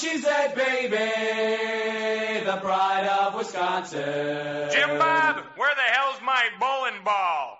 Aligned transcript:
A 0.00 0.02
cheesehead 0.02 0.54
baby, 0.54 0.96
the 2.46 2.56
pride 2.56 3.06
of 3.20 3.34
Wisconsin. 3.34 4.70
Jim 4.72 4.98
Bob, 4.98 5.44
where 5.56 5.74
the 5.74 5.82
hell's 5.92 6.22
my 6.24 6.48
bowling 6.58 7.04
ball? 7.04 7.58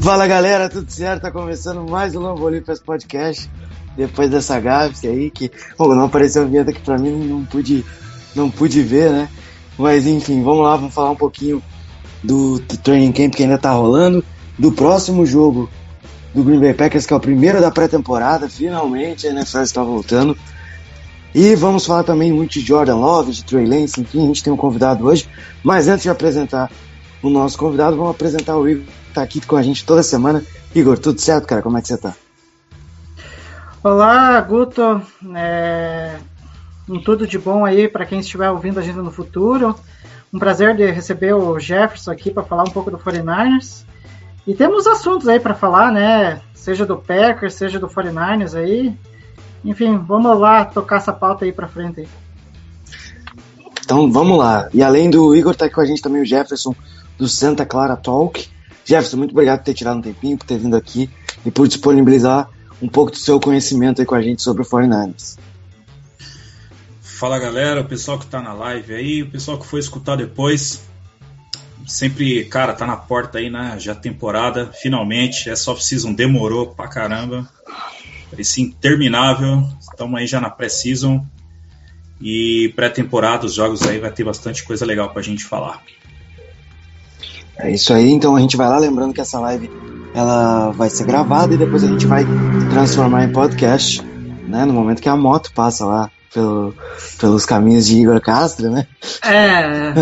Fala 0.00 0.28
galera, 0.28 0.68
tudo 0.68 0.88
certo? 0.92 1.22
Tá 1.22 1.32
começando 1.32 1.90
mais 1.90 2.14
um 2.14 2.20
Lambolipas 2.20 2.78
Podcast. 2.78 3.50
Depois 3.96 4.30
dessa 4.30 4.60
gafe 4.60 5.08
aí, 5.08 5.28
que 5.28 5.50
pô, 5.76 5.92
não 5.92 6.04
apareceu 6.04 6.46
vinheta 6.46 6.70
aqui 6.70 6.82
pra 6.82 6.98
mim, 6.98 7.26
não 7.26 7.44
pude, 7.44 7.84
não 8.36 8.48
pude 8.48 8.80
ver, 8.80 9.10
né? 9.10 9.28
Mas 9.78 10.06
enfim, 10.06 10.42
vamos 10.42 10.64
lá, 10.64 10.76
vamos 10.76 10.94
falar 10.94 11.10
um 11.10 11.16
pouquinho 11.16 11.62
do, 12.22 12.60
training 12.60 13.12
camp 13.12 13.34
que 13.34 13.42
ainda 13.42 13.58
tá 13.58 13.72
rolando, 13.72 14.24
do 14.58 14.72
próximo 14.72 15.26
jogo 15.26 15.68
do 16.34 16.42
Green 16.42 16.60
Bay 16.60 16.74
Packers, 16.74 17.06
que 17.06 17.12
é 17.12 17.16
o 17.16 17.20
primeiro 17.20 17.60
da 17.60 17.70
pré-temporada, 17.70 18.48
finalmente 18.48 19.26
a 19.26 19.30
NFL 19.30 19.60
está 19.60 19.82
voltando. 19.82 20.36
E 21.34 21.54
vamos 21.54 21.86
falar 21.86 22.04
também 22.04 22.32
muito 22.32 22.52
de 22.52 22.60
Jordan 22.60 22.96
Love, 22.96 23.32
de 23.32 23.44
Trey 23.44 23.66
Lance, 23.66 24.00
enfim, 24.00 24.22
a 24.22 24.26
gente 24.26 24.42
tem 24.42 24.52
um 24.52 24.56
convidado 24.56 25.06
hoje. 25.06 25.28
Mas 25.62 25.88
antes 25.88 26.02
de 26.02 26.10
apresentar 26.10 26.70
o 27.22 27.30
nosso 27.30 27.56
convidado, 27.56 27.96
vamos 27.96 28.10
apresentar 28.10 28.56
o 28.56 28.68
Igor, 28.68 28.84
que 28.84 29.14
tá 29.14 29.22
aqui 29.22 29.40
com 29.40 29.56
a 29.56 29.62
gente 29.62 29.84
toda 29.84 30.02
semana. 30.02 30.44
Igor, 30.74 30.98
tudo 30.98 31.20
certo, 31.20 31.46
cara? 31.46 31.62
Como 31.62 31.78
é 31.78 31.82
que 31.82 31.88
você 31.88 31.96
tá? 31.96 32.14
Olá, 33.82 34.40
Guto. 34.42 35.02
É... 35.34 36.16
Um 36.88 37.00
tudo 37.00 37.26
de 37.26 37.38
bom 37.38 37.64
aí 37.64 37.88
para 37.88 38.04
quem 38.04 38.20
estiver 38.20 38.50
ouvindo 38.50 38.78
a 38.78 38.82
gente 38.82 38.96
no 38.96 39.10
futuro. 39.10 39.74
Um 40.32 40.38
prazer 40.38 40.76
de 40.76 40.90
receber 40.90 41.34
o 41.34 41.58
Jefferson 41.58 42.10
aqui 42.10 42.30
para 42.30 42.42
falar 42.42 42.64
um 42.64 42.70
pouco 42.70 42.90
do 42.90 42.98
49ers. 42.98 43.84
E 44.46 44.54
temos 44.54 44.86
assuntos 44.86 45.28
aí 45.28 45.38
para 45.38 45.54
falar, 45.54 45.92
né? 45.92 46.40
Seja 46.54 46.84
do 46.84 46.96
Packers, 46.96 47.54
seja 47.54 47.78
do 47.78 47.88
49ers 47.88 48.54
aí. 48.54 48.96
Enfim, 49.64 49.96
vamos 49.98 50.38
lá 50.38 50.64
tocar 50.64 50.96
essa 50.96 51.12
pauta 51.12 51.44
aí 51.44 51.52
para 51.52 51.68
frente. 51.68 52.08
Então 53.84 54.10
vamos 54.10 54.38
lá. 54.38 54.68
E 54.72 54.82
além 54.82 55.10
do 55.10 55.34
Igor, 55.36 55.54
tá 55.54 55.66
aqui 55.66 55.74
com 55.74 55.80
a 55.80 55.86
gente 55.86 56.02
também 56.02 56.22
o 56.22 56.26
Jefferson 56.26 56.74
do 57.18 57.28
Santa 57.28 57.64
Clara 57.64 57.96
Talk. 57.96 58.48
Jefferson, 58.84 59.18
muito 59.18 59.30
obrigado 59.30 59.58
por 59.58 59.64
ter 59.66 59.74
tirado 59.74 59.98
um 59.98 60.02
tempinho, 60.02 60.36
por 60.36 60.46
ter 60.46 60.58
vindo 60.58 60.76
aqui 60.76 61.08
e 61.44 61.50
por 61.50 61.68
disponibilizar 61.68 62.48
um 62.80 62.88
pouco 62.88 63.12
do 63.12 63.16
seu 63.16 63.38
conhecimento 63.38 64.00
aí 64.00 64.06
com 64.06 64.14
a 64.14 64.22
gente 64.22 64.42
sobre 64.42 64.62
o 64.62 64.66
49ers. 64.66 65.38
Fala 67.22 67.38
galera, 67.38 67.82
o 67.82 67.84
pessoal 67.84 68.18
que 68.18 68.26
tá 68.26 68.42
na 68.42 68.52
live 68.52 68.92
aí, 68.92 69.22
o 69.22 69.30
pessoal 69.30 69.56
que 69.56 69.64
foi 69.64 69.78
escutar 69.78 70.16
depois. 70.16 70.82
Sempre, 71.86 72.44
cara, 72.46 72.72
tá 72.72 72.84
na 72.84 72.96
porta 72.96 73.38
aí, 73.38 73.48
né? 73.48 73.76
Já 73.78 73.94
temporada, 73.94 74.72
finalmente. 74.72 75.48
Essa 75.48 75.70
off-season 75.70 76.12
demorou 76.12 76.74
pra 76.74 76.88
caramba. 76.88 77.48
Parecia 78.28 78.64
interminável. 78.64 79.62
Estamos 79.80 80.18
aí 80.18 80.26
já 80.26 80.40
na 80.40 80.50
pré-season. 80.50 81.24
E 82.20 82.72
pré-temporada, 82.74 83.46
os 83.46 83.54
jogos 83.54 83.82
aí 83.82 84.00
vai 84.00 84.10
ter 84.10 84.24
bastante 84.24 84.64
coisa 84.64 84.84
legal 84.84 85.10
pra 85.10 85.22
gente 85.22 85.44
falar. 85.44 85.80
É 87.56 87.70
isso 87.70 87.94
aí, 87.94 88.10
então 88.10 88.34
a 88.34 88.40
gente 88.40 88.56
vai 88.56 88.68
lá, 88.68 88.78
lembrando 88.78 89.14
que 89.14 89.20
essa 89.20 89.38
live 89.38 89.70
ela 90.12 90.72
vai 90.72 90.90
ser 90.90 91.04
gravada 91.04 91.54
e 91.54 91.56
depois 91.56 91.84
a 91.84 91.86
gente 91.86 92.04
vai 92.04 92.24
transformar 92.68 93.22
em 93.22 93.30
podcast, 93.30 94.02
né? 94.48 94.64
No 94.64 94.72
momento 94.72 95.00
que 95.00 95.08
a 95.08 95.14
moto 95.14 95.52
passa 95.54 95.86
lá 95.86 96.10
pelo, 96.32 96.74
pelos 97.18 97.46
caminhos 97.46 97.86
de 97.86 98.00
Igor 98.00 98.20
Castro, 98.20 98.70
né? 98.70 98.86
É. 99.24 99.92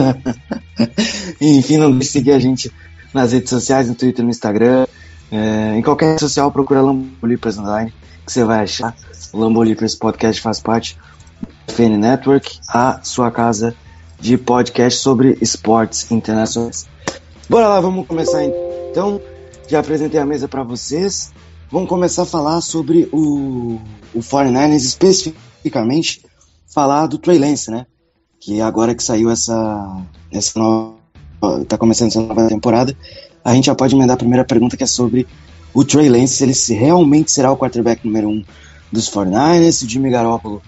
Enfim, 1.41 1.76
não 1.76 1.91
deixe 1.91 2.06
de 2.06 2.12
seguir 2.12 2.32
a 2.32 2.38
gente 2.38 2.72
nas 3.12 3.32
redes 3.32 3.50
sociais, 3.50 3.88
no 3.88 3.94
Twitter, 3.94 4.24
no 4.24 4.30
Instagram. 4.30 4.86
É, 5.30 5.76
em 5.76 5.82
qualquer 5.82 6.10
rede 6.10 6.20
social, 6.20 6.50
procura 6.50 6.80
Lambolipers 6.80 7.58
Online, 7.58 7.92
que 8.24 8.32
você 8.32 8.44
vai 8.44 8.64
achar. 8.64 8.94
O 9.32 9.38
Lambolipers 9.38 9.94
Podcast 9.94 10.41
faz 10.41 10.60
parte 10.60 10.98
do 11.41 11.72
FN 11.72 11.98
Network, 11.98 12.58
a 12.68 13.00
sua 13.02 13.30
casa 13.30 13.74
de 14.18 14.36
podcast 14.36 15.00
sobre 15.00 15.38
esportes 15.41 16.10
internacionais. 16.10 16.86
Bora 17.48 17.68
lá, 17.68 17.80
vamos 17.80 18.06
começar 18.06 18.44
então. 18.44 19.20
Já 19.68 19.80
apresentei 19.80 20.20
a 20.20 20.26
mesa 20.26 20.48
para 20.48 20.62
vocês. 20.62 21.32
Vamos 21.70 21.88
começar 21.88 22.22
a 22.22 22.26
falar 22.26 22.60
sobre 22.60 23.08
o, 23.12 23.80
o 24.12 24.18
49ers, 24.18 24.74
especificamente 24.76 25.49
falar 26.72 27.06
do 27.06 27.19
Trey 27.19 27.38
Lance, 27.38 27.71
né? 27.71 27.87
Que 28.38 28.60
agora 28.60 28.94
que 28.94 29.03
saiu 29.03 29.31
essa, 29.31 30.03
essa 30.32 30.59
nova. 30.59 30.97
tá 31.69 31.76
começando 31.76 32.09
essa 32.09 32.22
nova 32.22 32.48
temporada, 32.48 32.97
a 33.44 33.54
gente 33.54 33.66
já 33.66 33.75
pode 33.75 33.94
emendar 33.94 34.15
a 34.15 34.19
primeira 34.19 34.44
pergunta 34.44 34.76
que 34.76 34.84
é 34.84 34.87
sobre 34.87 35.26
o 35.75 35.84
Trey 35.84 36.09
Lance, 36.09 36.37
se 36.37 36.44
ele 36.44 36.54
se 36.54 36.75
realmente 36.75 37.31
será 37.31 37.50
o 37.50 37.56
quarterback 37.56 38.04
número 38.04 38.28
um 38.28 38.44
dos 38.91 39.10
49ers, 39.10 39.72
se 39.72 39.84
o 39.84 39.88
Jimmy 39.88 40.10
Garoppolo 40.10 40.62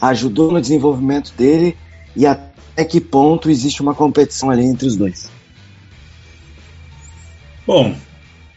ajudou 0.00 0.52
no 0.52 0.60
desenvolvimento 0.60 1.32
dele 1.36 1.76
e 2.14 2.26
até 2.26 2.84
que 2.84 3.00
ponto 3.00 3.50
existe 3.50 3.82
uma 3.82 3.94
competição 3.94 4.50
ali 4.50 4.64
entre 4.64 4.86
os 4.86 4.96
dois. 4.96 5.30
Bom, 7.66 7.96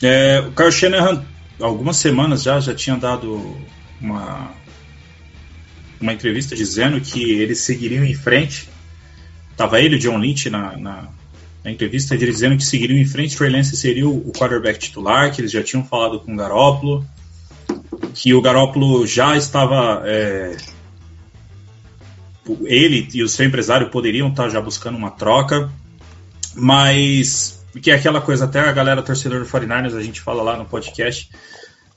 é, 0.03 0.43
o 0.47 0.51
Kyle 0.51 0.71
Shanahan, 0.71 1.25
algumas 1.59 1.97
semanas 1.97 2.43
já, 2.43 2.59
já 2.59 2.75
tinha 2.75 2.95
dado 2.95 3.57
uma, 3.99 4.51
uma 6.01 6.13
entrevista 6.13 6.55
dizendo 6.55 6.99
que 7.01 7.31
eles 7.31 7.59
seguiriam 7.59 8.03
em 8.03 8.13
frente. 8.13 8.69
Tava 9.55 9.81
ele 9.81 9.95
o 9.95 9.99
John 9.99 10.17
Lynch 10.17 10.49
na, 10.49 10.77
na, 10.77 11.09
na 11.63 11.71
entrevista 11.71 12.17
dizendo 12.17 12.57
que 12.57 12.63
seguiriam 12.63 12.97
em 12.97 13.05
frente. 13.05 13.35
Trey 13.35 13.51
Lance 13.51 13.75
seria 13.75 14.07
o, 14.07 14.31
quarterback 14.31 14.79
titular, 14.79 15.33
que 15.33 15.41
eles 15.41 15.51
já 15.51 15.61
tinham 15.61 15.83
falado 15.83 16.19
com 16.19 16.33
o 16.33 16.37
Garoppolo, 16.37 17.05
que 18.13 18.33
o 18.33 18.41
Garoppolo 18.41 19.05
já 19.05 19.35
estava. 19.35 20.01
É, 20.05 20.55
ele 22.63 23.07
e 23.13 23.21
o 23.21 23.29
seu 23.29 23.45
empresário 23.45 23.89
poderiam 23.89 24.29
estar 24.29 24.49
já 24.49 24.59
buscando 24.59 24.97
uma 24.97 25.11
troca, 25.11 25.69
mas 26.55 27.59
que 27.81 27.91
é 27.91 27.95
aquela 27.95 28.19
coisa, 28.19 28.45
até 28.45 28.59
a 28.59 28.71
galera 28.71 29.03
torcedor 29.03 29.39
do 29.39 29.45
49ers, 29.45 29.95
a 29.95 30.01
gente 30.01 30.19
fala 30.19 30.41
lá 30.41 30.57
no 30.57 30.65
podcast, 30.65 31.29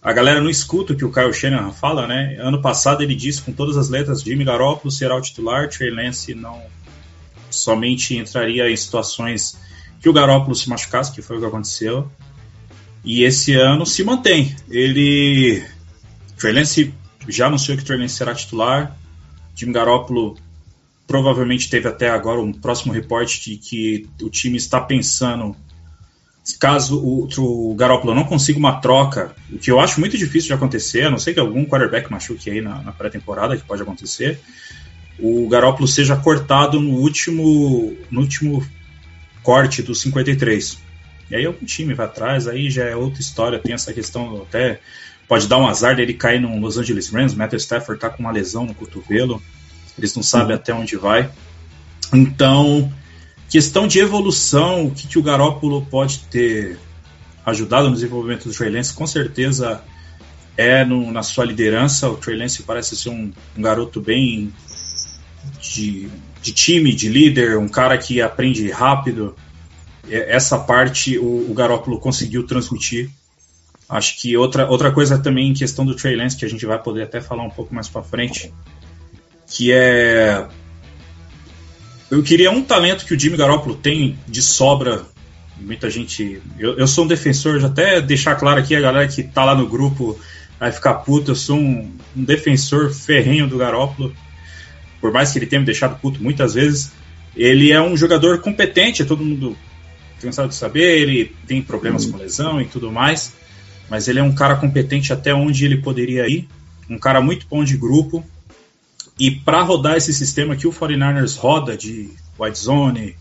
a 0.02 0.12
galera 0.12 0.40
não 0.40 0.50
escuta 0.50 0.92
o 0.92 0.96
que 0.96 1.04
o 1.04 1.12
Kyle 1.12 1.32
Shanahan 1.32 1.70
fala, 1.70 2.08
né? 2.08 2.36
Ano 2.40 2.60
passado 2.60 3.02
ele 3.02 3.14
disse 3.14 3.40
com 3.40 3.52
todas 3.52 3.76
as 3.76 3.88
letras, 3.88 4.22
Jimmy 4.22 4.44
Garoppolo 4.44 4.90
será 4.90 5.14
o 5.14 5.20
titular, 5.20 5.68
Trey 5.68 5.90
Lance 5.90 6.34
não 6.34 6.60
somente 7.48 8.16
entraria 8.16 8.68
em 8.68 8.76
situações 8.76 9.56
que 10.00 10.08
o 10.08 10.12
Garoppolo 10.12 10.56
se 10.56 10.68
machucasse, 10.68 11.12
que 11.12 11.22
foi 11.22 11.36
o 11.36 11.40
que 11.40 11.46
aconteceu. 11.46 12.10
E 13.04 13.22
esse 13.22 13.54
ano 13.54 13.86
se 13.86 14.02
mantém. 14.02 14.56
Ele 14.68 15.64
Trey 16.36 16.52
Lance 16.52 16.92
já 17.28 17.46
anunciou 17.46 17.78
que 17.78 17.84
Trey 17.84 17.98
Lance 17.98 18.16
será 18.16 18.34
titular. 18.34 18.98
Jimmy 19.54 19.72
Garoppolo 19.72 20.36
provavelmente 21.06 21.70
teve 21.70 21.86
até 21.86 22.10
agora 22.10 22.40
um 22.40 22.52
próximo 22.52 22.92
reporte 22.92 23.50
de 23.50 23.56
que 23.56 24.08
o 24.20 24.28
time 24.28 24.56
está 24.56 24.80
pensando 24.80 25.54
caso 26.58 26.98
o, 26.98 27.28
o 27.38 27.74
Garoppolo 27.74 28.14
não 28.14 28.24
consiga 28.24 28.58
uma 28.58 28.80
troca, 28.80 29.34
o 29.50 29.58
que 29.58 29.70
eu 29.70 29.78
acho 29.78 30.00
muito 30.00 30.18
difícil 30.18 30.48
de 30.48 30.54
acontecer, 30.54 31.04
a 31.04 31.10
não 31.10 31.18
ser 31.18 31.34
que 31.34 31.40
algum 31.40 31.64
quarterback 31.64 32.10
machuque 32.10 32.50
aí 32.50 32.60
na, 32.60 32.82
na 32.82 32.92
pré-temporada, 32.92 33.56
que 33.56 33.64
pode 33.64 33.82
acontecer, 33.82 34.40
o 35.18 35.48
Garoppolo 35.48 35.86
seja 35.86 36.16
cortado 36.16 36.80
no 36.80 36.94
último, 36.94 37.96
no 38.10 38.20
último 38.20 38.66
corte 39.42 39.82
dos 39.82 40.00
53. 40.00 40.78
E 41.30 41.36
aí 41.36 41.46
algum 41.46 41.64
time 41.64 41.94
vai 41.94 42.06
atrás, 42.06 42.48
aí 42.48 42.70
já 42.70 42.84
é 42.84 42.96
outra 42.96 43.20
história, 43.20 43.58
tem 43.58 43.72
essa 43.72 43.92
questão 43.92 44.42
até 44.42 44.80
pode 45.28 45.48
dar 45.48 45.58
um 45.58 45.66
azar 45.66 45.96
dele 45.96 46.12
cair 46.12 46.40
no 46.40 46.58
Los 46.58 46.76
Angeles 46.76 47.08
Rams, 47.08 47.32
o 47.32 47.38
Matthew 47.38 47.58
Stafford 47.58 48.00
tá 48.00 48.10
com 48.10 48.22
uma 48.22 48.32
lesão 48.32 48.66
no 48.66 48.74
cotovelo, 48.74 49.42
eles 49.96 50.14
não 50.14 50.22
sabem 50.22 50.56
até 50.56 50.74
onde 50.74 50.96
vai. 50.96 51.30
Então, 52.12 52.92
questão 53.52 53.86
de 53.86 53.98
evolução, 53.98 54.86
o 54.86 54.90
que, 54.90 55.06
que 55.06 55.18
o 55.18 55.22
Garópolo 55.22 55.84
pode 55.84 56.20
ter 56.20 56.78
ajudado 57.44 57.90
no 57.90 57.94
desenvolvimento 57.94 58.48
do 58.48 58.54
Trey 58.54 58.70
Lance, 58.70 58.94
com 58.94 59.06
certeza 59.06 59.84
é 60.56 60.86
no, 60.86 61.12
na 61.12 61.22
sua 61.22 61.44
liderança. 61.44 62.08
O 62.08 62.16
Trey 62.16 62.38
Lance 62.38 62.62
parece 62.62 62.96
ser 62.96 63.10
um, 63.10 63.30
um 63.54 63.60
garoto 63.60 64.00
bem 64.00 64.50
de, 65.60 66.08
de, 66.40 66.52
time, 66.52 66.94
de 66.94 67.10
líder, 67.10 67.58
um 67.58 67.68
cara 67.68 67.98
que 67.98 68.22
aprende 68.22 68.70
rápido. 68.70 69.36
Essa 70.08 70.58
parte 70.58 71.18
o, 71.18 71.50
o 71.50 71.52
Garópolo 71.52 72.00
conseguiu 72.00 72.46
transmitir. 72.46 73.10
Acho 73.86 74.18
que 74.18 74.34
outra, 74.34 74.66
outra 74.66 74.90
coisa 74.90 75.18
também 75.18 75.50
em 75.50 75.54
questão 75.54 75.84
do 75.84 75.94
Trey 75.94 76.16
Lance, 76.16 76.38
que 76.38 76.46
a 76.46 76.48
gente 76.48 76.64
vai 76.64 76.82
poder 76.82 77.02
até 77.02 77.20
falar 77.20 77.42
um 77.42 77.50
pouco 77.50 77.74
mais 77.74 77.86
para 77.86 78.02
frente, 78.02 78.50
que 79.46 79.70
é. 79.70 80.48
Eu 82.12 82.22
queria 82.22 82.52
um 82.52 82.62
talento 82.62 83.04
que 83.04 83.14
o 83.14 83.18
Jimmy 83.18 83.36
Garoppolo 83.36 83.74
tem 83.74 84.16
de 84.28 84.40
sobra. 84.40 85.02
Muita 85.60 85.90
gente. 85.90 86.40
Eu, 86.58 86.78
eu 86.78 86.86
sou 86.86 87.04
um 87.04 87.08
defensor, 87.08 87.58
já 87.58 87.66
até 87.66 88.00
deixar 88.00 88.36
claro 88.36 88.60
aqui 88.60 88.76
a 88.76 88.80
galera 88.80 89.08
que 89.08 89.24
tá 89.24 89.44
lá 89.44 89.54
no 89.56 89.66
grupo 89.66 90.16
vai 90.60 90.70
ficar 90.70 90.94
puto. 90.94 91.32
Eu 91.32 91.34
sou 91.34 91.56
um, 91.56 91.90
um 92.16 92.22
defensor 92.22 92.92
ferrenho 92.92 93.48
do 93.48 93.58
Garoppolo 93.58 94.14
por 95.02 95.12
mais 95.12 95.32
que 95.32 95.38
ele 95.40 95.46
tenha 95.46 95.58
me 95.58 95.66
deixado 95.66 95.98
puto 96.00 96.22
muitas 96.22 96.54
vezes, 96.54 96.92
ele 97.36 97.72
é 97.72 97.82
um 97.82 97.96
jogador 97.96 98.38
competente, 98.38 99.04
todo 99.04 99.24
mundo 99.24 99.56
cansado 100.20 100.50
de 100.50 100.54
saber, 100.54 101.00
ele 101.00 101.34
tem 101.48 101.60
problemas 101.60 102.06
com 102.06 102.16
lesão 102.16 102.60
e 102.60 102.66
tudo 102.66 102.92
mais, 102.92 103.32
mas 103.90 104.06
ele 104.06 104.20
é 104.20 104.22
um 104.22 104.32
cara 104.32 104.54
competente 104.54 105.12
até 105.12 105.34
onde 105.34 105.64
ele 105.64 105.78
poderia 105.78 106.28
ir, 106.28 106.46
um 106.88 106.96
cara 106.96 107.20
muito 107.20 107.44
bom 107.50 107.64
de 107.64 107.76
grupo, 107.76 108.24
e 109.18 109.30
para 109.30 109.62
rodar 109.62 109.96
esse 109.96 110.12
sistema 110.12 110.56
que 110.56 110.66
o 110.66 110.72
49ers 110.72 111.38
roda 111.38 111.76
de 111.76 112.10
wide 112.38 112.58
zone, 112.58 113.16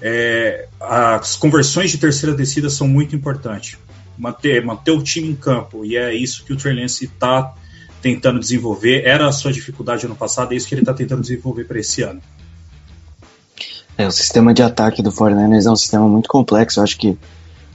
é, 0.00 0.68
as 0.80 1.36
conversões 1.36 1.90
de 1.90 1.98
terceira 1.98 2.34
descida 2.34 2.70
são 2.70 2.86
muito 2.86 3.14
importantes. 3.14 3.78
Manter, 4.16 4.64
manter 4.64 4.90
o 4.90 5.02
time 5.02 5.28
em 5.28 5.34
campo, 5.34 5.84
e 5.84 5.96
é 5.96 6.14
isso 6.14 6.44
que 6.44 6.52
o 6.52 6.56
Trey 6.56 6.74
Lance 6.74 7.04
está 7.04 7.54
tentando 8.02 8.38
desenvolver. 8.38 9.04
Era 9.04 9.28
a 9.28 9.32
sua 9.32 9.52
dificuldade 9.52 10.06
ano 10.06 10.16
passado, 10.16 10.52
é 10.52 10.56
isso 10.56 10.66
que 10.66 10.74
ele 10.74 10.82
está 10.82 10.94
tentando 10.94 11.22
desenvolver 11.22 11.64
para 11.64 11.78
esse 11.78 12.02
ano. 12.02 12.20
É, 13.96 14.06
o 14.06 14.12
sistema 14.12 14.54
de 14.54 14.62
ataque 14.62 15.02
do 15.02 15.10
49ers 15.10 15.66
é 15.66 15.70
um 15.70 15.76
sistema 15.76 16.08
muito 16.08 16.28
complexo. 16.28 16.78
Eu 16.78 16.84
acho 16.84 16.96
que 16.96 17.18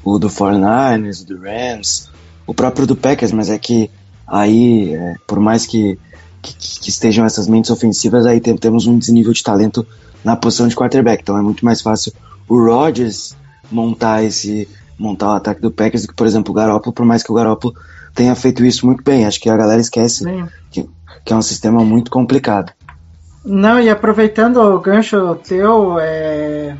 o 0.03 0.17
do 0.17 0.29
49ers, 0.29 1.21
o 1.21 1.25
do 1.25 1.41
Rams, 1.41 2.09
o 2.47 2.53
próprio 2.53 2.87
do 2.87 2.95
Packers, 2.95 3.31
mas 3.31 3.49
é 3.49 3.57
que 3.57 3.89
aí, 4.25 4.93
é, 4.93 5.15
por 5.27 5.39
mais 5.39 5.65
que, 5.65 5.99
que, 6.43 6.53
que, 6.53 6.89
estejam 6.89 7.25
essas 7.25 7.47
mentes 7.47 7.71
ofensivas, 7.71 8.25
aí 8.25 8.39
tem, 8.39 8.55
temos 8.55 8.85
um 8.85 8.97
desnível 8.97 9.31
de 9.33 9.41
talento 9.41 9.87
na 10.23 10.35
posição 10.35 10.67
de 10.67 10.75
quarterback. 10.75 11.21
Então 11.21 11.37
é 11.37 11.41
muito 11.41 11.63
mais 11.63 11.81
fácil 11.81 12.13
o 12.47 12.63
Rodgers 12.63 13.35
montar 13.71 14.23
esse 14.23 14.67
montar 14.99 15.29
o 15.29 15.35
ataque 15.35 15.61
do 15.61 15.71
Packers 15.71 16.03
do 16.03 16.09
que, 16.09 16.13
por 16.13 16.27
exemplo, 16.27 16.51
o 16.51 16.55
Garoppolo, 16.55 16.93
por 16.93 17.05
mais 17.05 17.23
que 17.23 17.31
o 17.31 17.35
Garoppolo 17.35 17.73
tenha 18.13 18.35
feito 18.35 18.63
isso 18.63 18.85
muito 18.85 19.03
bem. 19.03 19.25
Acho 19.25 19.39
que 19.39 19.49
a 19.49 19.57
galera 19.57 19.81
esquece 19.81 20.23
que, 20.69 20.87
que, 21.25 21.33
é 21.33 21.35
um 21.35 21.41
sistema 21.41 21.83
muito 21.83 22.11
complicado. 22.11 22.71
Não, 23.43 23.79
e 23.79 23.89
aproveitando 23.89 24.57
o 24.57 24.79
gancho 24.79 25.35
teu, 25.43 25.97
é... 25.99 26.75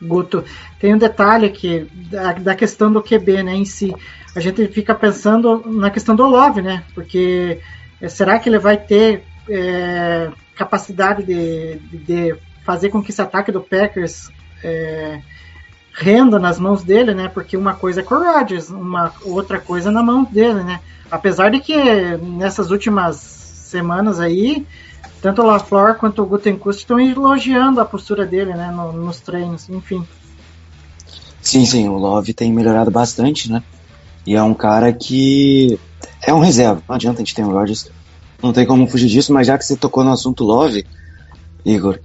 Guto, 0.00 0.44
tem 0.78 0.94
um 0.94 0.98
detalhe 0.98 1.44
aqui 1.44 1.88
da, 2.08 2.32
da, 2.34 2.54
questão 2.54 2.92
do 2.92 3.02
QB, 3.02 3.42
né, 3.42 3.56
em 3.56 3.64
si. 3.64 3.92
A 4.34 4.38
gente 4.38 4.68
fica 4.68 4.94
pensando 4.94 5.64
na 5.66 5.90
questão 5.90 6.14
do 6.14 6.24
Love, 6.24 6.62
né? 6.62 6.84
Porque 6.94 7.58
será 8.06 8.38
que 8.38 8.48
ele 8.48 8.58
vai 8.58 8.76
ter 8.76 9.24
é, 9.48 10.30
capacidade 10.54 11.24
de, 11.24 11.78
de, 11.78 12.36
fazer 12.64 12.90
com 12.90 13.02
que 13.02 13.10
esse 13.10 13.22
ataque 13.22 13.50
do 13.50 13.62
Packers 13.62 14.30
é, 14.62 15.20
renda 15.94 16.38
nas 16.38 16.58
mãos 16.58 16.84
dele, 16.84 17.14
né? 17.14 17.28
Porque 17.28 17.56
uma 17.56 17.74
coisa 17.74 18.00
é 18.00 18.04
com 18.04 18.16
o 18.16 18.22
Rodgers, 18.22 18.68
uma 18.68 19.12
outra 19.24 19.58
coisa 19.58 19.90
na 19.90 20.02
mão 20.02 20.24
dele, 20.24 20.62
né? 20.62 20.80
Apesar 21.10 21.50
de 21.50 21.60
que 21.60 21.76
nessas 22.18 22.70
últimas 22.70 23.16
semanas 23.16 24.20
aí, 24.20 24.66
tanto 25.22 25.42
o 25.42 25.46
LaFleur 25.46 25.96
quanto 25.96 26.22
o 26.22 26.26
Gutenkust 26.26 26.82
estão 26.82 27.00
elogiando 27.00 27.80
a 27.80 27.84
postura 27.84 28.26
dele, 28.26 28.52
né? 28.54 28.70
No, 28.70 28.92
nos 28.92 29.20
treinos, 29.20 29.68
enfim. 29.68 30.06
Sim, 31.40 31.64
sim, 31.64 31.88
o 31.88 31.96
Love 31.96 32.34
tem 32.34 32.52
melhorado 32.52 32.90
bastante, 32.90 33.50
né? 33.50 33.62
E 34.26 34.34
é 34.36 34.42
um 34.42 34.52
cara 34.52 34.92
que 34.92 35.80
é 36.22 36.32
um 36.32 36.40
reserva. 36.40 36.82
Não 36.88 36.96
adianta 36.96 37.18
a 37.18 37.24
gente 37.24 37.34
ter 37.34 37.42
o 37.42 37.50
Rodgers, 37.50 37.90
não 38.42 38.52
tem 38.52 38.66
como 38.66 38.86
fugir 38.86 39.08
disso, 39.08 39.32
mas 39.32 39.46
já 39.46 39.58
que 39.58 39.64
você 39.64 39.76
tocou 39.76 40.04
no 40.04 40.12
assunto 40.12 40.44
Love, 40.44 40.86
Igor, 41.64 41.98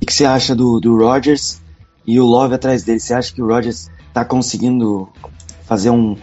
o 0.00 0.06
que 0.06 0.12
você 0.12 0.24
acha 0.24 0.54
do, 0.54 0.80
do 0.80 0.96
Rodgers 0.96 1.60
e 2.06 2.20
o 2.20 2.24
Love 2.24 2.54
atrás 2.54 2.84
dele. 2.84 3.00
Você 3.00 3.12
acha 3.12 3.32
que 3.32 3.42
o 3.42 3.46
Rodgers 3.46 3.90
está 4.08 4.24
conseguindo 4.24 5.08
fazer 5.64 5.90
um, 5.90 6.16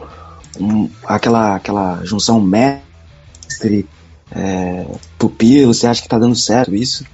um, 0.60 0.90
aquela, 1.06 1.56
aquela 1.56 2.04
junção 2.04 2.40
mestre 2.40 3.88
é, 4.32 4.86
pupilo? 5.18 5.74
Você 5.74 5.86
acha 5.86 6.02
que 6.02 6.08
está 6.08 6.18
dando 6.18 6.36
certo 6.36 6.74
isso? 6.74 7.06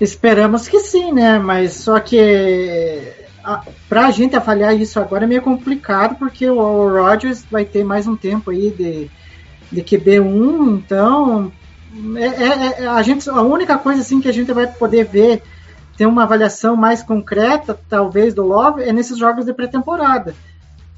Esperamos 0.00 0.68
que 0.68 0.78
sim, 0.80 1.12
né? 1.12 1.38
Mas 1.38 1.74
só 1.74 1.98
que 1.98 3.12
para 3.88 4.06
a 4.06 4.10
gente 4.10 4.36
avaliar 4.36 4.78
isso 4.78 5.00
agora 5.00 5.24
é 5.24 5.26
meio 5.26 5.42
complicado 5.42 6.16
porque 6.16 6.48
o 6.48 6.88
Rodgers 6.88 7.44
vai 7.50 7.64
ter 7.64 7.84
mais 7.84 8.06
um 8.06 8.16
tempo 8.16 8.50
aí 8.50 8.70
de, 8.70 9.10
de 9.70 9.82
QB1, 9.82 10.78
então 10.78 11.52
é, 12.16 12.26
é, 12.26 12.82
é, 12.82 12.86
a 12.86 13.00
gente 13.02 13.28
a 13.28 13.40
única 13.42 13.78
coisa 13.78 14.02
assim 14.02 14.20
que 14.20 14.28
a 14.28 14.32
gente 14.32 14.52
vai 14.52 14.66
poder 14.66 15.04
ver 15.04 15.42
ter 15.96 16.06
uma 16.06 16.22
avaliação 16.22 16.76
mais 16.76 17.02
concreta, 17.02 17.78
talvez, 17.88 18.32
do 18.32 18.44
Love 18.44 18.84
é 18.84 18.92
nesses 18.92 19.18
jogos 19.18 19.44
de 19.44 19.52
pré-temporada. 19.52 20.32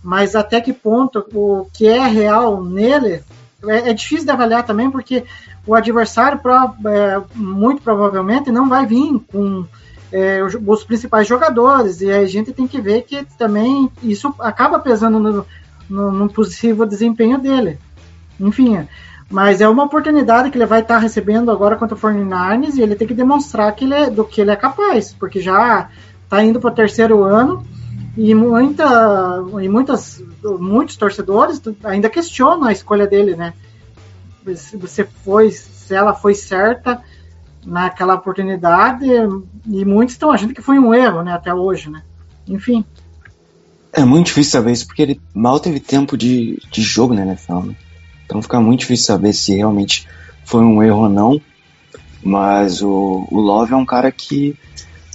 Mas 0.03 0.37
até 0.37 0.61
que 0.61 0.75
ponto 0.75 1.25
o 1.33 1.67
que 1.73 1.89
é 1.89 2.07
real 2.07 2.63
nele 2.63 3.23
é, 3.67 3.91
é 3.91 3.93
difícil 3.95 4.27
de 4.27 4.31
avaliar 4.31 4.63
também, 4.63 4.91
porque 4.91 5.25
o 5.67 5.75
adversário 5.75 6.39
é, 6.87 7.23
muito 7.35 7.81
provavelmente 7.81 8.51
não 8.51 8.69
vai 8.69 8.85
vir 8.85 9.19
com 9.33 9.65
é, 10.13 10.41
os 10.43 10.85
principais 10.85 11.27
jogadores, 11.27 12.01
e 12.01 12.11
a 12.11 12.27
gente 12.27 12.53
tem 12.53 12.67
que 12.67 12.81
ver 12.81 13.03
que 13.03 13.25
também 13.39 13.91
isso 14.03 14.35
acaba 14.39 14.79
pesando 14.79 15.19
no, 15.19 15.47
no, 15.89 16.13
no 16.13 16.29
possível 16.29 16.85
desempenho 16.85 17.39
dele. 17.39 17.79
Enfim, 18.39 18.87
mas 19.31 19.61
é 19.61 19.69
uma 19.69 19.85
oportunidade 19.85 20.51
que 20.51 20.59
ele 20.59 20.67
vai 20.67 20.81
estar 20.81 20.95
tá 20.95 21.01
recebendo 21.01 21.51
agora 21.51 21.77
contra 21.77 21.97
o 21.97 22.01
49ers 22.01 22.75
e 22.75 22.83
ele 22.83 22.97
tem 22.97 23.07
que 23.07 23.15
demonstrar 23.15 23.73
que 23.75 23.85
ele 23.85 23.95
é, 23.95 24.11
do 24.11 24.25
que 24.25 24.41
ele 24.41 24.51
é 24.51 24.57
capaz, 24.57 25.13
porque 25.13 25.41
já 25.41 25.89
está 26.25 26.43
indo 26.43 26.59
para 26.59 26.71
o 26.71 26.75
terceiro 26.75 27.23
ano 27.23 27.65
e, 28.17 28.35
muita, 28.35 29.41
e 29.63 29.69
muitas, 29.69 30.23
muitos 30.43 30.97
torcedores 30.97 31.63
ainda 31.85 32.11
questionam 32.11 32.65
a 32.65 32.73
escolha 32.73 33.07
dele, 33.07 33.37
né? 33.37 33.55
Se 34.57 35.05
foi, 35.25 35.53
se 35.53 35.95
ela 35.95 36.15
foi 36.15 36.35
certa 36.35 37.01
naquela 37.65 38.15
oportunidade 38.15 39.05
e 39.67 39.85
muitos 39.85 40.15
estão 40.15 40.31
achando 40.31 40.55
que 40.55 40.63
foi 40.63 40.79
um 40.79 40.95
erro, 40.95 41.23
né? 41.23 41.33
Até 41.33 41.53
hoje, 41.53 41.91
né? 41.91 42.03
Enfim. 42.47 42.85
É 43.93 44.05
muito 44.05 44.27
difícil 44.27 44.53
saber 44.53 44.73
isso 44.73 44.87
porque 44.87 45.03
ele 45.03 45.21
mal 45.35 45.59
teve 45.59 45.81
tempo 45.81 46.17
de, 46.17 46.61
de 46.71 46.83
jogo 46.83 47.13
né, 47.13 47.23
NFL, 47.23 47.67
né? 47.67 47.77
Então 48.25 48.41
fica 48.41 48.61
muito 48.61 48.81
difícil 48.81 49.07
saber 49.07 49.33
se 49.33 49.57
realmente 49.57 50.07
foi 50.45 50.63
um 50.63 50.83
erro 50.83 51.03
ou 51.03 51.09
não. 51.09 51.41
Mas 52.23 52.83
o, 52.83 53.27
o 53.31 53.41
Love 53.41 53.73
é 53.73 53.77
um 53.77 53.87
cara 53.87 54.13
que 54.13 54.55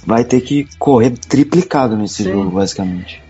vai 0.04 0.24
ter 0.24 0.40
que 0.40 0.68
correr 0.78 1.10
triplicado 1.10 1.96
nesse 1.96 2.24
Sim. 2.24 2.32
jogo, 2.32 2.50
basicamente. 2.50 3.22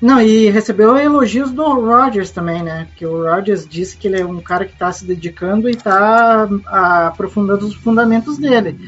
Não, 0.00 0.22
e 0.22 0.48
recebeu 0.48 0.96
elogios 0.96 1.50
do 1.50 1.64
Rodgers 1.64 2.30
também, 2.30 2.62
né? 2.62 2.86
Que 2.94 3.04
o 3.04 3.24
Rodgers 3.24 3.66
disse 3.66 3.96
que 3.96 4.06
ele 4.06 4.20
é 4.20 4.24
um 4.24 4.40
cara 4.40 4.64
que 4.64 4.72
está 4.72 4.92
se 4.92 5.04
dedicando 5.04 5.68
e 5.68 5.72
está 5.72 6.48
aprofundando 7.06 7.66
os 7.66 7.74
fundamentos 7.74 8.38
dele. 8.38 8.78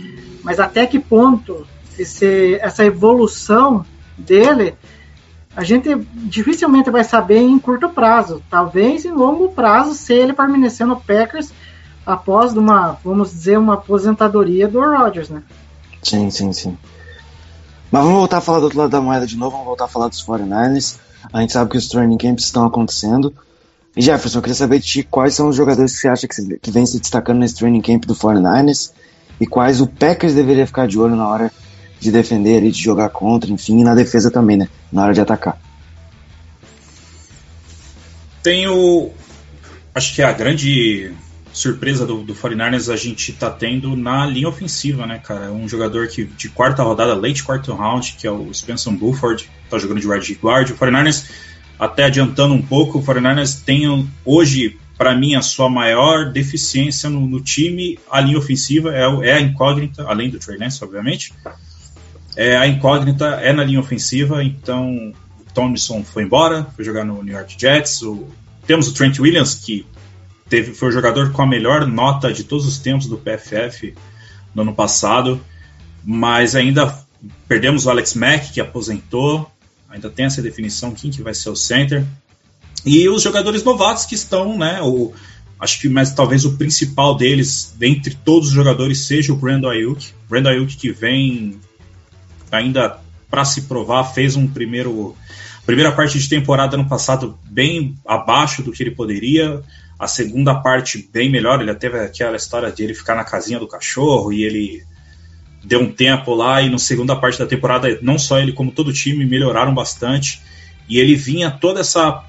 Mas 0.44 0.60
até 0.60 0.86
que 0.86 1.00
ponto 1.00 1.66
esse, 1.98 2.54
essa 2.60 2.84
evolução 2.84 3.84
dele 4.16 4.74
a 5.56 5.64
gente 5.64 5.94
dificilmente 6.14 6.90
vai 6.90 7.02
saber 7.02 7.38
em 7.38 7.58
curto 7.58 7.88
prazo. 7.88 8.40
Talvez 8.48 9.04
em 9.04 9.10
longo 9.10 9.48
prazo, 9.50 9.94
se 9.94 10.14
ele 10.14 10.32
permanecer 10.32 10.86
no 10.86 11.00
Packers 11.00 11.52
após 12.06 12.56
uma, 12.56 12.98
vamos 13.04 13.30
dizer, 13.30 13.58
uma 13.58 13.74
aposentadoria 13.74 14.68
do 14.68 14.80
Rodgers, 14.80 15.28
né? 15.28 15.42
Sim, 16.02 16.30
sim, 16.30 16.52
sim. 16.52 16.78
Mas 17.90 18.04
vamos 18.04 18.18
voltar 18.18 18.38
a 18.38 18.40
falar 18.40 18.58
do 18.58 18.64
outro 18.64 18.78
lado 18.78 18.90
da 18.90 19.00
moeda 19.00 19.26
de 19.26 19.36
novo, 19.36 19.52
vamos 19.52 19.66
voltar 19.66 19.86
a 19.86 19.88
falar 19.88 20.08
dos 20.08 20.24
49ers. 20.24 20.96
A 21.32 21.40
gente 21.40 21.52
sabe 21.52 21.70
que 21.70 21.76
os 21.76 21.88
training 21.88 22.16
camps 22.16 22.44
estão 22.44 22.64
acontecendo. 22.64 23.34
E 23.96 24.02
Jefferson, 24.02 24.38
eu 24.38 24.42
queria 24.42 24.54
saber 24.54 24.78
de 24.78 24.86
ti 24.86 25.02
quais 25.02 25.34
são 25.34 25.48
os 25.48 25.56
jogadores 25.56 25.92
que 25.92 25.98
você 25.98 26.08
acha 26.08 26.28
que, 26.28 26.58
que 26.58 26.70
vem 26.70 26.86
se 26.86 27.00
destacando 27.00 27.38
nesse 27.38 27.56
training 27.56 27.80
camp 27.80 28.04
do 28.04 28.14
49ers 28.14 28.92
e 29.40 29.46
quais 29.46 29.80
o 29.80 29.86
Packers 29.86 30.34
deveria 30.34 30.66
ficar 30.66 30.86
de 30.86 30.98
olho 30.98 31.16
na 31.16 31.28
hora 31.28 31.52
de 31.98 32.12
defender 32.12 32.62
e 32.62 32.70
de 32.70 32.80
jogar 32.80 33.10
contra, 33.10 33.50
enfim, 33.50 33.80
e 33.80 33.84
na 33.84 33.94
defesa 33.94 34.30
também, 34.30 34.56
né? 34.56 34.68
Na 34.92 35.04
hora 35.04 35.12
de 35.12 35.20
atacar. 35.20 35.58
Tem 38.42 38.68
o. 38.68 39.10
Acho 39.94 40.14
que 40.14 40.22
a 40.22 40.32
grande 40.32 41.12
surpresa 41.52 42.06
do, 42.06 42.22
do 42.22 42.34
49ers 42.34 42.92
a 42.92 42.96
gente 42.96 43.32
tá 43.32 43.50
tendo 43.50 43.96
na 43.96 44.24
linha 44.26 44.48
ofensiva, 44.48 45.06
né, 45.06 45.18
cara? 45.22 45.50
Um 45.52 45.68
jogador 45.68 46.08
que 46.08 46.24
de 46.24 46.48
quarta 46.48 46.82
rodada, 46.82 47.14
late 47.14 47.42
quarto 47.42 47.72
round, 47.74 48.14
que 48.18 48.26
é 48.26 48.30
o 48.30 48.52
Spencer 48.52 48.92
Buford, 48.92 49.48
tá 49.68 49.78
jogando 49.78 50.00
de 50.00 50.08
right 50.08 50.34
guard. 50.40 50.70
O 50.70 50.74
49ers 50.76 51.28
até 51.78 52.04
adiantando 52.04 52.54
um 52.54 52.62
pouco, 52.62 52.98
o 52.98 53.02
49ers 53.02 53.62
tem 53.64 54.08
hoje, 54.24 54.78
para 54.96 55.14
mim, 55.16 55.34
a 55.34 55.42
sua 55.42 55.68
maior 55.68 56.30
deficiência 56.30 57.08
no, 57.08 57.26
no 57.26 57.40
time, 57.40 57.98
a 58.10 58.20
linha 58.20 58.38
ofensiva 58.38 58.94
é, 58.94 59.02
é 59.28 59.32
a 59.34 59.40
incógnita, 59.40 60.04
além 60.06 60.28
do 60.30 60.38
Trey 60.38 60.58
Lance, 60.58 60.84
obviamente. 60.84 61.32
É, 62.36 62.56
a 62.56 62.66
incógnita 62.66 63.26
é 63.42 63.52
na 63.52 63.64
linha 63.64 63.80
ofensiva, 63.80 64.44
então 64.44 65.12
o 65.40 65.52
Thompson 65.52 66.04
foi 66.04 66.22
embora, 66.22 66.66
foi 66.76 66.84
jogar 66.84 67.04
no 67.04 67.22
New 67.22 67.34
York 67.34 67.56
Jets. 67.58 68.02
O- 68.02 68.28
temos 68.66 68.88
o 68.88 68.94
Trent 68.94 69.18
Williams, 69.18 69.54
que 69.54 69.84
teve, 70.50 70.74
foi 70.74 70.88
o 70.88 70.92
jogador 70.92 71.32
com 71.32 71.40
a 71.40 71.46
melhor 71.46 71.86
nota 71.86 72.32
de 72.32 72.44
todos 72.44 72.66
os 72.66 72.78
tempos 72.78 73.06
do 73.06 73.16
PFF 73.16 73.94
no 74.52 74.62
ano 74.62 74.74
passado, 74.74 75.40
mas 76.04 76.56
ainda 76.56 76.98
perdemos 77.46 77.86
o 77.86 77.90
Alex 77.90 78.14
Mack, 78.14 78.52
que 78.52 78.60
aposentou, 78.60 79.48
ainda 79.88 80.10
tem 80.10 80.26
essa 80.26 80.42
definição 80.42 80.92
quem 80.92 81.10
que 81.10 81.22
vai 81.22 81.32
ser 81.32 81.50
o 81.50 81.56
center. 81.56 82.04
E 82.84 83.08
os 83.08 83.22
jogadores 83.22 83.62
novatos 83.62 84.04
que 84.04 84.14
estão, 84.14 84.58
né, 84.58 84.80
o, 84.82 85.12
acho 85.58 85.80
que 85.80 85.88
mas 85.88 86.12
talvez 86.12 86.44
o 86.44 86.56
principal 86.56 87.16
deles, 87.16 87.74
dentre 87.78 88.14
todos 88.14 88.48
os 88.48 88.54
jogadores, 88.54 89.06
seja 89.06 89.32
o 89.32 89.36
Brandon 89.36 89.70
Ayuk. 89.70 90.08
Brandon 90.28 90.50
Ayuk 90.50 90.76
que 90.76 90.90
vem 90.90 91.60
ainda 92.50 92.98
para 93.30 93.44
se 93.44 93.62
provar, 93.62 94.04
fez 94.04 94.34
um 94.34 94.48
primeiro 94.48 95.14
primeira 95.64 95.92
parte 95.92 96.18
de 96.18 96.28
temporada 96.28 96.74
ano 96.74 96.88
passado 96.88 97.38
bem 97.44 97.94
abaixo 98.04 98.60
do 98.60 98.72
que 98.72 98.82
ele 98.82 98.90
poderia, 98.90 99.62
a 100.00 100.08
segunda 100.08 100.54
parte 100.54 101.10
bem 101.12 101.30
melhor, 101.30 101.60
ele 101.60 101.74
teve 101.74 101.98
aquela 101.98 102.34
história 102.34 102.72
de 102.72 102.82
ele 102.82 102.94
ficar 102.94 103.14
na 103.14 103.22
casinha 103.22 103.58
do 103.58 103.68
cachorro 103.68 104.32
e 104.32 104.42
ele 104.42 104.82
deu 105.62 105.78
um 105.80 105.92
tempo 105.92 106.34
lá 106.34 106.62
e 106.62 106.70
na 106.70 106.78
segunda 106.78 107.14
parte 107.14 107.38
da 107.38 107.46
temporada 107.46 107.98
não 108.00 108.18
só 108.18 108.38
ele 108.38 108.54
como 108.54 108.72
todo 108.72 108.88
o 108.88 108.92
time 108.94 109.26
melhoraram 109.26 109.74
bastante. 109.74 110.40
E 110.88 110.98
ele 110.98 111.14
vinha 111.14 111.50
toda 111.50 111.80
essa 111.80 112.24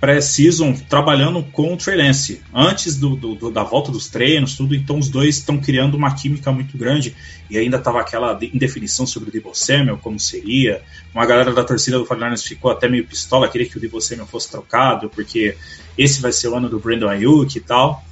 pré-season 0.00 0.74
trabalhando 0.74 1.42
com 1.42 1.72
o 1.72 1.76
Trey 1.76 1.96
Lance 1.96 2.42
antes 2.54 2.96
do, 2.96 3.16
do- 3.16 3.50
da 3.50 3.62
volta 3.62 3.90
dos 3.90 4.08
treinos, 4.08 4.54
tudo. 4.54 4.74
Então 4.74 4.98
os 4.98 5.08
dois 5.08 5.36
estão 5.38 5.58
criando 5.58 5.96
uma 5.96 6.14
química 6.14 6.52
muito 6.52 6.76
grande 6.76 7.14
e 7.48 7.56
ainda 7.56 7.78
estava 7.78 8.00
aquela 8.00 8.34
de- 8.34 8.50
indefinição 8.54 9.06
sobre 9.06 9.30
o 9.30 9.32
Debo 9.32 9.54
Samuel, 9.54 9.98
como 9.98 10.20
seria. 10.20 10.82
Uma 11.14 11.24
galera 11.24 11.52
da 11.52 11.64
torcida 11.64 11.98
do 11.98 12.04
49ers 12.06 12.42
ficou 12.44 12.70
até 12.70 12.88
meio 12.88 13.06
pistola, 13.06 13.48
queria 13.48 13.68
que 13.68 13.76
o 13.76 13.80
Debo 13.80 14.00
Samuel 14.00 14.26
fosse 14.26 14.50
trocado, 14.50 15.08
porque 15.08 15.56
esse 15.96 16.20
vai 16.20 16.32
ser 16.32 16.48
o 16.48 16.56
ano 16.56 16.68
do 16.68 16.78
Brandon 16.78 17.08
Ayuk 17.08 17.56
e 17.56 17.60
tal. 17.60 18.04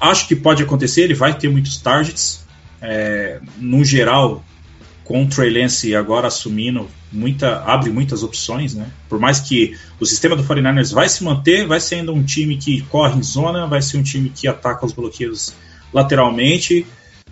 Acho 0.00 0.26
que 0.28 0.34
pode 0.36 0.62
acontecer, 0.62 1.02
ele 1.02 1.14
vai 1.14 1.36
ter 1.36 1.48
muitos 1.48 1.76
targets. 1.78 2.46
É, 2.80 3.40
no 3.58 3.84
geral, 3.84 4.44
com 5.08 5.24
o 5.24 5.26
Trey 5.26 5.50
Lance 5.50 5.96
agora 5.96 6.28
assumindo, 6.28 6.86
muita, 7.10 7.62
abre 7.64 7.88
muitas 7.88 8.22
opções, 8.22 8.74
né? 8.74 8.90
Por 9.08 9.18
mais 9.18 9.40
que 9.40 9.74
o 9.98 10.04
sistema 10.04 10.36
do 10.36 10.44
49ers 10.44 10.92
vai 10.92 11.08
se 11.08 11.24
manter, 11.24 11.66
vai 11.66 11.80
ser 11.80 11.94
ainda 11.94 12.12
um 12.12 12.22
time 12.22 12.58
que 12.58 12.82
corre 12.82 13.18
em 13.18 13.22
zona, 13.22 13.66
vai 13.66 13.80
ser 13.80 13.96
um 13.96 14.02
time 14.02 14.28
que 14.28 14.46
ataca 14.46 14.84
os 14.84 14.92
bloqueios 14.92 15.54
lateralmente, 15.94 16.86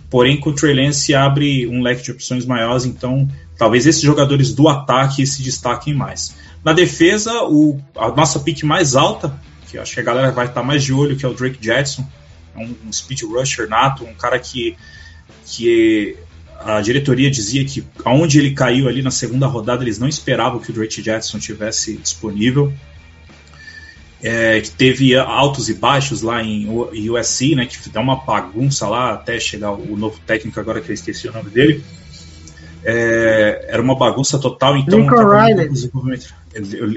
porém 0.09 0.39
com 0.39 0.49
o 0.49 0.53
Trey 0.53 0.73
Lance 0.73 1.13
abre 1.13 1.67
um 1.67 1.83
leque 1.83 2.01
de 2.01 2.11
opções 2.13 2.47
maiores, 2.47 2.83
então 2.83 3.29
talvez 3.59 3.85
esses 3.85 4.01
jogadores 4.01 4.55
do 4.55 4.67
ataque 4.67 5.27
se 5.27 5.43
destaquem 5.43 5.93
mais. 5.93 6.35
Na 6.65 6.73
defesa, 6.73 7.43
o, 7.43 7.79
a 7.95 8.09
nossa 8.09 8.39
pick 8.39 8.63
mais 8.63 8.95
alta, 8.95 9.39
que 9.69 9.77
acho 9.77 9.93
que 9.93 9.99
a 9.99 10.03
galera 10.03 10.31
vai 10.31 10.47
estar 10.47 10.63
mais 10.63 10.83
de 10.83 10.91
olho, 10.91 11.15
que 11.15 11.23
é 11.23 11.29
o 11.29 11.33
Drake 11.35 11.59
Jackson, 11.61 12.03
um, 12.55 12.73
um 12.87 12.91
speed 12.91 13.21
rusher 13.21 13.69
nato, 13.69 14.03
um 14.03 14.15
cara 14.15 14.39
que, 14.39 14.75
que 15.45 16.17
a 16.59 16.81
diretoria 16.81 17.29
dizia 17.29 17.63
que 17.63 17.85
aonde 18.03 18.39
ele 18.39 18.51
caiu 18.51 18.87
ali 18.87 19.01
na 19.01 19.11
segunda 19.11 19.47
rodada, 19.47 19.83
eles 19.83 19.99
não 19.99 20.07
esperavam 20.07 20.59
que 20.59 20.71
o 20.71 20.73
Drake 20.73 21.01
Jackson 21.01 21.39
tivesse 21.39 21.97
disponível. 21.97 22.73
É, 24.21 24.59
que 24.59 24.71
teve 24.71 25.15
altos 25.15 25.69
e 25.69 25.75
baixos 25.75 26.23
lá 26.23 26.41
em 26.41 26.67
USC, 26.67 27.53
né, 27.55 27.67
que 27.67 27.87
dá 27.89 28.01
uma 28.01 28.15
bagunça 28.15 28.87
lá 28.87 29.13
até 29.13 29.39
chegar 29.39 29.71
o 29.71 29.95
novo 29.95 30.19
técnico 30.25 30.59
agora 30.59 30.81
que 30.81 30.89
eu 30.89 30.93
esqueci 30.95 31.27
o 31.27 31.33
nome 31.33 31.51
dele. 31.51 31.83
É, 32.83 33.67
era 33.69 33.81
uma 33.81 33.95
bagunça 33.95 34.39
total, 34.39 34.75
então 34.75 34.99
Lincoln 34.99 35.27
Riley. 35.27 35.69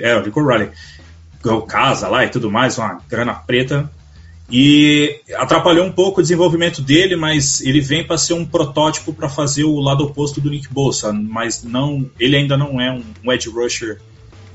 É, 0.02 0.16
o 0.16 0.22
Lincoln 0.22 0.46
Riley 0.46 0.70
ganhou 1.42 1.62
casa 1.62 2.08
lá 2.08 2.24
e 2.24 2.28
tudo 2.28 2.50
mais, 2.50 2.78
uma 2.78 3.00
grana 3.08 3.34
preta. 3.34 3.90
E 4.50 5.20
atrapalhou 5.36 5.86
um 5.86 5.92
pouco 5.92 6.18
o 6.18 6.22
desenvolvimento 6.22 6.82
dele, 6.82 7.14
mas 7.14 7.60
ele 7.60 7.80
vem 7.80 8.04
para 8.04 8.18
ser 8.18 8.34
um 8.34 8.44
protótipo 8.44 9.12
para 9.12 9.28
fazer 9.28 9.62
o 9.62 9.78
lado 9.78 10.04
oposto 10.04 10.40
do 10.40 10.50
Nick 10.50 10.72
Bosa, 10.72 11.12
mas 11.12 11.62
não, 11.62 12.10
ele 12.18 12.36
ainda 12.36 12.56
não 12.56 12.80
é 12.80 12.92
um, 12.92 13.32
edge 13.32 13.48
rusher 13.48 14.00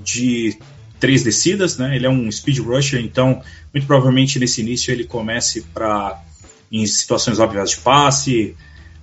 de 0.03 0.57
três 0.99 1.23
descidas, 1.23 1.77
né? 1.77 1.95
Ele 1.95 2.05
é 2.05 2.09
um 2.09 2.29
speed 2.29 2.59
rusher, 2.59 2.99
então 2.99 3.41
muito 3.73 3.87
provavelmente 3.87 4.37
nesse 4.37 4.59
início 4.59 4.91
ele 4.91 5.05
comece 5.05 5.61
para 5.73 6.21
em 6.69 6.85
situações 6.85 7.39
óbvias 7.39 7.69
de 7.69 7.77
passe, 7.77 8.55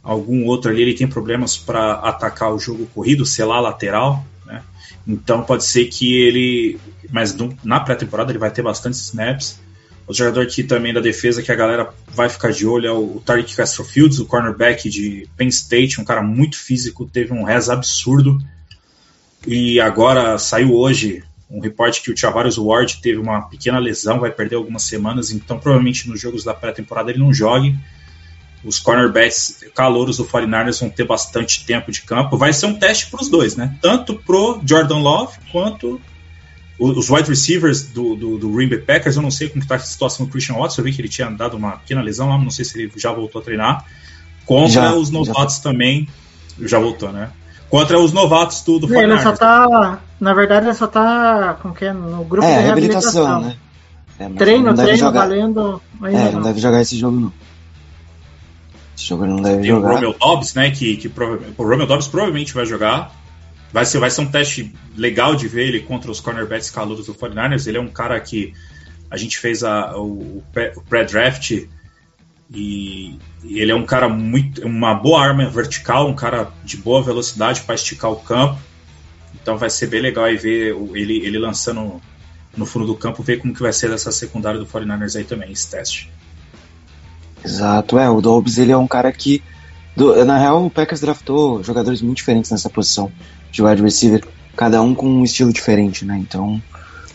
algum 0.03 0.45
outro 0.45 0.71
ali 0.71 0.83
ele 0.83 0.95
tem 0.95 1.07
problemas 1.07 1.57
para 1.57 1.95
atacar 1.95 2.53
o 2.53 2.59
jogo 2.59 2.87
corrido, 2.95 3.25
selar 3.25 3.59
a 3.59 3.63
lateral, 3.63 4.23
né? 4.45 4.63
Então 5.09 5.43
pode 5.43 5.65
ser 5.65 5.87
que 5.87 6.15
ele, 6.15 6.79
mas 7.11 7.35
na 7.65 7.81
pré-temporada 7.81 8.31
ele 8.31 8.39
vai 8.39 8.51
ter 8.51 8.61
bastante 8.61 8.97
snaps. 8.97 9.59
O 10.13 10.15
jogador 10.15 10.43
aqui 10.43 10.63
também 10.63 10.93
da 10.93 11.01
defesa 11.01 11.43
que 11.43 11.51
a 11.51 11.55
galera 11.55 11.89
vai 12.09 12.29
ficar 12.29 12.53
de 12.53 12.67
olho 12.67 12.87
é 12.87 12.93
o 12.93 13.23
Tariq 13.25 13.57
Castro 13.57 13.83
Fields, 13.83 14.19
o 14.19 14.27
cornerback 14.27 14.91
de 14.91 15.27
Penn 15.39 15.49
State, 15.49 15.99
um 16.03 16.05
cara 16.05 16.23
muito 16.23 16.59
físico, 16.59 17.09
teve 17.11 17.33
um 17.33 17.45
res 17.45 17.71
absurdo. 17.71 18.39
E 19.47 19.81
agora 19.81 20.37
saiu 20.37 20.75
hoje 20.75 21.25
um 21.51 21.61
reporte 21.61 22.03
que 22.03 22.11
o 22.11 22.15
Tavares 22.15 22.59
Ward 22.59 23.01
teve 23.01 23.19
uma 23.19 23.41
pequena 23.49 23.79
lesão, 23.79 24.21
vai 24.21 24.31
perder 24.31 24.57
algumas 24.57 24.83
semanas, 24.83 25.31
então 25.31 25.59
provavelmente 25.59 26.07
nos 26.07 26.21
jogos 26.21 26.45
da 26.45 26.53
pré-temporada 26.53 27.11
ele 27.11 27.21
não 27.21 27.33
jogue. 27.33 27.75
Os 28.63 28.79
cornerbacks 28.79 29.65
calouros 29.75 30.19
do 30.19 30.27
49ers 30.27 30.81
vão 30.81 30.91
ter 30.91 31.07
bastante 31.07 31.65
tempo 31.65 31.91
de 31.91 32.03
campo. 32.03 32.37
Vai 32.37 32.53
ser 32.53 32.67
um 32.67 32.79
teste 32.79 33.07
para 33.07 33.23
os 33.23 33.31
dois, 33.31 33.57
né? 33.57 33.79
Tanto 33.81 34.17
pro 34.17 34.61
Jordan 34.63 34.99
Love 34.99 35.39
quanto 35.51 35.99
os 36.79 37.09
wide 37.11 37.29
receivers 37.29 37.83
do, 37.85 38.15
do, 38.17 38.39
do 38.39 38.49
Green 38.51 38.69
Bay 38.69 38.79
Packers. 38.79 39.17
Eu 39.17 39.23
não 39.23 39.31
sei 39.31 39.49
como 39.49 39.63
está 39.63 39.77
a 39.77 39.79
situação 39.79 40.27
do 40.27 40.33
Christian 40.33 40.57
Watson. 40.57 40.81
Eu 40.81 40.85
vi 40.85 40.93
que 40.93 41.01
ele 41.01 41.09
tinha 41.09 41.31
dado 41.31 41.57
uma 41.57 41.73
pequena 41.73 42.01
lesão 42.03 42.29
lá, 42.29 42.35
mas 42.35 42.45
não 42.45 42.51
sei 42.51 42.65
se 42.65 42.79
ele 42.81 42.93
já 42.97 43.13
voltou 43.13 43.41
a 43.41 43.45
treinar. 43.45 43.85
Contra 44.45 44.69
Já, 44.73 44.95
os 44.95 45.09
já 45.09 45.15
novatos 45.15 45.59
também. 45.61 46.09
Já 46.61 46.79
voltou, 46.79 47.13
né? 47.13 47.31
Contra 47.71 47.99
os 47.99 48.13
novatos 48.13 48.63
do, 48.63 48.79
do 48.81 48.95
Ele 48.95 49.19
só 49.19 49.33
49ers. 49.33 49.39
tá. 49.39 49.99
Na 50.21 50.35
verdade, 50.35 50.67
ele 50.67 50.75
só 50.75 50.87
tá 50.87 51.57
com 51.63 51.73
que 51.73 51.91
no 51.93 52.25
grupo 52.25 52.47
É, 52.47 52.59
de 52.59 52.63
reabilitação, 52.65 53.25
reabilitação. 53.25 53.41
né? 53.41 53.57
É, 54.19 54.29
Treino, 54.39 54.75
treino, 54.75 54.97
jogar. 54.99 55.21
valendo. 55.27 55.81
Ainda 56.03 56.19
É, 56.19 56.25
não. 56.27 56.33
não 56.33 56.43
deve 56.43 56.61
jogar 56.61 56.83
esse 56.83 56.97
jogo, 56.97 57.19
não. 57.19 57.33
Esse 58.97 59.07
jogo 59.07 59.25
ele 59.25 59.33
não 59.33 59.43
deve 59.43 59.63
Tem 59.63 59.73
o 59.73 59.77
jogar. 59.77 59.95
Romeo 59.95 60.15
Dobbs, 60.19 60.55
né? 60.55 60.71
Que, 60.71 60.97
que 60.97 61.09
prova- 61.09 61.39
o 61.57 61.63
Romeo 61.63 61.87
Dobbs 61.87 62.07
provavelmente 62.09 62.53
vai 62.55 62.67
jogar. 62.67 63.11
Vai 63.73 63.87
ser, 63.87 63.99
vai 63.99 64.11
ser 64.11 64.21
um 64.21 64.31
teste 64.31 64.75
legal 64.97 65.35
de 65.35 65.49
ver 65.49 65.69
ele 65.69 65.81
contra 65.81 66.11
os 66.11 66.21
cornerbacks 66.21 66.71
calouros 66.71 67.07
do 67.07 67.15
49ers. 67.15 67.67
Ele 67.67 67.79
é 67.79 67.81
um 67.81 67.89
cara 67.89 68.21
que 68.21 68.53
a 69.11 69.17
gente 69.17 69.39
fez 69.39 69.65
a, 69.65 69.97
o, 69.97 70.39
o 70.39 70.45
pré- 70.53 70.73
o 70.77 70.83
pré-draft 70.83 71.51
e, 72.55 73.19
e 73.43 73.61
ele 73.61 73.73
é 73.73 73.75
um 73.75 73.87
cara 73.87 74.09
muito. 74.09 74.67
uma 74.67 74.95
boa 74.95 75.23
arma 75.23 75.49
vertical, 75.49 76.09
um 76.09 76.15
cara 76.15 76.51
de 76.65 76.77
boa 76.77 77.03
velocidade 77.03 77.63
para 77.63 77.75
esticar 77.75 78.11
o 78.11 78.17
campo. 78.17 78.61
Então 79.35 79.57
vai 79.57 79.71
ser 79.71 79.87
bem 79.87 80.03
legal 80.03 80.25
aí 80.27 80.37
ver 80.37 80.77
ele, 80.95 81.25
ele 81.25 81.39
lançando 81.39 82.01
no 82.55 82.67
fundo 82.67 82.87
do 82.87 82.95
campo, 82.95 83.23
ver 83.23 83.39
como 83.39 83.55
que 83.55 83.63
vai 83.63 83.73
ser 83.73 83.89
dessa 83.89 84.13
secundária 84.13 84.61
do 84.61 84.67
49ers 84.67 85.17
aí 85.17 85.25
também, 85.25 85.51
esse 85.51 85.71
teste. 85.71 86.11
Exato, 87.43 87.99
é. 87.99 88.09
O 88.11 88.21
Dobbs 88.21 88.59
ele 88.59 88.73
é 88.73 88.77
um 88.77 88.87
cara 88.87 89.11
que. 89.11 89.43
Do- 89.97 90.25
na 90.25 90.39
real, 90.39 90.65
o 90.67 90.71
Packers 90.71 91.01
draftou 91.01 91.63
jogadores 91.63 92.01
muito 92.03 92.17
diferentes 92.19 92.51
nessa 92.51 92.71
posição 92.71 93.11
de 93.51 93.63
wide 93.63 93.83
receiver, 93.83 94.25
cada 94.57 94.81
um 94.83 94.95
com 94.95 95.07
um 95.07 95.25
estilo 95.25 95.53
diferente, 95.53 96.05
né? 96.05 96.17
Então, 96.19 96.61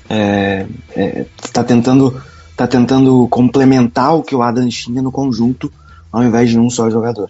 é, 0.09 0.65
é, 0.95 1.25
tá 1.51 1.63
tentando 1.63 2.21
tá 2.55 2.65
tentando 2.65 3.27
complementar 3.27 4.15
o 4.15 4.23
que 4.23 4.35
o 4.35 4.41
Adam 4.41 4.67
tinha 4.67 4.99
no 4.99 5.11
conjunto, 5.11 5.71
ao 6.11 6.23
invés 6.23 6.49
de 6.49 6.57
um 6.59 6.71
só 6.71 6.89
jogador. 6.89 7.29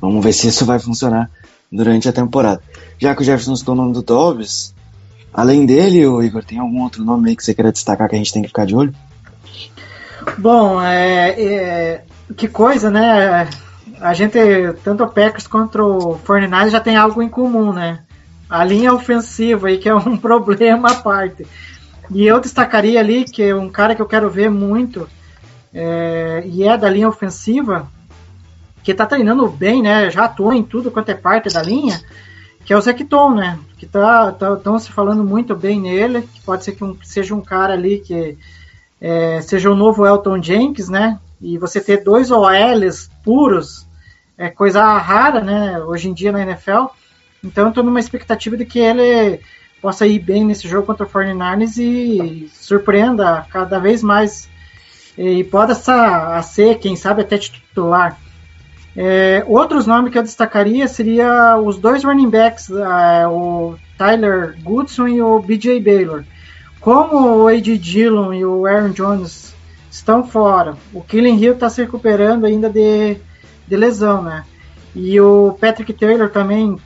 Vamos 0.00 0.22
ver 0.24 0.32
se 0.32 0.46
isso 0.46 0.64
vai 0.64 0.78
funcionar 0.78 1.28
durante 1.70 2.08
a 2.08 2.12
temporada. 2.12 2.62
Já 2.96 3.12
que 3.12 3.22
o 3.22 3.24
Jefferson 3.24 3.56
citou 3.56 3.74
o 3.74 3.76
nome 3.76 3.92
do 3.92 4.02
Dobbs, 4.02 4.72
além 5.34 5.66
dele, 5.66 6.06
o 6.06 6.22
Igor, 6.22 6.44
tem 6.44 6.60
algum 6.60 6.80
outro 6.82 7.02
nome 7.04 7.30
aí 7.30 7.34
que 7.36 7.42
você 7.42 7.52
queira 7.54 7.72
destacar 7.72 8.08
que 8.08 8.14
a 8.14 8.18
gente 8.18 8.32
tem 8.32 8.42
que 8.42 8.48
ficar 8.48 8.64
de 8.64 8.76
olho? 8.76 8.94
Bom, 10.38 10.80
é, 10.80 11.30
é, 11.30 12.04
que 12.36 12.46
coisa, 12.46 12.88
né? 12.88 13.48
A 14.02 14.14
gente, 14.14 14.36
tanto 14.82 15.04
o 15.04 15.08
Packers 15.08 15.46
quanto 15.46 15.80
o 15.80 16.18
49 16.18 16.70
já 16.70 16.80
tem 16.80 16.96
algo 16.96 17.22
em 17.22 17.28
comum, 17.28 17.72
né? 17.72 18.00
A 18.50 18.64
linha 18.64 18.92
ofensiva 18.92 19.68
aí, 19.68 19.78
que 19.78 19.88
é 19.88 19.94
um 19.94 20.16
problema 20.18 20.90
à 20.90 20.94
parte. 20.96 21.46
E 22.10 22.26
eu 22.26 22.40
destacaria 22.40 22.98
ali 22.98 23.22
que 23.24 23.54
um 23.54 23.70
cara 23.70 23.94
que 23.94 24.02
eu 24.02 24.06
quero 24.06 24.28
ver 24.28 24.50
muito, 24.50 25.08
é, 25.72 26.42
e 26.44 26.64
é 26.64 26.76
da 26.76 26.90
linha 26.90 27.08
ofensiva, 27.08 27.88
que 28.82 28.92
tá 28.92 29.06
treinando 29.06 29.48
bem, 29.48 29.80
né? 29.80 30.10
Já 30.10 30.24
atuou 30.24 30.52
em 30.52 30.64
tudo 30.64 30.90
quanto 30.90 31.10
é 31.10 31.14
parte 31.14 31.48
da 31.54 31.62
linha, 31.62 32.02
que 32.64 32.72
é 32.72 32.76
o 32.76 32.80
Zecton, 32.80 33.34
né? 33.34 33.56
Que 33.78 33.86
tá, 33.86 34.32
tá, 34.32 34.56
tão 34.56 34.80
se 34.80 34.90
falando 34.90 35.22
muito 35.22 35.54
bem 35.54 35.80
nele, 35.80 36.22
que 36.22 36.40
pode 36.40 36.64
ser 36.64 36.72
que 36.72 36.82
um, 36.82 36.98
seja 37.04 37.36
um 37.36 37.40
cara 37.40 37.74
ali 37.74 38.00
que 38.00 38.36
é, 39.00 39.40
seja 39.42 39.70
o 39.70 39.76
novo 39.76 40.04
Elton 40.04 40.42
Jenkins, 40.42 40.88
né? 40.88 41.20
E 41.40 41.56
você 41.56 41.80
ter 41.80 42.02
dois 42.02 42.32
OLs 42.32 43.08
puros 43.24 43.86
é 44.36 44.48
coisa 44.48 44.82
rara, 44.98 45.40
né? 45.40 45.78
Hoje 45.80 46.08
em 46.08 46.14
dia 46.14 46.32
na 46.32 46.42
NFL. 46.42 46.86
Então 47.44 47.66
eu 47.66 47.72
tô 47.72 47.82
numa 47.82 48.00
expectativa 48.00 48.56
de 48.56 48.64
que 48.64 48.78
ele 48.78 49.40
possa 49.80 50.06
ir 50.06 50.20
bem 50.20 50.44
nesse 50.44 50.68
jogo 50.68 50.86
contra 50.86 51.04
o 51.04 51.08
49ers 51.08 51.76
e 51.78 52.48
surpreenda 52.52 53.46
cada 53.50 53.78
vez 53.78 54.02
mais. 54.02 54.48
E 55.18 55.44
pode 55.44 55.74
ser, 55.74 56.78
quem 56.78 56.96
sabe, 56.96 57.22
até 57.22 57.36
titular. 57.36 58.18
É, 58.94 59.42
outros 59.46 59.86
nomes 59.86 60.12
que 60.12 60.18
eu 60.18 60.22
destacaria 60.22 60.86
seria 60.86 61.56
os 61.56 61.78
dois 61.78 62.04
running 62.04 62.28
backs, 62.28 62.68
uh, 62.68 63.28
o 63.28 63.76
Tyler 63.96 64.56
Goodson 64.62 65.08
e 65.08 65.22
o 65.22 65.40
BJ 65.40 65.80
Baylor. 65.80 66.24
Como 66.80 67.44
o 67.44 67.46
A.J. 67.46 67.78
Dillon 67.78 68.34
e 68.34 68.44
o 68.44 68.66
Aaron 68.66 68.90
Jones 68.90 69.54
estão 69.90 70.26
fora, 70.26 70.76
o 70.92 71.00
Killing 71.00 71.38
Hill 71.38 71.52
está 71.52 71.70
se 71.70 71.82
recuperando 71.82 72.44
ainda 72.44 72.68
de, 72.68 73.18
de 73.72 73.76
lesão, 73.76 74.20
né? 74.20 74.44
E 74.94 75.18
o 75.18 75.56
Patrick 75.58 75.94
Taylor 75.94 76.28
também 76.28 76.76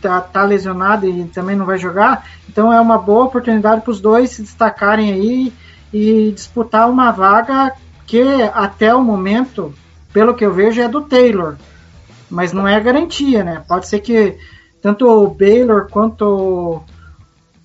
tá, 0.00 0.20
tá, 0.20 0.44
lesionado 0.44 1.04
e 1.04 1.24
também 1.24 1.56
não 1.56 1.66
vai 1.66 1.76
jogar. 1.76 2.24
Então 2.48 2.72
é 2.72 2.80
uma 2.80 2.96
boa 2.96 3.24
oportunidade 3.24 3.80
para 3.80 3.90
os 3.90 4.00
dois 4.00 4.30
se 4.30 4.42
destacarem 4.42 5.12
aí 5.12 5.52
e 5.92 6.30
disputar 6.32 6.88
uma 6.88 7.10
vaga 7.10 7.72
que 8.06 8.22
até 8.54 8.94
o 8.94 9.02
momento 9.02 9.74
pelo 10.12 10.34
que 10.34 10.46
eu 10.46 10.54
vejo, 10.54 10.80
é 10.80 10.88
do 10.88 11.02
Taylor. 11.02 11.56
Mas 12.30 12.52
não 12.52 12.68
é 12.68 12.78
garantia, 12.80 13.42
né? 13.42 13.64
Pode 13.66 13.88
ser 13.88 13.98
que 13.98 14.38
tanto 14.80 15.08
o 15.08 15.28
Baylor 15.28 15.88
quanto 15.90 16.82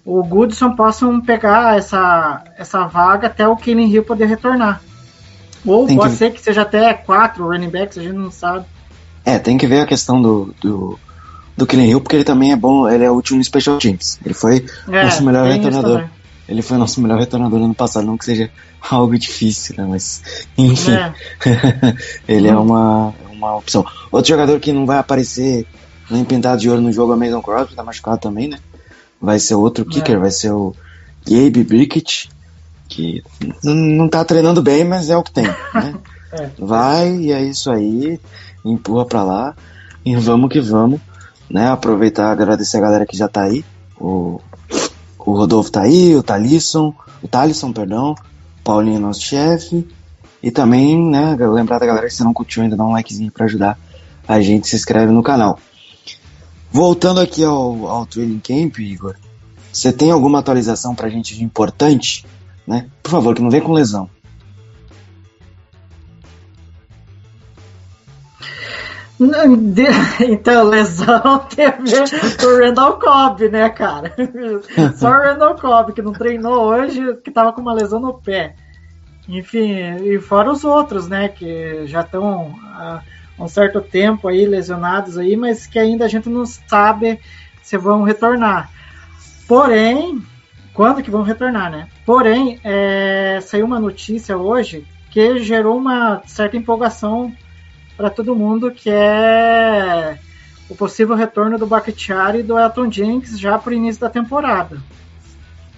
o 0.04 0.24
Goodson 0.24 0.76
possam 0.76 1.22
pegar 1.22 1.78
essa, 1.78 2.44
essa 2.58 2.88
vaga 2.88 3.28
até 3.28 3.48
o 3.48 3.56
Killing 3.56 3.92
Hill 3.92 4.04
poder 4.04 4.26
retornar. 4.26 4.82
Ou 5.66 5.88
tem 5.88 5.96
pode 5.96 6.12
que... 6.12 6.18
ser 6.18 6.32
que 6.32 6.42
seja 6.42 6.64
até 6.64 6.94
quatro 6.94 7.48
running 7.48 7.70
backs, 7.70 7.98
a 7.98 8.02
gente 8.02 8.16
não 8.16 8.32
sabe. 8.32 8.66
É, 9.26 9.40
tem 9.40 9.58
que 9.58 9.66
ver 9.66 9.82
a 9.82 9.86
questão 9.86 10.22
do, 10.22 10.54
do, 10.62 11.00
do 11.56 11.66
Killing 11.66 11.90
Hill, 11.90 12.02
porque 12.02 12.18
ele 12.18 12.24
também 12.24 12.52
é 12.52 12.56
bom, 12.56 12.90
ele 12.90 13.04
é 13.04 13.12
útil 13.12 13.38
no 13.38 13.44
Special 13.44 13.78
Teams. 13.78 14.20
Ele 14.24 14.34
foi 14.34 14.66
é, 14.90 15.04
nosso 15.04 15.24
melhor 15.24 15.48
retornador. 15.48 16.06
Ele 16.48 16.62
foi 16.62 16.78
nosso 16.78 17.02
melhor 17.02 17.20
retornador 17.20 17.58
no 17.60 17.66
ano 17.66 17.74
passado, 17.74 18.06
não 18.06 18.18
que 18.18 18.26
seja 18.26 18.52
algo 18.90 19.18
difícil, 19.18 19.76
né? 19.78 19.86
Mas, 19.90 20.22
enfim, 20.58 20.92
é. 20.92 21.14
ele 22.28 22.48
é 22.50 22.56
uma, 22.56 23.14
uma 23.32 23.56
opção. 23.56 23.86
Outro 24.12 24.30
jogador 24.30 24.60
que 24.60 24.74
não 24.74 24.86
vai 24.86 24.98
aparecer 24.98 25.66
nem 26.12 26.26
pintado 26.26 26.60
de 26.60 26.70
ouro 26.70 26.82
no 26.82 26.92
jogo 26.92 27.14
é 27.14 27.16
o 27.16 27.20
Mason 27.20 27.42
Crosby, 27.42 27.76
tá 27.76 27.84
machucado 27.84 28.20
também, 28.20 28.50
né? 28.50 28.60
Vai 29.22 29.40
ser 29.40 29.56
outro 29.56 29.86
kicker, 29.86 30.18
é. 30.18 30.20
vai 30.20 30.32
ser 30.32 30.52
o 30.52 30.76
Gabe 31.26 31.64
Brickett, 31.64 32.30
que 32.94 33.24
não 33.64 34.08
tá 34.08 34.24
treinando 34.24 34.62
bem, 34.62 34.84
mas 34.84 35.10
é 35.10 35.18
o 35.18 35.24
que 35.24 35.32
tem, 35.32 35.46
né? 35.46 35.96
é. 36.32 36.50
Vai 36.60 37.16
e 37.16 37.32
é 37.32 37.42
isso 37.44 37.72
aí, 37.72 38.20
empurra 38.64 39.06
pra 39.06 39.24
lá 39.24 39.56
e 40.06 40.16
vamos 40.16 40.52
que 40.52 40.62
vamos, 40.62 41.02
né? 41.50 41.70
Aproveitar 41.70 42.32
agradecer 42.32 42.78
a 42.78 42.82
galera 42.82 43.06
que 43.06 43.18
já 43.18 43.28
tá 43.28 43.44
aí, 43.44 43.66
o, 44.00 44.40
o 45.18 45.32
Rodolfo 45.32 45.72
tá 45.72 45.82
aí, 45.82 46.16
o 46.16 46.22
Talisson, 46.22 46.94
o 47.22 47.28
Talisson, 47.28 47.74
perdão, 47.74 48.14
Paulinho, 48.64 49.00
nosso 49.00 49.22
chefe. 49.22 49.88
E 50.42 50.52
também, 50.52 51.02
né, 51.10 51.38
lembrar 51.40 51.80
da 51.80 51.86
galera 51.86 52.08
que 52.08 52.14
se 52.14 52.24
não 52.24 52.34
curtiu 52.34 52.64
ainda, 52.64 52.76
dá 52.76 52.84
um 52.84 52.92
likezinho 52.92 53.32
para 53.32 53.46
ajudar 53.46 53.80
a 54.28 54.42
gente, 54.42 54.68
se 54.68 54.76
inscreve 54.76 55.12
no 55.12 55.24
canal. 55.24 55.58
Voltando 56.70 57.22
aqui 57.22 57.44
ao, 57.44 57.88
ao 57.88 58.06
Training 58.06 58.40
Camp, 58.40 58.78
Igor, 58.80 59.16
você 59.72 59.92
tem 59.92 60.12
alguma 60.12 60.40
atualização 60.40 60.94
pra 60.94 61.10
gente 61.10 61.36
de 61.36 61.44
importante? 61.44 62.26
Né? 62.66 62.90
Por 63.02 63.12
favor, 63.12 63.36
que 63.36 63.42
não 63.42 63.50
vem 63.50 63.62
com 63.62 63.74
lesão. 63.74 64.10
Então, 70.20 70.64
lesão 70.66 71.40
teve 71.56 72.46
o 72.46 72.60
Randall 72.60 73.00
Cobb, 73.00 73.50
né, 73.50 73.70
cara? 73.70 74.14
Só 74.96 75.10
o 75.10 75.24
Randall 75.24 75.56
Cobb, 75.56 75.94
que 75.94 76.02
não 76.02 76.14
treinou 76.14 76.66
hoje, 76.66 77.16
que 77.24 77.32
tava 77.32 77.54
com 77.54 77.62
uma 77.62 77.74
lesão 77.74 78.00
no 78.00 78.14
pé. 78.14 78.56
Enfim, 79.28 80.04
e 80.04 80.20
fora 80.20 80.52
os 80.52 80.66
outros, 80.66 81.08
né, 81.08 81.30
que 81.30 81.86
já 81.88 82.02
estão 82.02 82.54
há 82.74 83.02
um 83.40 83.48
certo 83.48 83.80
tempo 83.80 84.28
aí 84.28 84.46
lesionados 84.46 85.18
aí, 85.18 85.38
mas 85.38 85.66
que 85.66 85.80
ainda 85.80 86.06
a 86.06 86.10
gente 86.10 86.30
não 86.30 86.46
sabe 86.46 87.20
se 87.62 87.78
vão 87.78 88.04
retornar. 88.04 88.70
Porém, 89.48 90.22
quando 90.74 91.04
que 91.04 91.12
vão 91.12 91.22
retornar, 91.22 91.72
né? 91.72 91.88
Porém, 92.06 92.60
é, 92.64 93.40
saiu 93.42 93.66
uma 93.66 93.80
notícia 93.80 94.38
hoje 94.38 94.86
que 95.12 95.40
gerou 95.40 95.78
uma 95.78 96.24
certa 96.26 96.58
empolgação 96.58 97.32
para 97.96 98.10
todo 98.10 98.36
mundo, 98.36 98.72
que 98.72 98.90
é 98.90 100.18
o 100.68 100.76
possível 100.76 101.16
retorno 101.16 101.58
do 101.58 101.68
Bakhtiari 101.68 102.40
e 102.40 102.44
do 102.44 102.58
Elton 102.58 102.92
Jenks 102.92 103.40
já 103.40 103.58
para 103.60 103.72
o 103.72 103.74
início 103.74 104.02
da 104.02 104.10
temporada. 104.10 104.82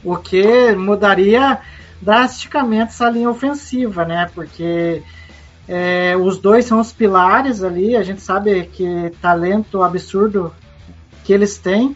O 0.03 0.15
que 0.15 0.71
mudaria 0.73 1.59
drasticamente 2.01 2.91
essa 2.93 3.09
linha 3.09 3.29
ofensiva, 3.29 4.05
né? 4.05 4.29
Porque 4.33 5.03
é, 5.67 6.15
os 6.15 6.37
dois 6.37 6.65
são 6.65 6.79
os 6.79 6.93
pilares 6.93 7.63
ali, 7.63 7.97
a 7.97 8.03
gente 8.03 8.21
sabe 8.21 8.65
que 8.71 9.11
talento 9.21 9.81
absurdo 9.81 10.53
que 11.23 11.33
eles 11.33 11.57
têm. 11.57 11.95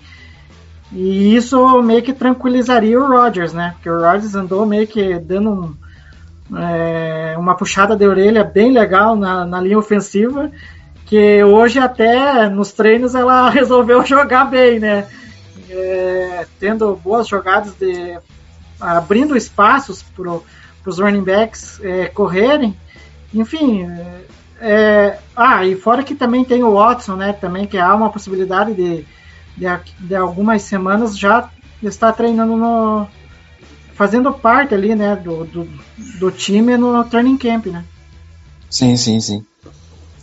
E 0.92 1.36
isso 1.36 1.82
meio 1.82 2.02
que 2.02 2.14
tranquilizaria 2.14 3.00
o 3.00 3.08
Rodgers, 3.08 3.54
né? 3.54 3.74
Porque 3.76 3.90
o 3.90 4.02
Rodgers 4.02 4.36
andou 4.36 4.66
meio 4.66 4.88
que 4.88 5.20
dando 5.20 5.52
um, 5.52 6.58
é, 6.58 7.36
uma 7.38 7.56
puxada 7.56 7.96
de 7.96 8.08
orelha 8.08 8.44
bem 8.44 8.72
legal 8.72 9.16
na, 9.16 9.46
na 9.46 9.62
linha 9.62 9.78
ofensiva, 9.78 10.52
que 11.06 11.44
hoje 11.44 11.80
até 11.80 12.50
nos 12.50 12.72
treinos 12.72 13.14
ela 13.14 13.50
resolveu 13.52 14.04
jogar 14.06 14.46
bem, 14.46 14.80
né? 14.80 15.08
É, 15.70 16.48
tendo 16.60 16.96
boas 16.96 17.28
jogadas 17.28 17.76
de 17.76 18.18
abrindo 18.80 19.38
espaços 19.38 20.02
para 20.02 20.40
os 20.86 21.00
running 21.00 21.24
backs 21.24 21.80
é, 21.84 22.08
correrem, 22.08 22.76
enfim. 23.32 23.88
É, 24.60 25.20
ah, 25.36 25.64
e 25.66 25.76
fora 25.76 26.04
que 26.04 26.16
também 26.16 26.44
tem 26.44 26.64
o 26.64 26.74
Watson, 26.74 27.16
né? 27.16 27.34
Também 27.34 27.68
que 27.68 27.78
há 27.78 27.94
uma 27.94 28.10
possibilidade 28.10 28.74
de, 28.74 29.06
de, 29.60 30.08
de 30.08 30.16
algumas 30.16 30.62
semanas 30.62 31.18
já 31.18 31.50
estar 31.84 32.14
treinando 32.14 32.56
no, 32.56 33.08
fazendo 33.94 34.32
parte 34.32 34.74
ali, 34.74 34.96
né, 34.96 35.16
do, 35.18 35.44
do, 35.44 35.68
do 36.20 36.32
time 36.32 36.78
no 36.78 37.04
training 37.04 37.38
camp, 37.38 37.66
né? 37.66 37.84
Sim, 38.70 38.96
sim, 38.96 39.20
sim. 39.20 39.46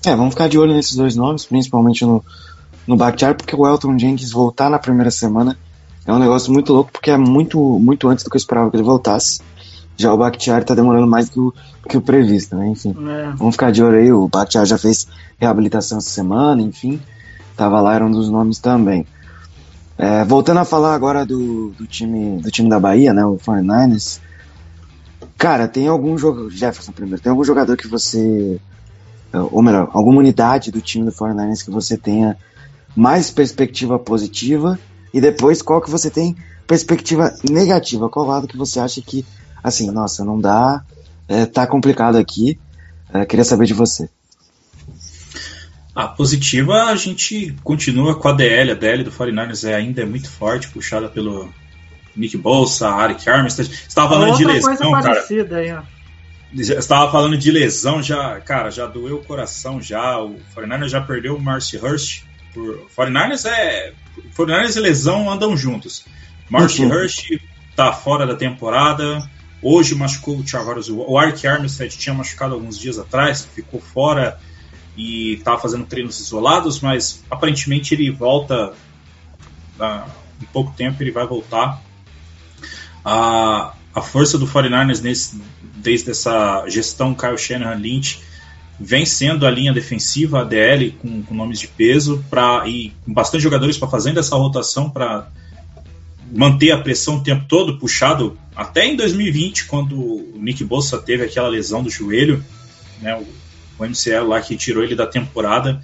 É, 0.05 0.17
vamos 0.17 0.33
ficar 0.33 0.49
de 0.49 0.59
olho 0.59 0.73
nesses 0.73 0.97
dois 0.97 1.15
nomes, 1.15 1.45
principalmente 1.45 2.05
no, 2.05 2.25
no 2.87 2.97
Bakhtiari, 2.97 3.37
porque 3.37 3.55
o 3.55 3.67
Elton 3.67 3.99
Jenkins 3.99 4.31
voltar 4.31 4.71
na 4.71 4.79
primeira 4.79 5.11
semana 5.11 5.59
é 6.07 6.13
um 6.13 6.19
negócio 6.19 6.53
muito 6.53 6.73
louco, 6.73 6.93
porque 6.93 7.11
é 7.11 7.19
muito, 7.19 7.59
muito 7.79 8.09
antes 8.09 8.25
do 8.25 8.31
que 8.31 8.37
eu 8.37 8.39
esperava 8.39 8.71
que 8.71 8.77
ele 8.77 8.83
voltasse. 8.83 9.41
Já 9.97 10.13
o 10.13 10.17
Bakhtiari 10.17 10.65
tá 10.65 10.75
demorando 10.75 11.07
mais 11.07 11.29
do 11.29 11.53
que 11.53 11.59
o, 11.89 11.91
que 11.91 11.97
o 11.97 12.01
previsto, 12.01 12.55
né? 12.55 12.69
Enfim, 12.69 12.95
é. 13.09 13.33
vamos 13.37 13.57
ficar 13.57 13.73
de 13.73 13.83
olho 13.83 13.99
aí. 13.99 14.13
O 14.13 14.29
Bakhtiari 14.29 14.69
já 14.69 14.79
fez 14.79 15.09
reabilitação 15.39 15.99
essa 15.99 16.11
semana, 16.11 16.63
enfim. 16.63 17.01
Tava 17.57 17.81
lá, 17.81 17.95
era 17.95 18.07
um 18.07 18.11
dos 18.11 18.31
nomes 18.31 18.59
também. 18.59 19.07
É, 19.99 20.25
voltando 20.25 20.61
a 20.61 20.65
falar 20.65 20.95
agora 20.95 21.25
do, 21.25 21.71
do, 21.71 21.87
time, 21.87 22.41
do 22.43 22.51
time 22.51 22.69
da 22.69 22.79
Bahia, 22.79 23.15
né, 23.15 23.25
o 23.25 23.37
49ers. 23.37 24.21
Cara, 25.39 25.67
tem 25.67 25.89
algum 25.89 26.17
jogador. 26.19 26.51
Jefferson 26.51 26.93
primeiro, 26.93 27.23
tem 27.23 27.31
algum 27.31 27.45
jogador 27.45 27.77
que 27.77 27.89
você. 27.89 28.61
Ou 29.51 29.63
melhor, 29.63 29.91
alguma 29.93 30.19
unidade 30.19 30.71
do 30.71 30.81
time 30.81 31.05
do 31.05 31.13
49ers 31.13 31.65
que 31.65 31.71
você 31.71 31.97
tenha 31.97 32.37
mais 32.95 33.31
perspectiva 33.31 33.99
positiva 33.99 34.79
e 35.13 35.21
depois 35.21 35.61
qual 35.61 35.81
que 35.81 35.91
você 35.91 36.11
tem 36.11 36.35
perspectiva 36.67 37.35
negativa? 37.49 38.09
Qual 38.09 38.27
lado 38.27 38.49
que 38.49 38.57
você 38.57 38.81
acha 38.81 39.01
que, 39.03 39.25
assim, 39.63 39.91
nossa, 39.91 40.25
não 40.25 40.41
dá, 40.41 40.83
é, 41.29 41.45
tá 41.47 41.67
complicado 41.67 42.17
aqui. 42.17 42.59
É, 43.13 43.25
queria 43.25 43.45
saber 43.45 43.67
de 43.67 43.75
você. 43.75 44.09
A 45.97 46.07
positiva, 46.07 46.85
a 46.85 46.95
gente 46.95 47.57
continua 47.65 48.15
com 48.15 48.29
a 48.29 48.33
DL. 48.33 48.73
A 48.73 48.75
DL 48.75 49.03
do 49.03 49.11
49ers 49.11 49.67
é, 49.67 49.75
ainda 49.75 50.03
é 50.03 50.05
muito 50.05 50.31
forte, 50.31 50.69
puxada 50.69 51.09
pelo 51.09 51.51
Nick 52.15 52.37
Bolsa, 52.37 52.91
Arik 52.91 53.27
Armstead. 53.27 53.67
Você 53.67 53.87
estava 53.89 54.11
falando 54.11 54.33
Outra 54.33 54.47
de 54.47 54.53
lesão, 54.53 54.93
cara. 54.93 55.25
Aí, 55.57 55.73
ó. 55.73 55.83
Estava 56.53 57.11
falando 57.11 57.39
de 57.39 57.51
lesão, 57.51 58.03
já, 58.03 58.39
cara, 58.43 58.71
já 58.71 58.85
doeu 58.85 59.17
o 59.17 59.25
coração 59.25 59.81
já. 59.81 60.21
O 60.21 60.37
49ers 60.55 60.89
já 60.89 61.01
perdeu 61.01 61.35
o 61.35 61.41
Marcy 61.41 61.79
Hurst. 61.79 62.25
Por... 62.53 62.87
49ers 62.95 63.49
é. 63.49 63.95
49ers 64.37 64.77
e 64.77 64.81
lesão 64.81 65.31
andam 65.31 65.57
juntos. 65.57 66.05
Marcy 66.51 66.83
uhum. 66.83 66.91
Hurst 66.91 67.41
tá 67.75 67.91
fora 67.95 68.27
da 68.27 68.37
temporada. 68.37 69.27
Hoje 69.63 69.95
machucou 69.95 70.37
o 70.37 70.45
Thiago 70.45 70.75
O 71.09 71.17
Arik 71.17 71.47
Armstead 71.47 71.97
tinha 71.97 72.15
machucado 72.15 72.53
alguns 72.53 72.79
dias 72.79 72.99
atrás, 72.99 73.49
ficou 73.55 73.81
fora 73.81 74.39
e 74.97 75.35
estava 75.35 75.61
fazendo 75.61 75.85
treinos 75.85 76.19
isolados, 76.21 76.81
mas 76.81 77.23
aparentemente 77.31 77.95
ele 77.95 78.11
volta 78.11 78.73
da- 79.77 80.07
em 80.41 80.47
pouco 80.47 80.73
tempo 80.77 81.03
ele 81.03 81.11
vai 81.11 81.27
voltar. 81.27 81.83
A, 83.05 83.75
a 83.95 84.01
força 84.03 84.39
do 84.39 84.47
49ers 84.47 85.01
nesse, 85.01 85.41
desde 85.77 86.11
essa 86.11 86.65
gestão 86.69 87.15
Kyle 87.15 87.39
Shanahan 87.39 87.77
Lynch 87.77 88.21
vem 88.79 89.07
sendo 89.07 89.47
a 89.47 89.51
linha 89.51 89.73
defensiva, 89.73 90.41
a 90.41 90.45
DL, 90.45 90.91
com, 90.93 91.23
com 91.23 91.35
nomes 91.35 91.59
de 91.59 91.69
peso, 91.69 92.25
pra, 92.29 92.65
e 92.67 92.93
com 93.05 93.13
bastante 93.13 93.43
jogadores 93.43 93.79
para 93.79 93.89
fazendo 93.89 94.21
essa 94.21 94.37
rotação 94.37 94.91
para 94.91 95.29
manter 96.31 96.73
a 96.73 96.79
pressão 96.79 97.17
o 97.17 97.23
tempo 97.23 97.45
todo, 97.49 97.79
puxado 97.79 98.37
até 98.55 98.85
em 98.87 98.97
2020, 98.97 99.67
quando 99.67 99.99
o 99.99 100.35
Nick 100.37 100.65
Bossa 100.65 100.99
teve 100.99 101.25
aquela 101.25 101.49
lesão 101.49 101.83
do 101.83 101.89
joelho, 101.91 102.45
né, 103.01 103.19
o 103.79 103.85
MCL 103.85 104.27
lá 104.27 104.41
que 104.41 104.57
tirou 104.57 104.83
ele 104.83 104.95
da 104.95 105.07
temporada, 105.07 105.81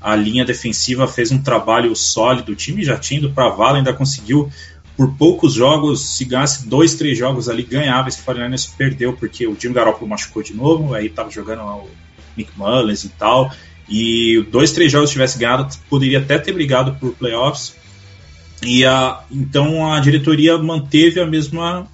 a 0.00 0.16
linha 0.16 0.44
defensiva 0.44 1.06
fez 1.06 1.30
um 1.30 1.40
trabalho 1.40 1.94
sólido, 1.94 2.52
o 2.52 2.56
time 2.56 2.84
já 2.84 2.96
tinha 2.96 3.20
ido 3.20 3.30
para 3.30 3.46
a 3.46 3.50
vala, 3.50 3.78
ainda 3.78 3.92
conseguiu 3.92 4.50
por 4.96 5.14
poucos 5.14 5.54
jogos, 5.54 6.16
se 6.16 6.24
ganhasse 6.24 6.68
dois, 6.68 6.94
três 6.94 7.16
jogos 7.16 7.48
ali, 7.48 7.62
ganhava, 7.62 8.08
esse 8.08 8.22
49ers 8.22 8.70
perdeu, 8.76 9.12
porque 9.14 9.46
o 9.46 9.56
Jimmy 9.58 9.74
Garoppolo 9.74 10.08
machucou 10.08 10.42
de 10.42 10.54
novo, 10.54 10.94
aí 10.94 11.08
tava 11.08 11.30
jogando 11.30 11.62
o 11.62 11.88
Nick 12.36 12.50
Mullins 12.56 13.04
e 13.04 13.08
tal, 13.08 13.50
e 13.88 14.46
dois, 14.50 14.72
três 14.72 14.92
jogos 14.92 15.10
tivesse 15.10 15.38
ganhado, 15.38 15.68
poderia 15.88 16.18
até 16.18 16.38
ter 16.38 16.52
brigado 16.52 16.94
por 16.94 17.14
playoffs, 17.14 17.74
e 18.62 18.84
a, 18.84 19.22
então 19.30 19.92
a 19.92 19.98
diretoria 19.98 20.58
manteve 20.58 21.20
a 21.20 21.26
mesma 21.26 21.86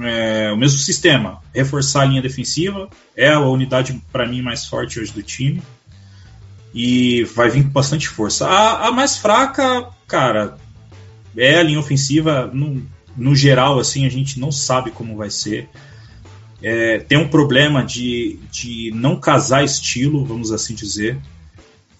é, 0.00 0.50
o 0.52 0.56
mesmo 0.56 0.78
sistema, 0.78 1.40
reforçar 1.54 2.02
a 2.02 2.04
linha 2.06 2.22
defensiva, 2.22 2.88
é 3.16 3.30
a 3.30 3.40
unidade 3.40 4.00
para 4.12 4.26
mim 4.26 4.42
mais 4.42 4.66
forte 4.66 4.98
hoje 4.98 5.12
do 5.12 5.22
time 5.22 5.62
e 6.74 7.24
vai 7.24 7.50
vir 7.50 7.64
com 7.64 7.70
bastante 7.70 8.08
força. 8.08 8.46
A, 8.46 8.88
a 8.88 8.92
mais 8.92 9.18
fraca, 9.18 9.88
cara, 10.06 10.56
é 11.36 11.58
a 11.58 11.62
linha 11.62 11.78
ofensiva. 11.78 12.50
No, 12.52 12.82
no 13.16 13.34
geral, 13.34 13.78
assim, 13.78 14.06
a 14.06 14.08
gente 14.08 14.40
não 14.40 14.50
sabe 14.50 14.90
como 14.90 15.16
vai 15.16 15.30
ser. 15.30 15.68
É, 16.62 16.98
tem 16.98 17.18
um 17.18 17.28
problema 17.28 17.84
de, 17.84 18.38
de 18.50 18.90
não 18.94 19.16
casar 19.16 19.64
estilo, 19.64 20.24
vamos 20.24 20.52
assim 20.52 20.74
dizer. 20.74 21.18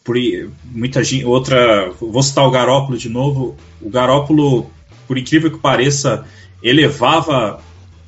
Por, 0.02 0.16
muita 0.64 1.05
gente, 1.05 1.24
outra, 1.24 1.90
vou 2.00 2.22
citar 2.22 2.46
o 2.46 2.50
Garópolo 2.50 2.96
de 2.96 3.09
novo. 3.09 3.57
O 3.81 3.90
Garópolo, 3.90 4.70
por 5.07 5.18
incrível 5.18 5.50
que 5.50 5.59
pareça, 5.59 6.24
elevava, 6.62 7.61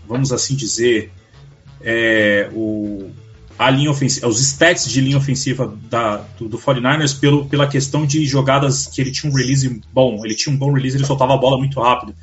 vamos 0.07 0.33
assim 0.33 0.55
dizer, 0.55 1.13
é, 1.81 2.49
o, 2.53 3.11
a 3.59 3.71
linha 3.71 3.91
ofensiva, 3.91 4.27
os 4.27 4.41
stats 4.41 4.89
de 4.89 5.01
linha 5.01 5.17
ofensiva 5.17 5.77
da, 5.89 6.17
do, 6.39 6.49
do 6.49 6.59
49ers 6.59 7.19
pelo, 7.19 7.47
pela 7.47 7.69
questão 7.69 8.05
de 8.05 8.25
jogadas 8.27 8.87
que 8.87 9.01
ele 9.01 9.13
tinha 9.13 9.31
um 9.31 9.37
release 9.37 9.81
bom. 9.93 10.25
Ele 10.25 10.35
tinha 10.35 10.55
um 10.55 10.59
bom 10.59 10.73
release, 10.73 10.97
ele 10.97 11.07
soltava 11.07 11.35
a 11.35 11.39
bola 11.39 11.59
muito 11.59 11.81
rápido. 11.81 12.15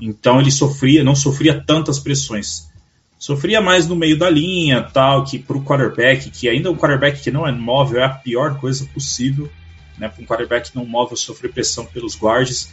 Então 0.00 0.40
ele 0.40 0.50
sofria, 0.50 1.04
não 1.04 1.14
sofria 1.14 1.62
tantas 1.64 1.98
pressões. 1.98 2.70
Sofria 3.18 3.60
mais 3.60 3.86
no 3.86 3.94
meio 3.94 4.18
da 4.18 4.28
linha, 4.28 4.82
tal, 4.82 5.22
que 5.22 5.38
para 5.38 5.56
o 5.56 5.62
quarterback, 5.62 6.28
que 6.28 6.48
ainda 6.48 6.72
um 6.72 6.76
quarterback 6.76 7.22
que 7.22 7.30
não 7.30 7.46
é 7.46 7.52
móvel 7.52 8.00
é 8.00 8.04
a 8.04 8.08
pior 8.08 8.58
coisa 8.58 8.84
possível. 8.86 9.48
Né, 9.96 10.08
para 10.08 10.22
um 10.22 10.26
quarterback 10.26 10.74
não 10.74 10.84
móvel 10.84 11.16
sofrer 11.16 11.52
pressão 11.52 11.84
pelos 11.86 12.16
guards. 12.16 12.72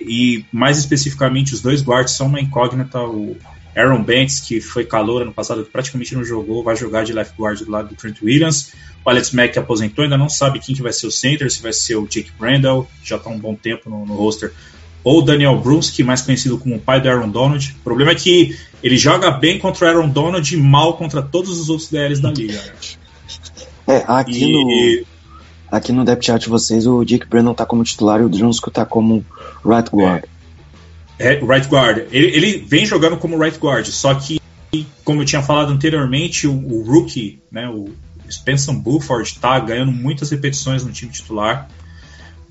E 0.00 0.46
mais 0.50 0.78
especificamente, 0.78 1.52
os 1.52 1.60
dois 1.60 1.82
guards 1.82 2.14
são 2.14 2.28
uma 2.28 2.40
incógnita. 2.40 2.98
O 3.02 3.36
Aaron 3.76 4.02
Banks, 4.02 4.40
que 4.40 4.60
foi 4.60 4.84
calor 4.84 5.22
ano 5.22 5.32
passado, 5.32 5.64
que 5.64 5.70
praticamente 5.70 6.14
não 6.14 6.24
jogou, 6.24 6.62
vai 6.62 6.76
jogar 6.76 7.04
de 7.04 7.12
left 7.12 7.34
guard 7.38 7.58
do 7.60 7.70
lado 7.70 7.88
do 7.88 7.94
Trent 7.94 8.22
Williams. 8.22 8.72
O 9.04 9.10
Alex 9.10 9.32
Mack 9.32 9.52
que 9.52 9.58
aposentou, 9.58 10.04
ainda 10.04 10.16
não 10.16 10.28
sabe 10.28 10.58
quem 10.60 10.74
que 10.74 10.80
vai 10.82 10.92
ser 10.92 11.06
o 11.06 11.10
center, 11.10 11.50
se 11.50 11.60
vai 11.62 11.72
ser 11.72 11.96
o 11.96 12.06
Jake 12.06 12.30
Brandel, 12.38 12.88
já 13.02 13.16
está 13.16 13.28
um 13.28 13.38
bom 13.38 13.54
tempo 13.54 13.90
no, 13.90 14.06
no 14.06 14.14
roster, 14.14 14.52
ou 15.02 15.20
Daniel 15.22 15.58
Brunski, 15.58 16.02
mais 16.02 16.22
conhecido 16.22 16.56
como 16.56 16.76
o 16.76 16.80
pai 16.80 17.00
do 17.00 17.08
Aaron 17.08 17.28
Donald. 17.28 17.76
O 17.80 17.84
problema 17.84 18.12
é 18.12 18.14
que 18.14 18.56
ele 18.82 18.96
joga 18.96 19.30
bem 19.30 19.58
contra 19.58 19.84
o 19.84 19.88
Aaron 19.88 20.08
Donald 20.08 20.54
e 20.54 20.56
mal 20.56 20.96
contra 20.96 21.20
todos 21.20 21.60
os 21.60 21.68
outros 21.68 21.88
DLs 21.90 22.22
da 22.22 22.30
liga. 22.30 22.54
né? 22.54 22.72
É, 23.86 24.02
aqui 24.06 24.44
E- 24.44 25.00
no. 25.00 25.14
Aqui 25.70 25.92
no 25.92 26.04
depth 26.04 26.24
chart 26.24 26.42
de 26.42 26.48
vocês, 26.48 26.86
o 26.86 27.04
Dick 27.04 27.26
Brennan 27.26 27.52
tá 27.52 27.66
como 27.66 27.82
titular 27.82 28.20
e 28.20 28.24
o 28.24 28.28
Drunsko 28.28 28.70
tá 28.70 28.86
como 28.86 29.24
right 29.64 29.90
guard. 29.92 30.24
É, 30.24 30.28
right 31.18 31.68
guard. 31.68 32.06
Ele, 32.10 32.26
ele 32.26 32.58
vem 32.58 32.84
jogando 32.84 33.16
como 33.16 33.38
right 33.38 33.58
guard, 33.58 33.86
só 33.86 34.14
que, 34.14 34.40
como 35.04 35.22
eu 35.22 35.24
tinha 35.24 35.42
falado 35.42 35.72
anteriormente, 35.72 36.46
o, 36.46 36.52
o 36.52 36.82
rookie, 36.82 37.40
né, 37.50 37.68
o 37.68 37.88
Spencer 38.30 38.74
Buford, 38.74 39.28
está 39.28 39.58
ganhando 39.60 39.92
muitas 39.92 40.30
repetições 40.30 40.84
no 40.84 40.92
time 40.92 41.12
titular 41.12 41.68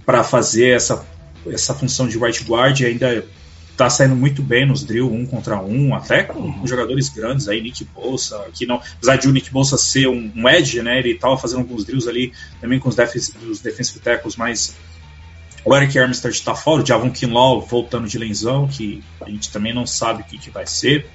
para 0.05 0.23
fazer 0.23 0.75
essa, 0.75 1.05
essa 1.47 1.73
função 1.73 2.07
de 2.07 2.17
right 2.17 2.43
guard 2.43 2.79
e 2.79 2.85
ainda 2.85 3.25
está 3.71 3.89
saindo 3.89 4.15
muito 4.15 4.43
bem 4.43 4.67
nos 4.67 4.83
drill 4.83 5.11
um 5.11 5.25
contra 5.25 5.59
um, 5.59 5.95
até 5.95 6.23
com 6.23 6.65
jogadores 6.65 7.09
grandes 7.09 7.47
aí, 7.47 7.59
Nick 7.59 7.83
Bolsa, 7.85 8.45
que 8.53 8.67
não, 8.67 8.75
apesar 8.75 9.15
de 9.15 9.27
o 9.27 9.31
Nick 9.31 9.49
Bolsa 9.49 9.77
ser 9.77 10.07
um, 10.07 10.31
um 10.35 10.47
edge, 10.47 10.81
né, 10.81 10.99
ele 10.99 11.11
estava 11.11 11.37
fazendo 11.37 11.59
alguns 11.59 11.83
drills 11.83 12.07
ali 12.07 12.31
também 12.61 12.79
com 12.79 12.87
os, 12.87 12.95
def, 12.95 13.15
os 13.49 13.59
defensive 13.59 13.99
tackles 13.99 14.35
mais 14.35 14.75
o 15.65 15.75
Eric 15.75 15.97
Armstead 15.97 16.35
está 16.35 16.53
fora, 16.55 16.83
o 16.83 16.85
Javon 16.85 17.09
Kinlaw 17.11 17.61
voltando 17.61 18.07
de 18.07 18.17
lenzão, 18.17 18.67
que 18.67 19.01
a 19.21 19.29
gente 19.29 19.49
também 19.51 19.73
não 19.73 19.85
sabe 19.87 20.21
o 20.21 20.25
que, 20.25 20.37
que 20.37 20.49
vai 20.49 20.65
ser, 20.67 21.07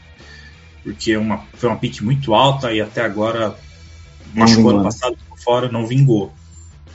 porque 0.82 1.12
é 1.12 1.18
uma, 1.18 1.42
foi 1.54 1.68
uma 1.68 1.76
pique 1.78 2.02
muito 2.02 2.34
alta 2.34 2.72
e 2.72 2.80
até 2.80 3.02
agora 3.02 3.56
machucou 4.34 4.70
ano 4.70 4.78
né? 4.78 4.84
passado 4.84 5.16
fora, 5.44 5.70
não 5.70 5.86
vingou. 5.86 6.32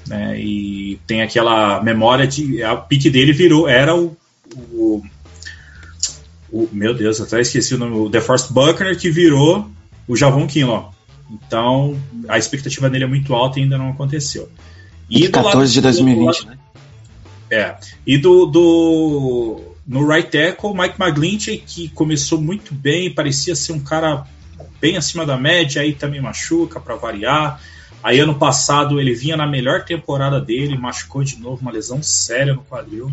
Né? 0.07 0.39
E 0.39 0.99
tem 1.07 1.21
aquela 1.21 1.81
memória 1.81 2.27
de. 2.27 2.61
A 2.63 2.75
pique 2.75 3.09
dele 3.09 3.31
virou, 3.33 3.67
era 3.69 3.95
o. 3.95 4.17
o, 4.71 5.01
o- 6.51 6.69
meu 6.71 6.93
Deus, 6.93 7.21
até 7.21 7.39
esqueci 7.39 7.75
o 7.75 7.77
nome, 7.77 7.95
o 7.95 8.09
DeForest 8.09 8.51
Buckner, 8.51 8.97
que 8.99 9.09
virou 9.09 9.69
o 10.07 10.15
Javon 10.15 10.45
Kinlaw. 10.47 10.93
Então 11.31 11.97
a 12.27 12.37
expectativa 12.37 12.89
dele 12.89 13.05
é 13.05 13.07
muito 13.07 13.33
alta 13.33 13.59
e 13.59 13.63
ainda 13.63 13.77
não 13.77 13.89
aconteceu. 13.91 14.49
E 15.09 15.27
do 15.27 15.37
lado- 15.37 15.45
14 15.45 15.73
de 15.73 15.81
do 15.81 15.87
outro 15.87 16.03
2020, 16.03 16.25
lado- 16.25 16.45
né? 16.49 16.57
É. 17.53 17.77
E 18.05 18.17
do, 18.17 18.45
do 18.45 19.73
no 19.85 20.07
right 20.07 20.29
tackle, 20.29 20.73
Mike 20.73 20.95
McGlinchey, 21.01 21.57
que 21.57 21.89
começou 21.89 22.39
muito 22.39 22.73
bem, 22.73 23.13
parecia 23.13 23.55
ser 23.55 23.73
um 23.73 23.79
cara 23.79 24.25
bem 24.79 24.97
acima 24.97 25.25
da 25.25 25.37
média, 25.37 25.81
aí 25.81 25.93
também 25.93 26.21
machuca 26.21 26.79
para 26.79 26.95
variar. 26.95 27.61
Aí 28.01 28.19
ano 28.19 28.35
passado 28.35 28.99
ele 28.99 29.13
vinha 29.13 29.37
na 29.37 29.47
melhor 29.47 29.85
temporada 29.85 30.39
dele, 30.39 30.77
machucou 30.77 31.23
de 31.23 31.37
novo, 31.37 31.61
uma 31.61 31.71
lesão 31.71 32.01
séria 32.03 32.53
no 32.53 32.63
quadril. 32.63 33.11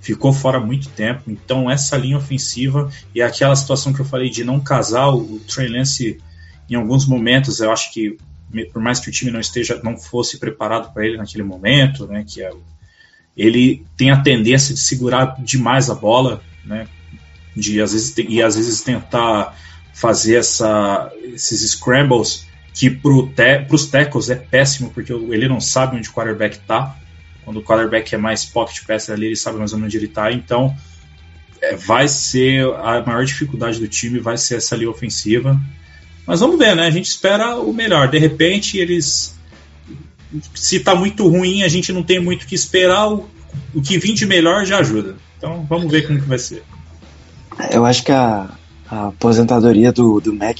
Ficou 0.00 0.32
fora 0.32 0.60
muito 0.60 0.88
tempo. 0.88 1.24
Então 1.28 1.70
essa 1.70 1.96
linha 1.96 2.16
ofensiva 2.16 2.90
e 3.14 3.20
aquela 3.20 3.56
situação 3.56 3.92
que 3.92 4.00
eu 4.00 4.04
falei 4.04 4.30
de 4.30 4.44
não 4.44 4.60
casar 4.60 5.08
o, 5.08 5.40
Trey 5.40 5.68
Lance 5.68 6.18
em 6.68 6.74
alguns 6.74 7.06
momentos, 7.06 7.60
eu 7.60 7.72
acho 7.72 7.92
que 7.92 8.16
por 8.72 8.82
mais 8.82 8.98
que 8.98 9.08
o 9.08 9.12
time 9.12 9.30
não 9.30 9.40
esteja 9.40 9.80
não 9.82 9.96
fosse 9.96 10.38
preparado 10.38 10.92
para 10.92 11.06
ele 11.06 11.16
naquele 11.16 11.42
momento, 11.42 12.06
né, 12.06 12.24
que 12.26 12.42
é 12.42 12.52
ele 13.36 13.84
tem 13.96 14.10
a 14.10 14.20
tendência 14.20 14.74
de 14.74 14.80
segurar 14.80 15.36
demais 15.40 15.88
a 15.88 15.94
bola, 15.94 16.42
né? 16.64 16.86
De 17.56 17.80
às 17.80 17.92
vezes 17.92 18.14
e 18.16 18.42
às 18.42 18.56
vezes 18.56 18.82
tentar 18.82 19.56
fazer 19.92 20.36
essa, 20.36 21.12
esses 21.22 21.70
scrambles 21.72 22.46
que 22.72 22.88
para 22.90 23.74
os 23.74 23.86
tackles 23.86 24.30
é 24.30 24.36
péssimo 24.36 24.90
porque 24.90 25.12
ele 25.12 25.48
não 25.48 25.60
sabe 25.60 25.96
onde 25.96 26.08
o 26.08 26.12
quarterback 26.12 26.56
está. 26.56 26.96
Quando 27.44 27.58
o 27.58 27.62
quarterback 27.62 28.14
é 28.14 28.18
mais 28.18 28.44
pocket 28.44 28.84
passer 28.86 29.14
ali, 29.14 29.26
ele 29.26 29.36
sabe 29.36 29.58
mais 29.58 29.72
ou 29.72 29.78
menos 29.78 29.90
onde 29.90 29.98
ele 29.98 30.06
está. 30.06 30.30
Então 30.30 30.74
é, 31.60 31.74
vai 31.74 32.08
ser 32.08 32.64
a 32.74 33.02
maior 33.04 33.24
dificuldade 33.24 33.78
do 33.78 33.88
time, 33.88 34.18
vai 34.18 34.38
ser 34.38 34.56
essa 34.56 34.76
linha 34.76 34.90
ofensiva. 34.90 35.60
Mas 36.26 36.40
vamos 36.40 36.58
ver, 36.58 36.76
né? 36.76 36.86
A 36.86 36.90
gente 36.90 37.06
espera 37.06 37.56
o 37.56 37.72
melhor. 37.72 38.08
De 38.08 38.18
repente 38.18 38.78
eles 38.78 39.38
se 40.54 40.80
tá 40.80 40.94
muito 40.94 41.26
ruim, 41.28 41.62
a 41.62 41.68
gente 41.68 41.92
não 41.92 42.02
tem 42.02 42.20
muito 42.20 42.42
o 42.42 42.46
que 42.46 42.54
esperar, 42.54 43.10
o, 43.12 43.26
o 43.74 43.80
que 43.80 43.98
vir 43.98 44.14
de 44.14 44.26
melhor 44.26 44.64
já 44.64 44.78
ajuda. 44.78 45.16
Então 45.38 45.66
vamos 45.68 45.90
ver 45.90 46.06
como 46.06 46.20
que 46.20 46.28
vai 46.28 46.38
ser. 46.38 46.62
Eu 47.70 47.84
acho 47.84 48.04
que 48.04 48.12
a, 48.12 48.48
a 48.90 49.08
aposentadoria 49.08 49.92
do, 49.92 50.20
do 50.20 50.32
Mac 50.32 50.58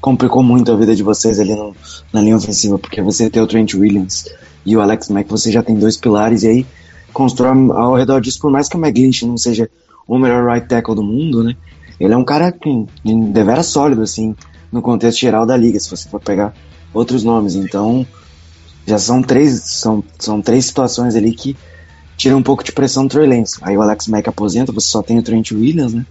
complicou 0.00 0.42
muito 0.42 0.72
a 0.72 0.76
vida 0.76 0.94
de 0.96 1.02
vocês 1.02 1.38
ali 1.38 1.54
no- 1.54 1.76
na 2.12 2.20
linha 2.22 2.36
ofensiva, 2.36 2.78
porque 2.78 3.02
você 3.02 3.28
tem 3.28 3.42
o 3.42 3.46
Trent 3.46 3.74
Williams 3.74 4.24
e 4.64 4.76
o 4.76 4.80
Alex 4.80 5.08
Mack, 5.08 5.28
você 5.28 5.52
já 5.52 5.62
tem 5.62 5.74
dois 5.76 5.96
pilares, 5.96 6.42
e 6.42 6.48
aí 6.48 6.66
constrói 7.12 7.52
ao 7.72 7.94
redor 7.96 8.20
disso, 8.20 8.38
por 8.40 8.50
mais 8.50 8.68
que 8.68 8.76
o 8.76 8.80
McGlinch 8.80 9.26
não 9.26 9.36
seja 9.36 9.68
o 10.06 10.18
melhor 10.18 10.44
right 10.50 10.66
tackle 10.66 10.94
do 10.94 11.02
mundo, 11.02 11.42
né? 11.44 11.56
Ele 11.98 12.14
é 12.14 12.16
um 12.16 12.24
cara 12.24 12.50
que, 12.50 12.86
deveras 13.30 13.66
sólido, 13.66 14.02
assim, 14.02 14.34
no 14.72 14.80
contexto 14.80 15.20
geral 15.20 15.44
da 15.44 15.56
liga, 15.56 15.78
se 15.78 15.90
você 15.90 16.08
for 16.08 16.20
pegar 16.20 16.54
outros 16.94 17.22
nomes. 17.22 17.54
Então, 17.54 18.06
já 18.86 18.98
são 18.98 19.22
três, 19.22 19.60
são, 19.64 20.02
são 20.18 20.40
três 20.42 20.66
situações 20.66 21.14
ali 21.14 21.32
que 21.32 21.56
tiram 22.16 22.38
um 22.38 22.42
pouco 22.42 22.62
de 22.62 22.72
pressão 22.72 23.06
do 23.06 23.10
Trey 23.10 23.26
Lance. 23.26 23.58
Aí 23.62 23.76
o 23.76 23.82
Alex 23.82 24.06
Mack 24.08 24.28
aposenta, 24.28 24.72
você 24.72 24.88
só 24.88 25.02
tem 25.02 25.18
o 25.18 25.22
Trent 25.22 25.52
Williams, 25.52 25.94
né? 25.94 26.04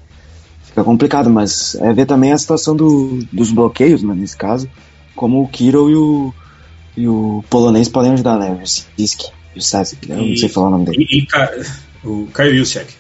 Fica 0.64 0.84
complicado, 0.84 1.30
mas 1.30 1.76
é 1.76 1.94
ver 1.94 2.06
também 2.06 2.32
a 2.32 2.38
situação 2.38 2.76
do, 2.76 3.20
dos 3.32 3.52
bloqueios, 3.52 4.04
né, 4.04 4.14
nesse 4.14 4.38
caso, 4.38 4.70
como 5.16 5.42
o 5.42 5.48
Kiro 5.48 5.90
e 5.90 5.96
o, 5.96 6.34
e 6.96 7.08
o 7.08 7.44
polonês 7.50 7.90
podem 7.90 8.14
ajudar, 8.14 8.38
né? 8.38 8.52
O 8.52 8.68
Sisk 8.68 9.32
e 9.56 9.60
o 9.60 9.62
Sasek, 9.62 10.10
eu 10.10 10.18
não 10.18 10.36
sei 10.36 10.50
falar 10.50 10.68
o 10.68 10.72
nome 10.72 10.86
dele. 10.86 11.08
E, 11.10 11.20
e, 11.20 11.26
cara, 11.26 11.66
O 12.04 12.28
Kyle 12.34 12.58
Juszczyk. 12.58 12.94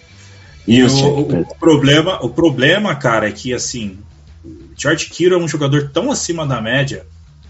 E 0.67 0.83
o, 0.83 1.19
o 1.19 1.55
problema, 1.59 2.23
o 2.23 2.29
problema, 2.29 2.95
cara, 2.95 3.27
é 3.27 3.31
que 3.31 3.53
assim, 3.53 3.97
o 4.43 4.69
George 4.77 5.07
Kittle 5.07 5.39
é 5.39 5.43
um 5.43 5.47
jogador 5.47 5.89
tão 5.91 6.11
acima 6.11 6.45
da 6.45 6.61
média, 6.61 7.05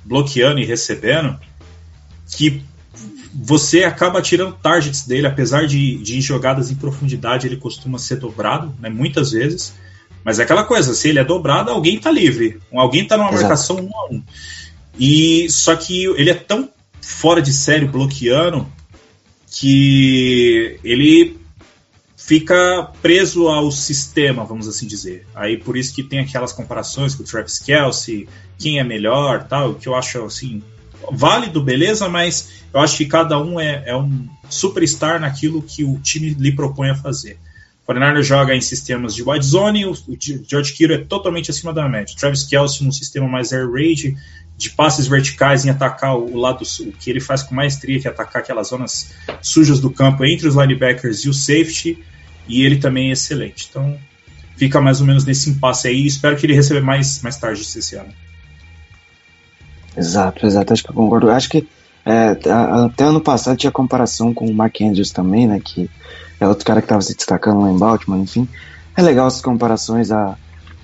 bloqueando 0.06 0.60
e 0.60 0.66
recebendo, 0.66 1.38
que 2.30 2.64
você 3.34 3.84
acaba 3.84 4.22
tirando 4.22 4.56
targets 4.56 5.06
dele, 5.06 5.28
apesar 5.28 5.68
de, 5.68 5.98
de 5.98 6.18
em 6.18 6.22
jogadas 6.22 6.72
em 6.72 6.76
profundidade 6.76 7.48
ele 7.48 7.58
costuma 7.58 7.98
ser 7.98 8.18
dobrado, 8.18 8.74
né, 8.80 8.90
muitas 8.90 9.32
vezes. 9.32 9.74
Mas 10.24 10.40
é 10.40 10.44
aquela 10.44 10.64
coisa, 10.64 10.94
se 10.94 11.10
ele 11.10 11.20
é 11.20 11.24
dobrado, 11.24 11.72
alguém 11.72 12.00
tá 12.00 12.12
livre. 12.12 12.60
Alguém 12.74 13.08
tá 13.08 13.18
numa 13.18 13.30
Exato. 13.30 13.44
marcação 13.44 13.76
um 13.78 13.96
a 13.96 14.14
um. 14.14 14.24
E 14.98 15.50
só 15.50 15.76
que 15.76 16.06
ele 16.06 16.30
é 16.30 16.34
tão 16.34 16.70
fora 17.02 17.42
de 17.42 17.54
série 17.54 17.86
bloqueando 17.86 18.68
que 19.48 20.80
ele 20.84 21.40
fica 22.18 22.92
preso 23.02 23.48
ao 23.48 23.72
sistema, 23.72 24.44
vamos 24.44 24.68
assim 24.68 24.86
dizer. 24.86 25.26
Aí 25.34 25.58
por 25.58 25.78
isso 25.78 25.96
que 25.96 26.04
tem 26.04 26.20
aquelas 26.20 26.52
comparações 26.52 27.16
com 27.16 27.24
o 27.24 27.26
Travis 27.26 27.58
Kelsey, 27.60 28.28
quem 28.58 28.78
é 28.78 28.84
melhor, 28.84 29.48
tal, 29.48 29.76
que 29.76 29.88
eu 29.88 29.96
acho 29.96 30.24
assim 30.24 30.62
válido, 31.12 31.62
beleza, 31.62 32.08
mas 32.08 32.64
eu 32.74 32.80
acho 32.80 32.98
que 32.98 33.06
cada 33.06 33.42
um 33.42 33.60
é, 33.60 33.84
é 33.86 33.96
um 33.96 34.28
superstar 34.50 35.20
naquilo 35.20 35.62
que 35.62 35.84
o 35.84 36.00
time 36.00 36.30
lhe 36.30 36.52
propõe 36.52 36.90
a 36.90 36.96
fazer. 36.96 37.38
O 37.88 37.92
49ers 37.92 38.24
joga 38.24 38.56
em 38.56 38.62
sistemas 38.62 39.16
de 39.16 39.24
wide 39.24 39.46
zone, 39.46 39.86
o, 39.86 39.92
o 39.92 40.18
George 40.48 40.74
Kittle 40.74 40.96
é 40.96 41.00
totalmente 41.00 41.50
acima 41.50 41.74
da 41.74 41.88
média. 41.88 42.14
O 42.16 42.20
Travis 42.20 42.44
Kelsey 42.44 42.86
num 42.86 42.92
sistema 42.92 43.28
mais 43.28 43.52
air 43.52 43.70
raid, 43.70 44.16
de 44.60 44.70
passes 44.72 45.08
verticais 45.08 45.66
em 45.66 45.70
atacar 45.70 46.18
o 46.18 46.38
lado 46.38 46.66
sul, 46.66 46.94
que 47.00 47.10
ele 47.10 47.22
faz 47.22 47.42
com 47.42 47.56
maestria, 47.56 48.00
que 48.00 48.08
é 48.08 48.12
atacar 48.12 48.42
aquelas 48.42 48.68
zonas 48.68 49.12
sujas 49.42 49.80
do 49.80 49.90
campo 49.90 50.26
entre 50.26 50.50
os 50.50 50.56
linebackers 50.56 51.24
e 51.24 51.30
o 51.30 51.34
safety, 51.34 52.04
e 52.46 52.64
ele 52.64 52.78
também 52.78 53.10
é 53.10 53.14
excelente. 53.14 53.68
Então 53.70 53.98
fica 54.58 54.82
mais 54.82 55.00
ou 55.00 55.08
menos 55.08 55.24
nesse 55.24 55.50
impasse 55.50 55.88
aí, 55.88 56.06
espero 56.06 56.36
que 56.36 56.46
ele 56.46 56.54
receba 56.54 56.82
mais, 56.82 57.22
mais 57.22 57.38
tarde 57.38 57.62
esse 57.62 57.96
ano. 57.96 58.14
Exato, 60.00 60.46
exato, 60.46 60.74
acho 60.74 60.84
que 60.84 60.90
eu 60.90 60.96
concordo. 60.96 61.30
Acho 61.30 61.50
que 61.50 61.68
é, 62.06 62.38
até 62.86 63.04
ano 63.04 63.22
passado 63.22 63.58
tinha 63.58 63.72
comparação 63.72 64.34
com 64.34 64.46
o 64.46 64.54
Mark 64.54 64.82
Andrews 64.82 65.12
também, 65.12 65.46
né? 65.46 65.60
Que 65.64 65.90
é 66.40 66.48
outro 66.48 66.66
cara 66.66 66.82
que 66.82 66.86
estava 66.86 67.02
se 67.02 67.16
destacando 67.16 67.62
lá 67.62 67.72
em 67.72 67.78
Baltimore, 67.78 68.20
enfim. 68.20 68.48
É 68.96 69.02
legal 69.02 69.28
essas 69.28 69.42
comparações 69.42 70.10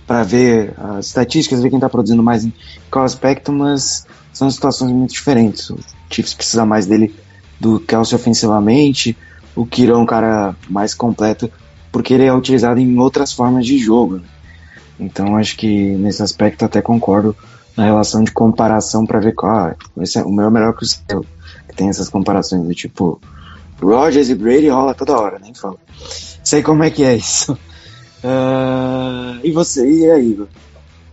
para 0.06 0.24
ver 0.24 0.74
as 0.78 1.08
estatísticas, 1.08 1.62
ver 1.62 1.70
quem 1.70 1.78
está 1.78 1.90
produzindo 1.90 2.22
mais 2.22 2.46
em 2.46 2.54
qual 2.92 3.06
aspecto, 3.06 3.52
mas 3.52 4.06
são 4.34 4.50
situações 4.52 4.92
muito 4.92 5.14
diferentes. 5.14 5.70
O 5.70 5.80
Chiefs 6.10 6.34
precisa 6.34 6.66
mais 6.66 6.86
dele 6.86 7.16
do 7.60 7.80
Kelsey 7.80 8.16
ofensivamente, 8.16 9.18
o 9.56 9.66
Kiro 9.66 9.94
é 9.94 9.98
um 9.98 10.06
cara 10.06 10.56
mais 10.70 10.94
completo, 10.94 11.50
porque 11.92 12.14
ele 12.14 12.26
é 12.26 12.34
utilizado 12.34 12.80
em 12.80 13.00
outras 13.00 13.32
formas 13.32 13.66
de 13.66 13.78
jogo. 13.78 14.18
né? 14.18 14.24
Então 15.00 15.38
acho 15.38 15.56
que 15.56 15.68
nesse 15.96 16.22
aspecto 16.22 16.66
até 16.66 16.82
concordo 16.82 17.36
na 17.76 17.86
relação 17.86 18.24
de 18.24 18.32
comparação 18.32 19.06
para 19.06 19.20
ver 19.20 19.34
qual 19.34 19.52
ah, 19.52 19.76
esse 19.98 20.18
é 20.18 20.24
o 20.24 20.32
meu 20.32 20.48
é 20.48 20.50
melhor 20.50 20.74
que 20.74 20.84
o 20.84 20.86
seu. 20.86 21.26
Que 21.68 21.76
tem 21.76 21.90
essas 21.90 22.10
comparações 22.10 22.64
do 22.64 22.74
tipo 22.74 23.20
Rogers 23.82 24.30
e 24.30 24.36
Brady 24.36 24.70
rola 24.70 24.94
toda 24.94 25.18
hora, 25.18 25.40
nem 25.40 25.54
falo. 25.54 25.80
Sei 26.44 26.62
como 26.64 26.84
é 26.84 26.90
que 26.90 27.04
é 27.04 27.16
isso. 27.16 27.58
Ah, 28.28 29.38
e 29.44 29.52
você, 29.52 29.88
e 29.88 30.10
aí? 30.10 30.32
Igor? 30.32 30.48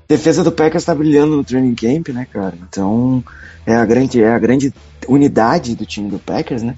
Defesa 0.09 0.42
do 0.42 0.51
Packers 0.51 0.85
tá 0.85 0.94
brilhando 0.94 1.37
no 1.37 1.44
training 1.44 1.75
camp, 1.75 2.09
né, 2.09 2.27
cara? 2.33 2.55
Então 2.66 3.22
é 3.66 3.75
a 3.75 3.85
grande, 3.85 4.22
é 4.22 4.33
a 4.33 4.38
grande 4.38 4.72
unidade 5.07 5.77
do 5.77 5.85
time 5.85 6.09
do 6.09 6.18
Packers, 6.18 6.62
né? 6.62 6.75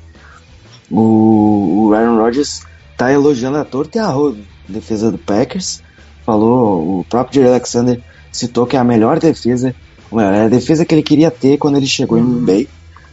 O, 0.90 1.86
o 1.86 1.94
Aaron 1.94 2.16
Rodgers 2.16 2.64
tá 2.96 3.12
elogiando 3.12 3.58
a 3.58 3.64
torta 3.64 3.98
e 3.98 4.00
a 4.00 4.08
roda 4.08 4.40
defesa 4.68 5.10
do 5.10 5.18
Packers. 5.18 5.82
Falou, 6.24 7.00
o 7.00 7.04
próprio 7.04 7.34
Jerry 7.34 7.50
Alexander 7.50 8.02
citou 8.34 8.66
que 8.66 8.76
é 8.76 8.80
a 8.80 8.84
melhor 8.84 9.18
defesa, 9.18 9.74
é 10.12 10.44
a 10.44 10.48
defesa 10.48 10.84
que 10.84 10.94
ele 10.94 11.02
queria 11.02 11.30
ter 11.30 11.56
quando 11.56 11.76
ele 11.76 11.86
chegou 11.86 12.18
em 12.18 12.24
Green 12.24 12.44
Bay, 12.44 12.68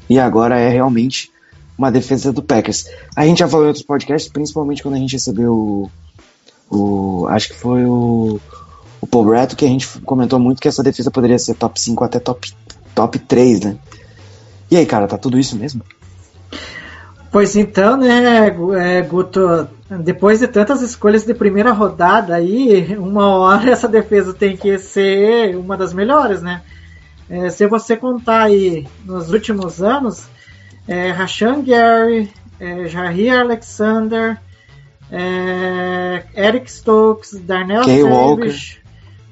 e 0.10 0.20
agora 0.20 0.60
é 0.60 0.70
realmente 0.70 1.32
uma 1.78 1.92
defesa 1.92 2.34
do 2.34 2.42
Packers. 2.42 2.86
A 3.16 3.26
gente 3.26 3.40
já 3.40 3.48
falou 3.48 3.66
em 3.66 3.68
outros 3.70 3.86
podcasts, 3.86 4.32
principalmente 4.32 4.84
quando 4.84 4.96
a 4.96 4.98
gente 4.98 5.14
recebeu 5.14 5.54
o, 5.54 5.92
o 6.70 7.28
acho 7.28 7.50
que 7.50 7.56
foi 7.56 7.86
o, 7.86 8.40
o 9.00 9.08
Paul 9.08 9.26
Bretto, 9.26 9.56
que 9.56 9.66
a 9.66 9.70
gente 9.70 9.88
comentou 10.02 10.40
muito 10.40 10.62
que 10.62 10.68
essa 10.68 10.84
defesa 10.84 11.10
poderia 11.12 11.40
ser 11.40 11.56
top 11.56 11.80
5 11.80 12.04
até 12.04 12.20
top, 12.20 12.52
top 12.94 13.20
3, 13.20 13.62
né? 13.62 13.78
E 14.70 14.78
aí, 14.78 14.86
cara, 14.86 15.08
tá 15.08 15.18
tudo 15.18 15.40
isso 15.40 15.56
mesmo? 15.56 15.82
Pois 17.32 17.56
então, 17.56 17.96
né, 17.96 18.48
é, 18.78 19.02
Guto, 19.02 19.68
depois 20.04 20.40
de 20.40 20.48
tantas 20.48 20.82
escolhas 20.82 21.24
de 21.24 21.34
primeira 21.34 21.72
rodada 21.72 22.36
aí, 22.36 22.98
uma 22.98 23.28
hora 23.38 23.72
essa 23.72 23.88
defesa 23.88 24.34
tem 24.34 24.58
que 24.58 24.78
ser 24.78 25.56
uma 25.56 25.78
das 25.78 25.94
melhores, 25.94 26.42
né? 26.42 26.62
É, 27.30 27.50
se 27.50 27.66
você 27.68 27.96
contar 27.96 28.44
aí 28.44 28.86
nos 29.06 29.32
últimos 29.32 29.82
anos, 29.82 30.28
é, 30.86 31.12
Rashan 31.12 31.64
Gary, 31.64 32.30
é, 32.60 32.86
Jair 32.88 33.40
Alexander, 33.40 34.38
é, 35.10 36.24
Eric 36.36 36.70
Stokes, 36.70 37.40
Darnell 37.40 37.86
Kay 37.86 38.02
Savage, 38.02 38.82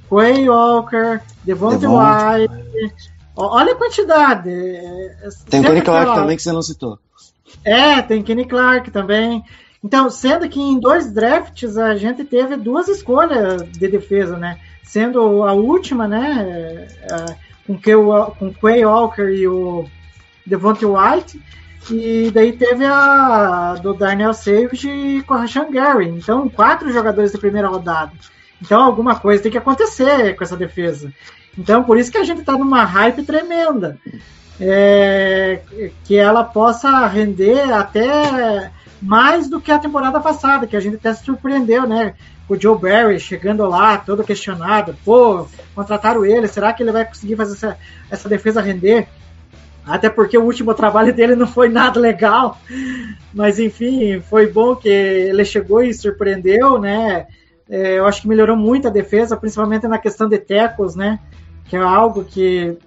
Quay 0.09 0.49
Walker, 0.49 1.19
Devontae 1.43 1.79
Devontae. 1.79 2.47
White, 2.47 3.11
olha 3.35 3.73
a 3.73 3.75
quantidade. 3.75 4.49
é, 4.49 5.29
Tem 5.49 5.59
o 5.59 5.63
Kenny 5.63 5.81
Clark 5.81 6.15
também 6.15 6.37
que 6.37 6.43
você 6.43 6.53
não 6.53 6.61
citou. 6.61 6.97
É, 7.63 8.01
tem 8.01 8.21
Kenny 8.23 8.45
Clark 8.45 8.91
também. 8.91 9.43
Então, 9.83 10.09
sendo 10.09 10.47
que 10.49 10.59
em 10.59 10.79
dois 10.79 11.11
drafts 11.13 11.77
a 11.77 11.95
gente 11.95 12.23
teve 12.25 12.57
duas 12.57 12.87
escolhas 12.87 13.63
de 13.71 13.87
defesa, 13.87 14.37
né? 14.37 14.59
Sendo 14.83 15.43
a 15.43 15.53
última, 15.53 16.07
né? 16.07 16.87
é, 17.01 17.35
Com 17.65 17.79
Wa- 18.07 18.31
com 18.31 18.53
Quay 18.53 18.83
Walker 18.85 19.29
e 19.29 19.47
o 19.47 19.85
Devontae 20.45 20.85
White. 20.85 21.39
E 21.89 22.29
daí 22.33 22.51
teve 22.51 22.85
a 22.85 23.75
do 23.81 23.93
Darnell 23.93 24.33
Savage 24.33 25.23
com 25.25 25.33
a 25.33 25.41
Rashan 25.41 25.71
Gary. 25.71 26.09
Então, 26.09 26.49
quatro 26.49 26.91
jogadores 26.91 27.31
de 27.31 27.37
primeira 27.37 27.69
rodada. 27.69 28.11
Então, 28.61 28.81
alguma 28.83 29.15
coisa 29.15 29.41
tem 29.41 29.51
que 29.51 29.57
acontecer 29.57 30.35
com 30.35 30.43
essa 30.43 30.57
defesa. 30.57 31.13
Então, 31.57 31.83
por 31.83 31.97
isso 31.97 32.11
que 32.11 32.17
a 32.17 32.23
gente 32.23 32.43
tá 32.43 32.53
numa 32.53 32.83
hype 32.83 33.23
tremenda 33.23 33.97
é, 34.59 35.61
que 36.03 36.17
ela 36.17 36.43
possa 36.43 37.07
render 37.07 37.71
até 37.71 38.71
mais 39.01 39.49
do 39.49 39.61
que 39.61 39.71
a 39.71 39.79
temporada 39.79 40.19
passada, 40.19 40.67
que 40.67 40.75
a 40.75 40.79
gente 40.79 40.97
até 40.97 41.13
se 41.13 41.23
surpreendeu, 41.23 41.87
né? 41.87 42.15
O 42.47 42.59
Joe 42.59 42.77
Barry 42.77 43.19
chegando 43.19 43.65
lá, 43.67 43.97
todo 43.97 44.23
questionado, 44.23 44.95
pô, 45.05 45.47
contrataram 45.73 46.25
ele, 46.25 46.47
será 46.47 46.73
que 46.73 46.83
ele 46.83 46.91
vai 46.91 47.05
conseguir 47.05 47.35
fazer 47.35 47.53
essa, 47.53 47.77
essa 48.09 48.27
defesa 48.27 48.59
render? 48.61 49.07
Até 49.85 50.09
porque 50.09 50.37
o 50.37 50.43
último 50.43 50.73
trabalho 50.73 51.13
dele 51.13 51.35
não 51.35 51.47
foi 51.47 51.69
nada 51.69 51.99
legal, 51.99 52.59
mas 53.33 53.59
enfim, 53.59 54.19
foi 54.19 54.47
bom 54.47 54.75
que 54.75 54.89
ele 54.89 55.45
chegou 55.45 55.81
e 55.81 55.93
surpreendeu, 55.93 56.79
né? 56.79 57.27
É, 57.69 57.99
eu 57.99 58.05
acho 58.05 58.23
que 58.23 58.27
melhorou 58.27 58.57
muito 58.57 58.87
a 58.87 58.91
defesa, 58.91 59.37
principalmente 59.37 59.87
na 59.87 59.99
questão 59.99 60.27
de 60.27 60.39
tecos, 60.39 60.95
né? 60.95 61.19
Que 61.65 61.75
é 61.75 61.79
algo 61.79 62.25
que 62.25 62.77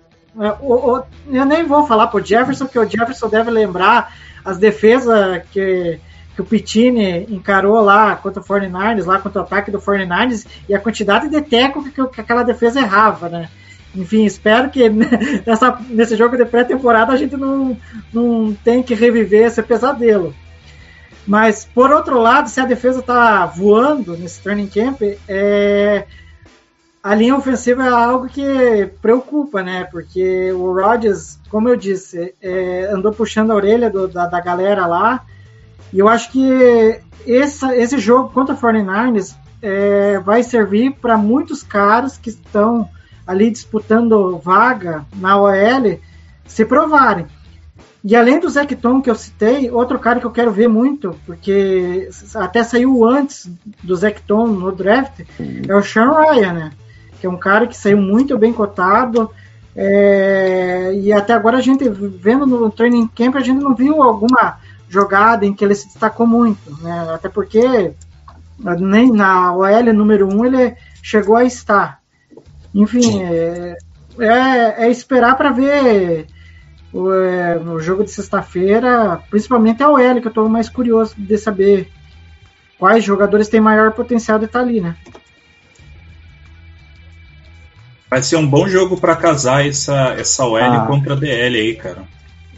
é, 0.41 0.55
o- 0.61 0.97
o- 0.99 1.03
eu 1.31 1.45
nem 1.45 1.65
vou 1.65 1.87
falar 1.87 2.07
pro 2.09 2.25
Jefferson, 2.25 2.67
que 2.67 2.79
o 2.79 2.89
Jefferson 2.89 3.29
deve 3.29 3.51
lembrar 3.51 4.15
as 4.45 4.59
defesas 4.59 5.43
que, 5.53 5.99
que 6.35 6.41
o 6.41 6.45
Pittini 6.45 7.27
encarou 7.29 7.81
lá 7.81 8.17
contra 8.17 8.41
o 8.41 8.45
49ers, 8.45 9.05
lá 9.05 9.19
contra 9.19 9.41
o 9.43 9.45
ataque 9.45 9.71
do 9.71 9.79
49ers, 9.81 10.47
e 10.69 10.75
a 10.75 10.81
quantidade 10.81 11.29
de 11.29 11.41
teco 11.43 11.83
que, 11.85 11.91
que 12.09 12.21
aquela 12.21 12.43
defesa 12.43 12.81
errava, 12.81 13.29
né? 13.29 13.49
Enfim, 13.95 14.25
espero 14.25 14.71
que 14.71 14.89
nessa, 15.47 15.79
nesse 15.89 16.17
jogo 16.17 16.37
de 16.37 16.45
pré-temporada 16.47 17.13
a 17.13 17.17
gente 17.17 17.37
não, 17.37 17.77
não 18.13 18.55
tem 18.65 18.83
que 18.83 18.95
reviver 18.95 19.47
esse 19.47 19.63
pesadelo. 19.63 20.35
Mas, 21.27 21.65
por 21.65 21.93
outro 21.93 22.19
lado, 22.21 22.49
se 22.49 22.59
a 22.61 22.65
defesa 22.67 22.99
está 23.01 23.47
voando 23.47 24.17
nesse 24.17 24.41
training 24.43 24.67
camp, 24.67 25.01
é, 25.29 26.05
a 27.03 27.15
linha 27.15 27.37
ofensiva 27.37 27.85
é 27.85 27.89
algo 27.89 28.29
que 28.29 28.91
preocupa, 29.01 29.63
né? 29.63 29.85
Porque 29.91 30.53
o 30.53 30.73
Rodgers, 30.73 31.39
como 31.51 31.69
eu 31.69 31.77
disse, 31.77 32.35
é, 32.41 32.89
andou 32.93 33.13
puxando 33.13 33.51
a 33.51 33.55
orelha 33.57 33.91
do- 33.91 34.07
da, 34.09 34.27
da 34.27 34.41
galera 34.41 34.87
lá. 34.87 35.25
E 35.93 35.99
eu 35.99 36.09
acho 36.09 36.31
que 36.31 37.01
essa, 37.27 37.77
esse 37.77 37.99
jogo 37.99 38.31
contra 38.31 38.55
o 38.55 38.59
49ers 38.59 39.35
é, 39.61 40.19
vai 40.21 40.43
servir 40.43 40.93
para 41.01 41.17
muitos 41.17 41.63
caras 41.63 42.17
que 42.17 42.31
estão 42.31 42.89
ali 43.27 43.51
disputando 43.51 44.39
vaga 44.39 45.05
na 45.17 45.37
OL 45.41 45.99
se 46.47 46.65
provarem. 46.65 47.27
E 48.05 48.17
além 48.17 48.41
do 48.41 48.49
Zecton 48.49 49.01
que 49.01 49.09
eu 49.09 49.15
citei, 49.15 49.71
outro 49.71 49.97
cara 49.99 50.19
que 50.19 50.27
eu 50.27 50.31
quero 50.33 50.51
ver 50.51 50.69
muito, 50.69 51.15
porque 51.25 52.09
até 52.35 52.65
saiu 52.65 53.05
antes 53.07 53.49
do 53.83 53.95
Zecton 53.95 54.47
no 54.49 54.73
draft, 54.73 55.21
é 55.69 55.75
o 55.75 55.83
Sean 55.83 56.11
Ryan, 56.11 56.53
né? 56.53 56.71
Que 57.23 57.27
é 57.29 57.31
um 57.31 57.37
cara 57.37 57.69
que 57.69 57.77
saiu 57.77 57.99
muito 57.99 58.37
bem 58.37 58.53
cotado, 58.53 59.31
É, 59.77 60.93
e 60.93 61.13
até 61.13 61.33
agora 61.33 61.59
a 61.59 61.61
gente 61.61 61.89
vendo 61.89 62.45
no 62.45 62.69
training 62.69 63.07
camp 63.07 63.37
a 63.37 63.41
gente 63.41 63.63
não 63.63 63.77
viu 63.77 64.03
alguma 64.03 64.59
jogada 64.89 65.47
em 65.47 65.55
que 65.55 65.65
ele 65.65 65.77
se 65.77 65.87
destacou 65.87 66.27
muito, 66.27 66.77
né? 66.83 67.09
Até 67.15 67.29
porque 67.29 67.93
nem 68.81 69.13
na 69.13 69.55
OL 69.55 69.93
número 69.95 70.27
1 70.29 70.37
um 70.37 70.45
ele 70.45 70.77
chegou 71.01 71.37
a 71.37 71.45
estar. 71.45 72.01
Enfim, 72.75 73.23
é, 73.23 73.79
é, 74.19 74.85
é 74.85 74.91
esperar 74.91 75.37
para 75.37 75.53
ver 75.53 76.27
o, 76.93 77.13
é, 77.13 77.55
no 77.61 77.79
jogo 77.79 78.03
de 78.03 78.11
sexta-feira, 78.11 79.23
principalmente 79.31 79.81
a 79.81 79.89
OL, 79.89 80.21
que 80.21 80.27
eu 80.27 80.29
estou 80.29 80.49
mais 80.49 80.69
curioso 80.69 81.15
de 81.17 81.39
saber 81.39 81.89
quais 82.81 83.05
jogadores 83.05 83.49
têm 83.49 83.61
maior 83.61 83.93
potencial 83.93 84.41
de 84.41 84.47
estar 84.47 84.59
ali, 84.59 84.81
né? 84.81 84.97
Vai 88.13 88.23
ser 88.23 88.37
um 88.37 88.47
bom 88.47 88.69
jogo 88.69 89.01
para 89.01 89.17
casar 89.17 89.67
essa, 89.67 90.15
essa 90.19 90.45
OL 90.45 90.59
Ah. 90.59 90.87
contra 90.87 91.15
a 91.15 91.17
DL 91.17 91.57
aí, 91.59 91.75
cara. 91.77 92.03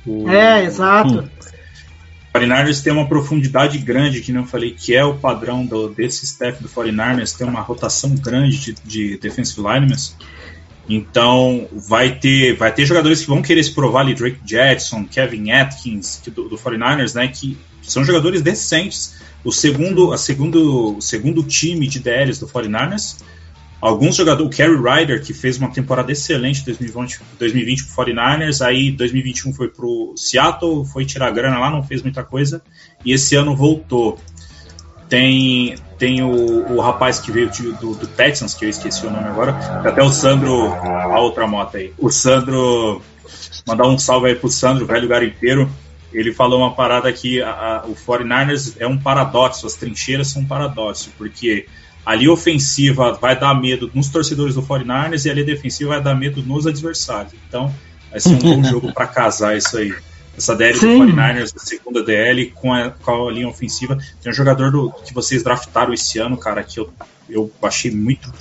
O- 0.05 0.29
É, 0.29 0.65
exato. 0.65 1.21
O 1.21 2.37
49ers 2.37 2.83
tem 2.83 2.93
uma 2.93 3.07
profundidade 3.07 3.79
grande, 3.79 4.21
que 4.21 4.33
não 4.33 4.41
eu 4.41 4.47
falei, 4.49 4.73
que 4.73 4.97
é 4.97 5.05
o 5.05 5.15
padrão 5.15 5.65
do, 5.65 5.89
desse 5.91 6.25
staff 6.25 6.61
do 6.61 6.69
49ers, 6.69 7.37
tem 7.39 7.47
uma 7.47 7.61
rotação 7.61 8.17
grande 8.17 8.59
de, 8.59 8.75
de 8.85 9.19
defensive 9.19 9.61
linemen. 9.63 9.97
Então, 10.89 11.69
vai 11.73 12.17
ter, 12.19 12.57
vai 12.57 12.73
ter 12.73 12.85
jogadores 12.85 13.21
que 13.21 13.29
vão 13.29 13.41
querer 13.41 13.63
se 13.63 13.73
provar 13.73 14.01
ali, 14.01 14.13
Drake 14.13 14.41
Jackson, 14.45 15.05
Kevin 15.05 15.53
Atkins, 15.53 16.21
que 16.23 16.33
do, 16.33 16.49
do 16.49 16.59
49ers, 16.59 17.15
né, 17.15 17.29
que 17.29 17.57
são 17.81 18.05
jogadores 18.05 18.43
decentes. 18.43 19.15
O 19.45 19.53
segundo, 19.53 20.13
a 20.13 20.19
segundo, 20.19 20.97
o 20.97 21.01
segundo 21.01 21.45
time 21.45 21.87
de 21.87 22.01
DLs 22.01 22.41
do 22.41 22.49
49ers, 22.49 23.23
alguns 23.85 24.17
jogadores, 24.17 24.47
o 24.47 24.57
Kerry 24.57 24.77
Ryder, 24.77 25.23
que 25.23 25.35
fez 25.35 25.59
uma 25.59 25.71
temporada 25.71 26.11
excelente 26.11 26.63
em 26.63 26.65
2020, 26.65 27.21
2020 27.39 27.85
pro 27.85 28.05
49ers, 28.05 28.65
aí 28.65 28.91
2021 28.91 29.53
foi 29.53 29.69
pro 29.69 30.15
Seattle, 30.17 30.85
foi 30.87 31.05
tirar 31.05 31.31
grana 31.31 31.59
lá, 31.59 31.71
não 31.71 31.83
fez 31.83 32.03
muita 32.03 32.25
coisa, 32.25 32.63
e 33.05 33.13
esse 33.13 33.37
ano 33.37 33.55
voltou. 33.55 34.19
Tem, 35.09 35.75
tem 35.99 36.23
o, 36.23 36.73
o 36.73 36.81
rapaz 36.81 37.21
que 37.21 37.31
veio 37.31 37.51
do, 37.81 37.95
do 37.95 38.07
Texans, 38.07 38.55
que 38.55 38.65
eu 38.65 38.71
esqueci 38.71 39.07
o 39.07 39.11
nome 39.11 39.29
agora, 39.29 39.53
até 39.87 40.03
o 40.03 40.11
Sandro, 40.11 40.73
a 40.73 41.21
outra 41.21 41.47
moto 41.47 41.77
aí, 41.77 41.93
o 41.99 42.11
Sandro, 42.11 43.03
mandar 43.67 43.87
um 43.87 43.99
salve 43.99 44.29
aí 44.29 44.35
pro 44.35 44.49
Sandro, 44.49 44.87
velho 44.87 45.07
garimpeiro, 45.07 45.71
ele 46.13 46.33
falou 46.33 46.61
uma 46.61 46.75
parada 46.75 47.13
que 47.13 47.43
a, 47.43 47.51
a- 47.51 47.85
o 47.87 47.95
49ers 47.95 48.77
é 48.81 48.87
um 48.87 48.97
paradoxo, 48.99 49.67
as 49.67 49.75
trincheiras 49.75 50.29
são 50.29 50.43
um 50.43 50.47
paradoxo, 50.47 51.11
porque 51.19 51.67
a 52.05 52.15
linha 52.15 52.33
ofensiva 52.33 53.13
vai 53.15 53.39
dar 53.39 53.55
medo 53.55 53.91
nos 53.95 54.09
torcedores 54.09 54.55
do 54.55 54.63
49ers 54.63 55.25
e 55.25 55.31
a 55.31 55.35
linha 55.35 55.47
defensiva 55.47 55.91
vai 55.91 56.03
dar 56.03 56.15
medo 56.15 56.43
nos 56.43 56.67
adversários. 56.67 57.33
Então, 57.49 57.75
vai 58.11 58.21
ser 58.21 58.31
um 58.31 58.39
bom 58.39 58.63
jogo 58.69 58.93
para 58.93 59.07
casar 59.07 59.57
isso 59.57 59.77
aí. 59.79 59.95
Essa 60.37 60.55
DL 60.55 60.79
Sim. 60.79 60.99
do 60.99 61.13
49ers, 61.13 61.55
a 61.57 61.61
segunda 61.61 62.03
DL 62.03 62.51
com 62.51 62.73
a, 62.73 62.91
com 62.91 63.29
a 63.29 63.33
linha 63.33 63.49
ofensiva. 63.49 63.97
Tem 64.21 64.31
um 64.31 64.35
jogador 64.35 64.71
do, 64.71 64.91
que 65.05 65.15
vocês 65.15 65.43
draftaram 65.43 65.95
esse 65.95 66.19
ano, 66.19 66.37
cara, 66.37 66.63
que 66.63 66.81
eu, 66.81 66.93
eu 67.29 67.51
achei 67.63 67.91
muito 67.91 68.33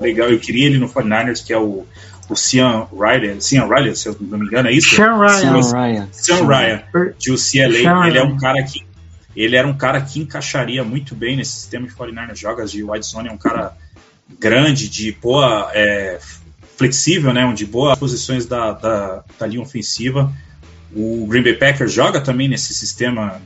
legal. 0.00 0.28
Eu 0.28 0.40
queria 0.40 0.66
ele 0.66 0.78
no 0.78 0.88
49ers, 0.88 1.44
que 1.44 1.52
é 1.52 1.58
o, 1.58 1.86
o 2.28 2.36
Cian 2.36 2.86
Riley. 2.92 3.40
Cian 3.40 3.66
Riley, 3.66 3.94
se 3.96 4.08
eu 4.08 4.16
não 4.20 4.38
me 4.38 4.46
engano, 4.46 4.68
é 4.68 4.72
isso? 4.72 4.96
Sean 4.96 5.18
Ryan. 5.18 5.62
Sean 5.62 5.78
Ryan. 5.78 6.08
Sean 6.12 6.46
Ryan 6.46 6.82
de 7.18 7.30
UCLA, 7.30 7.38
Sean 7.38 8.06
ele 8.06 8.18
é 8.18 8.24
um 8.24 8.28
Ryan. 8.28 8.38
cara 8.38 8.62
que 8.64 8.89
ele 9.34 9.56
era 9.56 9.66
um 9.66 9.76
cara 9.76 10.00
que 10.00 10.20
encaixaria 10.20 10.82
muito 10.82 11.14
bem 11.14 11.36
nesse 11.36 11.52
sistema 11.52 11.86
de 11.86 11.94
49ers 11.94 12.36
jogas 12.36 12.70
de 12.70 12.82
wide 12.82 13.06
zone, 13.06 13.28
é 13.28 13.32
um 13.32 13.38
cara 13.38 13.76
grande, 14.38 14.88
de 14.88 15.12
boa 15.12 15.70
é, 15.72 16.18
flexível, 16.76 17.32
né, 17.32 17.52
de 17.52 17.66
boas 17.66 17.98
posições 17.98 18.46
da, 18.46 18.72
da, 18.72 19.24
da 19.38 19.46
linha 19.46 19.62
ofensiva. 19.62 20.32
O 20.94 21.26
Green 21.26 21.42
Bay 21.42 21.54
Packers 21.54 21.92
joga 21.92 22.20
também 22.20 22.48
nesse 22.48 22.74
sistema 22.74 23.40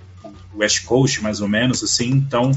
West 0.55 0.85
Coast, 0.85 1.23
mais 1.23 1.41
ou 1.41 1.49
menos, 1.49 1.83
assim, 1.83 2.11
então 2.11 2.53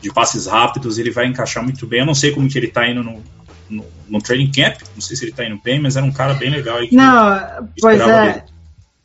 de 0.00 0.12
passes 0.12 0.46
rápidos 0.46 0.98
ele 0.98 1.10
vai 1.10 1.26
encaixar 1.26 1.62
muito 1.62 1.86
bem. 1.86 2.00
Eu 2.00 2.06
não 2.06 2.14
sei 2.14 2.32
como 2.32 2.48
que 2.48 2.58
ele 2.58 2.66
tá 2.66 2.88
indo 2.88 3.04
no, 3.04 3.22
no, 3.70 3.84
no 4.08 4.20
training 4.20 4.50
camp, 4.50 4.80
não 4.94 5.00
sei 5.00 5.16
se 5.16 5.24
ele 5.24 5.32
tá 5.32 5.44
indo 5.44 5.60
bem, 5.62 5.80
mas 5.80 5.96
era 5.96 6.04
um 6.04 6.12
cara 6.12 6.34
bem 6.34 6.50
legal. 6.50 6.78
aí 6.78 6.88
que 6.88 6.96
Não, 6.96 7.68
pois 7.80 8.00
é. 8.00 8.32
dele. 8.32 8.42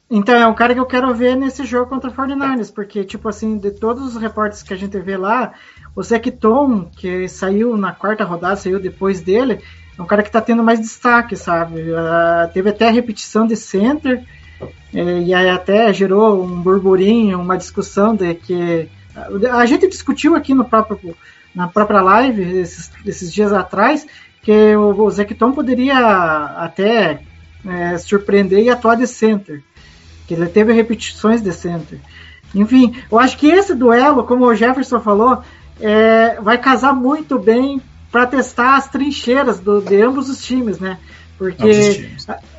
Então 0.10 0.36
é 0.36 0.48
um 0.48 0.54
cara 0.54 0.74
que 0.74 0.80
eu 0.80 0.86
quero 0.86 1.14
ver 1.14 1.36
nesse 1.36 1.66
jogo 1.66 1.90
contra 1.90 2.10
o 2.10 2.14
49ers, 2.14 2.74
porque, 2.74 3.04
tipo 3.04 3.28
assim, 3.28 3.58
de 3.58 3.72
todos 3.72 4.16
os 4.16 4.22
reportes 4.22 4.64
que 4.64 4.74
a 4.74 4.78
gente 4.78 4.98
vê 5.00 5.18
lá, 5.18 5.54
o 5.94 6.02
Tom, 6.32 6.86
que 6.86 7.28
saiu 7.28 7.76
na 7.76 7.92
quarta 7.92 8.24
rodada, 8.24 8.56
saiu 8.56 8.80
depois 8.80 9.20
dele, 9.20 9.60
é 9.98 10.02
um 10.02 10.06
cara 10.06 10.24
que 10.24 10.32
tá 10.32 10.40
tendo 10.40 10.64
mais 10.64 10.80
destaque, 10.80 11.36
sabe? 11.36 11.94
Ah, 11.94 12.50
teve 12.54 12.70
até 12.70 12.90
repetição 12.90 13.46
de 13.46 13.58
center, 13.58 14.24
eh, 14.94 15.24
e 15.26 15.34
aí 15.34 15.50
até 15.50 15.92
gerou 15.92 16.42
um 16.42 16.62
burburinho, 16.62 17.42
uma 17.42 17.58
discussão 17.58 18.16
de 18.16 18.34
que. 18.36 18.88
A 19.52 19.66
gente 19.66 19.88
discutiu 19.88 20.36
aqui 20.36 20.54
no 20.54 20.64
próprio, 20.64 21.18
na 21.54 21.68
própria 21.68 22.02
live, 22.02 22.60
esses, 22.60 22.92
esses 23.04 23.34
dias 23.34 23.52
atrás, 23.52 24.06
que 24.44 24.76
o, 24.76 25.02
o 25.02 25.10
Zecton 25.10 25.52
poderia 25.52 25.98
até 26.58 27.20
eh, 27.68 27.98
surpreender 27.98 28.64
e 28.64 28.70
atuar 28.70 28.96
de 28.96 29.08
center 29.08 29.64
que 30.28 30.34
ele 30.34 30.48
teve 30.48 30.74
repetições 30.74 31.42
de 31.42 31.52
center. 31.54 32.00
Enfim, 32.54 32.96
eu 33.12 33.20
acho 33.20 33.38
que 33.38 33.48
esse 33.48 33.74
duelo, 33.74 34.24
como 34.24 34.46
o 34.46 34.56
Jefferson 34.56 35.00
falou, 35.00 35.42
é, 35.80 36.40
vai 36.42 36.58
casar 36.58 36.94
muito 36.94 37.38
bem 37.40 37.82
para 38.12 38.26
testar 38.26 38.76
as 38.78 38.88
trincheiras 38.88 39.60
do- 39.60 39.82
de 39.82 40.02
ambos 40.02 40.30
os 40.30 40.44
times, 40.44 40.80
né? 40.80 40.98
Porque 41.38 41.68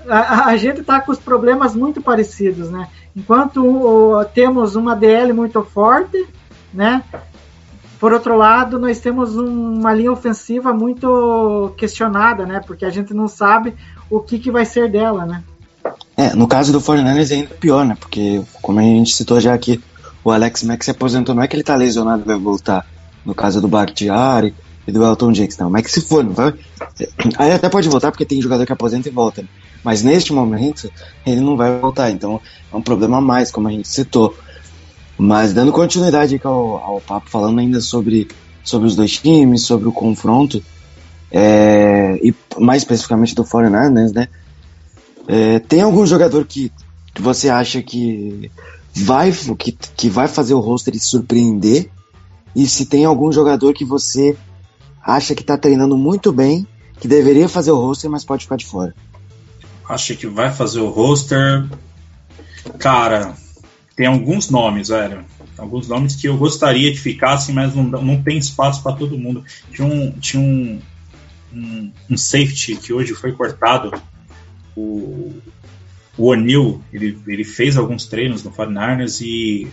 a, 0.08 0.14
a- 0.16 0.46
a 0.46 0.56
gente 0.56 0.80
está 0.80 1.00
com 1.00 1.10
os 1.10 1.18
problemas 1.18 1.74
muito 1.74 2.00
parecidos, 2.00 2.70
né? 2.70 2.86
Enquanto 3.16 3.64
o- 3.64 4.24
temos 4.26 4.76
uma 4.76 4.94
DL 4.94 5.32
muito 5.32 5.62
forte, 5.62 6.26
né? 6.72 7.02
Por 7.98 8.12
outro 8.12 8.36
lado, 8.36 8.78
nós 8.78 9.00
temos 9.00 9.36
um- 9.36 9.78
uma 9.80 9.92
linha 9.92 10.12
ofensiva 10.12 10.72
muito 10.72 11.72
questionada, 11.76 12.46
né? 12.46 12.60
Porque 12.64 12.84
a 12.84 12.90
gente 12.90 13.12
não 13.12 13.26
sabe 13.26 13.74
o 14.08 14.20
que, 14.20 14.38
que 14.38 14.50
vai 14.52 14.64
ser 14.64 14.88
dela, 14.88 15.26
né? 15.26 15.42
É, 16.18 16.34
no 16.34 16.48
caso 16.48 16.72
do 16.72 16.80
49ers 16.80 17.30
é 17.30 17.34
ainda 17.36 17.54
pior, 17.54 17.86
né? 17.86 17.96
Porque, 17.98 18.42
como 18.60 18.80
a 18.80 18.82
gente 18.82 19.14
citou 19.14 19.40
já 19.40 19.54
aqui, 19.54 19.80
o 20.24 20.32
Alex 20.32 20.64
Mack 20.64 20.84
se 20.84 20.90
aposentou, 20.90 21.32
não 21.32 21.44
é 21.44 21.46
que 21.46 21.54
ele 21.54 21.62
tá 21.62 21.76
lesionado 21.76 22.24
vai 22.24 22.36
voltar. 22.36 22.84
No 23.24 23.36
caso 23.36 23.60
do 23.60 23.68
Bakhtiari 23.68 24.52
e 24.84 24.90
do 24.90 25.04
Elton 25.04 25.32
Jenkins, 25.32 25.56
não. 25.58 25.70
Mas 25.70 25.82
que 25.82 25.92
se 25.92 26.00
for, 26.00 26.24
não 26.24 26.32
vai. 26.32 26.54
Aí 27.38 27.52
até 27.52 27.68
pode 27.68 27.88
voltar, 27.88 28.10
porque 28.10 28.24
tem 28.24 28.42
jogador 28.42 28.66
que 28.66 28.72
aposenta 28.72 29.08
e 29.08 29.12
volta. 29.12 29.42
né? 29.42 29.48
Mas 29.84 30.02
neste 30.02 30.32
momento, 30.32 30.90
ele 31.24 31.40
não 31.40 31.56
vai 31.56 31.78
voltar. 31.78 32.10
Então 32.10 32.40
é 32.72 32.76
um 32.76 32.82
problema 32.82 33.18
a 33.18 33.20
mais, 33.20 33.52
como 33.52 33.68
a 33.68 33.70
gente 33.70 33.86
citou. 33.86 34.36
Mas 35.16 35.52
dando 35.52 35.70
continuidade 35.70 36.40
ao, 36.42 36.78
ao 36.78 37.00
papo, 37.00 37.30
falando 37.30 37.60
ainda 37.60 37.80
sobre, 37.80 38.26
sobre 38.64 38.88
os 38.88 38.96
dois 38.96 39.18
times, 39.18 39.62
sobre 39.62 39.86
o 39.86 39.92
confronto, 39.92 40.60
é, 41.30 42.18
e 42.20 42.34
mais 42.58 42.82
especificamente 42.82 43.36
do 43.36 43.44
49ers, 43.44 44.12
né? 44.12 44.26
É, 45.28 45.58
tem 45.60 45.82
algum 45.82 46.06
jogador 46.06 46.44
que 46.46 46.72
você 47.20 47.48
acha 47.48 47.82
que 47.82 48.50
vai, 48.94 49.30
que, 49.58 49.72
que 49.72 50.08
vai 50.08 50.26
fazer 50.26 50.54
o 50.54 50.60
roster 50.60 50.96
e 50.96 51.00
surpreender? 51.00 51.90
E 52.56 52.66
se 52.66 52.86
tem 52.86 53.04
algum 53.04 53.30
jogador 53.30 53.74
que 53.74 53.84
você 53.84 54.36
acha 55.02 55.34
que 55.34 55.44
tá 55.44 55.56
treinando 55.56 55.96
muito 55.96 56.32
bem, 56.32 56.66
que 56.98 57.06
deveria 57.06 57.48
fazer 57.48 57.70
o 57.70 57.76
roster, 57.76 58.10
mas 58.10 58.24
pode 58.24 58.44
ficar 58.44 58.56
de 58.56 58.66
fora? 58.66 58.94
acha 59.88 60.14
que 60.14 60.26
vai 60.26 60.52
fazer 60.52 60.80
o 60.80 60.90
roster. 60.90 61.66
Cara, 62.78 63.34
tem 63.96 64.06
alguns 64.06 64.50
nomes, 64.50 64.88
velho. 64.88 65.24
Alguns 65.56 65.88
nomes 65.88 66.14
que 66.14 66.28
eu 66.28 66.36
gostaria 66.36 66.92
que 66.92 66.98
ficassem, 66.98 67.54
mas 67.54 67.74
não, 67.74 67.82
não 67.84 68.22
tem 68.22 68.38
espaço 68.38 68.82
para 68.82 68.92
todo 68.94 69.18
mundo. 69.18 69.42
Tinha 69.72 69.88
um, 69.88 70.10
tinha 70.12 70.40
um, 70.40 70.80
um, 71.52 71.92
um 72.10 72.16
safety 72.16 72.76
que 72.76 72.92
hoje 72.92 73.14
foi 73.14 73.32
cortado. 73.32 73.90
O, 74.76 75.34
o 76.16 76.26
O'Neal, 76.26 76.80
ele, 76.92 77.18
ele 77.26 77.44
fez 77.44 77.76
alguns 77.76 78.06
treinos 78.06 78.42
no 78.42 78.50
49ers 78.50 79.20
e 79.20 79.68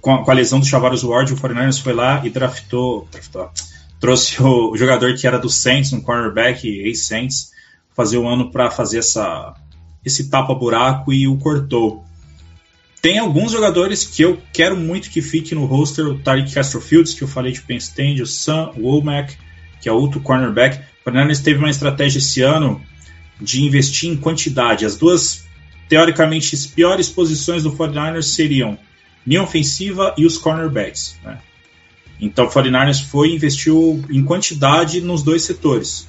com 0.00 0.14
a, 0.14 0.24
com 0.24 0.30
a 0.30 0.34
lesão 0.34 0.60
do 0.60 0.66
Chavaros 0.66 1.02
Ward, 1.02 1.32
o 1.32 1.36
49ers 1.36 1.82
foi 1.82 1.92
lá 1.92 2.24
e 2.24 2.30
draftou, 2.30 3.08
draftou 3.10 3.50
trouxe 4.04 4.42
o, 4.42 4.72
o 4.72 4.76
jogador 4.76 5.14
que 5.14 5.26
era 5.26 5.38
do 5.38 5.48
Saints, 5.48 5.92
um 5.94 6.00
cornerback, 6.00 6.68
ex-Saints, 6.68 7.52
fazer 7.96 8.18
o 8.18 8.28
ano 8.28 8.50
para 8.50 8.70
fazer 8.70 8.98
essa, 8.98 9.54
esse 10.04 10.28
tapa-buraco 10.28 11.10
e 11.10 11.26
o 11.26 11.38
cortou. 11.38 12.04
Tem 13.00 13.18
alguns 13.18 13.52
jogadores 13.52 14.04
que 14.04 14.20
eu 14.20 14.38
quero 14.52 14.76
muito 14.76 15.08
que 15.08 15.22
fique 15.22 15.54
no 15.54 15.64
roster, 15.64 16.06
o 16.06 16.18
Tariq 16.18 16.52
Castrofields, 16.52 17.14
que 17.14 17.22
eu 17.22 17.28
falei 17.28 17.52
de 17.52 17.62
Penn 17.62 17.78
State, 17.78 18.20
o 18.20 18.26
Sam 18.26 18.72
Womack, 18.76 19.38
que 19.80 19.88
é 19.88 19.92
outro 19.92 20.20
cornerback. 20.20 20.78
O 21.00 21.04
Fernandes 21.04 21.40
teve 21.40 21.58
uma 21.58 21.70
estratégia 21.70 22.18
esse 22.18 22.42
ano 22.42 22.82
de 23.40 23.62
investir 23.62 24.10
em 24.10 24.16
quantidade. 24.16 24.84
As 24.84 24.96
duas, 24.96 25.44
teoricamente, 25.88 26.54
as 26.54 26.66
piores 26.66 27.08
posições 27.08 27.62
do 27.62 27.72
49ers 27.72 28.24
seriam 28.24 28.78
linha 29.26 29.42
ofensiva 29.42 30.14
e 30.16 30.26
os 30.26 30.38
cornerbacks. 30.38 31.16
Né? 31.24 31.38
Então 32.20 32.46
o 32.46 32.50
49ers 32.50 33.04
foi 33.04 33.30
e 33.30 33.34
investiu 33.34 34.04
em 34.10 34.24
quantidade 34.24 35.00
nos 35.00 35.22
dois 35.22 35.42
setores. 35.42 36.06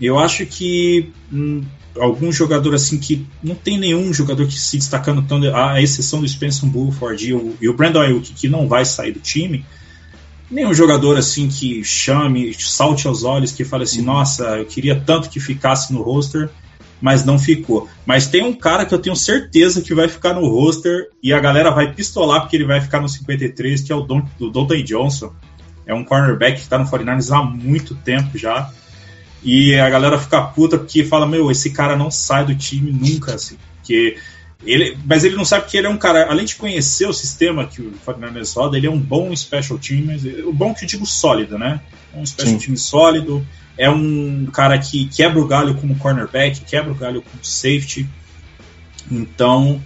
Eu 0.00 0.18
acho 0.18 0.46
que 0.46 1.10
hum, 1.32 1.62
algum 1.98 2.30
jogador 2.30 2.74
assim 2.74 2.98
que 2.98 3.26
não 3.42 3.54
tem 3.54 3.78
nenhum 3.78 4.12
jogador 4.12 4.46
que 4.46 4.58
se 4.58 4.78
destacando 4.78 5.22
tanto, 5.22 5.54
à 5.54 5.80
exceção 5.82 6.20
do 6.20 6.28
Spencer 6.28 6.68
Bullford 6.68 7.28
e 7.28 7.34
o, 7.34 7.56
e 7.60 7.68
o 7.68 7.74
Brandon 7.74 8.00
Ayuk, 8.00 8.32
que 8.32 8.48
não 8.48 8.68
vai 8.68 8.84
sair 8.84 9.12
do 9.12 9.20
time, 9.20 9.64
nenhum 10.50 10.72
jogador 10.72 11.16
assim 11.16 11.48
que 11.48 11.84
chame, 11.84 12.54
salte 12.54 13.06
aos 13.06 13.24
olhos, 13.24 13.52
que 13.52 13.64
fale 13.64 13.84
assim, 13.84 14.02
nossa, 14.02 14.58
eu 14.58 14.64
queria 14.64 15.00
tanto 15.00 15.28
que 15.28 15.40
ficasse 15.40 15.92
no 15.92 16.02
roster, 16.02 16.50
mas 17.00 17.24
não 17.24 17.38
ficou. 17.38 17.88
Mas 18.04 18.26
tem 18.26 18.42
um 18.42 18.52
cara 18.52 18.84
que 18.84 18.94
eu 18.94 18.98
tenho 18.98 19.14
certeza 19.14 19.82
que 19.82 19.94
vai 19.94 20.08
ficar 20.08 20.34
no 20.34 20.48
roster 20.48 21.08
e 21.22 21.32
a 21.32 21.40
galera 21.40 21.70
vai 21.70 21.92
pistolar 21.92 22.40
porque 22.40 22.56
ele 22.56 22.64
vai 22.64 22.80
ficar 22.80 23.00
no 23.00 23.08
53, 23.08 23.82
que 23.82 23.92
é 23.92 23.94
o 23.94 24.00
Don, 24.00 24.22
do 24.38 24.50
Donta 24.50 24.80
Johnson. 24.82 25.32
É 25.86 25.94
um 25.94 26.04
cornerback 26.04 26.56
que 26.56 26.62
está 26.62 26.78
no 26.78 26.84
49ers 26.84 27.34
há 27.34 27.42
muito 27.42 27.94
tempo 27.94 28.36
já. 28.36 28.70
E 29.42 29.76
a 29.76 29.88
galera 29.88 30.18
fica 30.18 30.42
puta 30.42 30.76
porque 30.76 31.04
fala, 31.04 31.26
meu, 31.26 31.50
esse 31.50 31.70
cara 31.70 31.96
não 31.96 32.10
sai 32.10 32.44
do 32.44 32.54
time 32.54 32.90
nunca, 32.90 33.34
assim. 33.34 33.56
Porque 33.76 34.16
ele, 34.64 34.98
mas 35.04 35.24
ele 35.24 35.36
não 35.36 35.44
sabe 35.44 35.66
que 35.66 35.76
ele 35.76 35.86
é 35.86 35.90
um 35.90 35.96
cara, 35.96 36.30
além 36.30 36.44
de 36.44 36.56
conhecer 36.56 37.06
o 37.06 37.12
sistema 37.12 37.66
que 37.66 37.80
o 37.80 37.92
49ers 38.06 38.54
roda, 38.56 38.76
ele 38.76 38.86
é 38.86 38.90
um 38.90 38.98
bom 38.98 39.34
special 39.34 39.78
team, 39.78 40.04
o 40.46 40.52
bom 40.52 40.74
que 40.74 40.84
eu 40.84 40.88
digo 40.88 41.06
sólido, 41.06 41.58
né? 41.58 41.80
Um 42.14 42.26
special 42.26 42.58
Sim. 42.58 42.66
team 42.66 42.76
sólido, 42.76 43.46
é 43.76 43.88
um 43.88 44.46
cara 44.46 44.76
que 44.78 45.06
quebra 45.06 45.40
o 45.40 45.46
galho 45.46 45.74
como 45.74 45.96
cornerback, 45.96 46.60
quebra 46.64 46.90
o 46.90 46.94
galho 46.94 47.22
como 47.22 47.44
safety. 47.44 48.08
Então, 49.10 49.80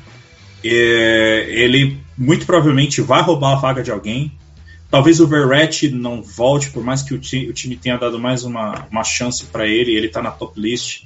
é, 0.64 1.46
ele 1.48 2.00
muito 2.16 2.46
provavelmente 2.46 3.00
vai 3.02 3.22
roubar 3.22 3.52
a 3.52 3.56
vaga 3.56 3.82
de 3.82 3.90
alguém. 3.90 4.32
Talvez 4.90 5.20
o 5.20 5.26
Verrett 5.26 5.88
não 5.90 6.22
volte, 6.22 6.70
por 6.70 6.82
mais 6.84 7.02
que 7.02 7.14
o, 7.14 7.18
ti- 7.18 7.48
o 7.48 7.52
time 7.52 7.76
tenha 7.76 7.96
dado 7.96 8.18
mais 8.18 8.44
uma, 8.44 8.86
uma 8.90 9.04
chance 9.04 9.44
para 9.44 9.66
ele, 9.66 9.94
ele 9.94 10.06
está 10.06 10.22
na 10.22 10.30
top 10.30 10.58
list. 10.60 11.04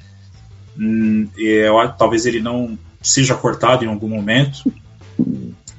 Hum, 0.78 1.28
eu 1.36 1.74
talvez 1.96 2.26
ele 2.26 2.40
não 2.40 2.78
seja 3.08 3.34
cortado 3.34 3.84
em 3.84 3.88
algum 3.88 4.08
momento. 4.08 4.72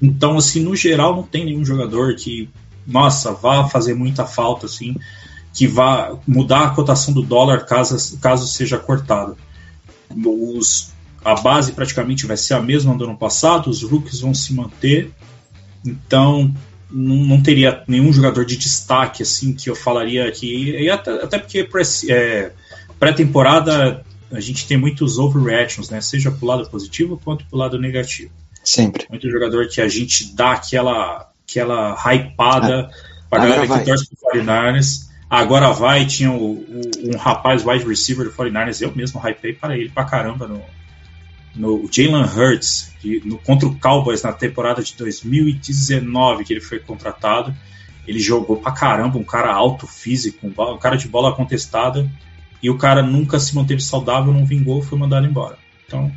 Então, 0.02 0.38
assim, 0.38 0.62
no 0.62 0.76
geral, 0.76 1.16
não 1.16 1.24
tem 1.24 1.46
nenhum 1.46 1.66
jogador 1.66 2.16
que, 2.16 2.50
nossa, 2.86 3.34
vá 3.34 3.68
fazer 3.68 3.94
muita 3.94 4.26
falta, 4.26 4.66
assim, 4.66 4.96
que 5.54 5.68
vá 5.68 6.16
mudar 6.28 6.64
a 6.64 6.70
cotação 6.70 7.14
do 7.14 7.22
dólar 7.22 7.66
caso, 7.66 8.18
caso 8.20 8.48
seja 8.48 8.78
cortado. 8.78 9.38
Os, 10.26 10.92
a 11.24 11.36
base 11.36 11.72
praticamente 11.72 12.26
vai 12.26 12.38
ser 12.38 12.54
a 12.54 12.62
mesma 12.62 12.96
do 12.96 13.04
ano 13.04 13.18
passado, 13.18 13.70
os 13.70 13.82
rookies 13.84 14.22
vão 14.22 14.34
se 14.34 14.54
manter, 14.54 15.12
então 15.86 16.54
não, 16.90 17.16
não 17.16 17.42
teria 17.42 17.84
nenhum 17.88 18.14
jogador 18.14 18.46
de 18.46 18.56
destaque 18.56 19.24
assim 19.24 19.54
que 19.54 19.70
eu 19.70 19.76
falaria 19.76 20.28
aqui, 20.28 20.72
e 20.72 20.90
até, 20.90 21.24
até 21.24 21.40
porque 21.40 21.68
é, 22.10 22.52
pré-temporada 23.00 24.06
a 24.32 24.40
gente 24.40 24.68
tem 24.68 24.78
muitos 24.78 25.18
overreactions, 25.18 25.90
né? 25.90 26.02
seja 26.02 26.30
pro 26.32 26.46
lado 26.48 26.70
positivo 26.70 27.20
quanto 27.24 27.46
pro 27.46 27.58
lado 27.58 27.80
negativo 27.80 28.32
Sempre. 28.64 29.06
muito 29.10 29.30
jogador 29.30 29.68
que 29.68 29.80
a 29.82 29.88
gente 29.88 30.34
dá 30.36 30.52
aquela, 30.52 31.30
aquela 31.48 31.94
hypada 31.94 32.90
pra 33.30 33.40
Agora 33.44 33.50
galera 33.52 33.68
vai. 33.68 33.80
que 33.80 33.86
torce 33.86 34.08
pro 34.10 34.40
49ers. 34.42 35.08
Agora 35.30 35.72
vai, 35.72 36.06
tinha 36.06 36.32
o- 36.32 36.54
o- 36.62 36.92
um 37.14 37.18
rapaz 37.18 37.66
wide 37.66 37.86
receiver 37.86 38.26
do 38.26 38.32
49ers, 38.32 38.82
eu 38.82 38.96
mesmo 38.96 39.20
hypei 39.20 39.52
para 39.54 39.78
ele 39.78 39.90
pra 39.90 40.06
caramba 40.06 40.48
no, 40.48 40.62
no 41.56 41.90
Jalen 41.92 42.24
Hurts, 42.24 42.94
de- 43.02 43.22
no, 43.26 43.38
contra 43.40 43.68
o 43.68 43.78
Cowboys 43.78 44.24
na 44.24 44.32
temporada 44.32 44.82
de 44.82 44.94
2019 44.96 46.44
que 46.46 46.54
ele 46.54 46.62
foi 46.62 46.80
contratado. 46.80 47.54
Ele 48.08 48.20
jogou 48.20 48.58
pra 48.58 48.72
caramba, 48.72 49.18
um 49.18 49.24
cara 49.24 49.54
alto, 49.54 49.86
físico, 49.86 50.48
um, 50.48 50.74
um 50.74 50.78
cara 50.78 50.96
de 50.96 51.08
bola 51.10 51.36
contestada, 51.36 52.10
e 52.62 52.70
o 52.70 52.78
cara 52.78 53.02
nunca 53.02 53.40
se 53.40 53.56
manteve 53.56 53.82
saudável, 53.82 54.34
não 54.34 54.46
vingou, 54.46 54.82
foi 54.82 54.98
mandado 54.98 55.28
embora. 55.28 55.58
Então, 55.86 56.12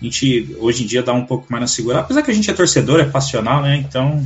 a 0.00 0.04
gente 0.04 0.56
hoje 0.60 0.84
em 0.84 0.86
dia 0.86 1.02
dá 1.02 1.12
um 1.12 1.24
pouco 1.24 1.46
mais 1.50 1.62
na 1.62 1.66
segura. 1.66 2.00
Apesar 2.00 2.22
que 2.22 2.30
a 2.30 2.34
gente 2.34 2.50
é 2.50 2.54
torcedor, 2.54 3.00
é 3.00 3.04
passional, 3.04 3.62
né? 3.62 3.76
Então, 3.76 4.24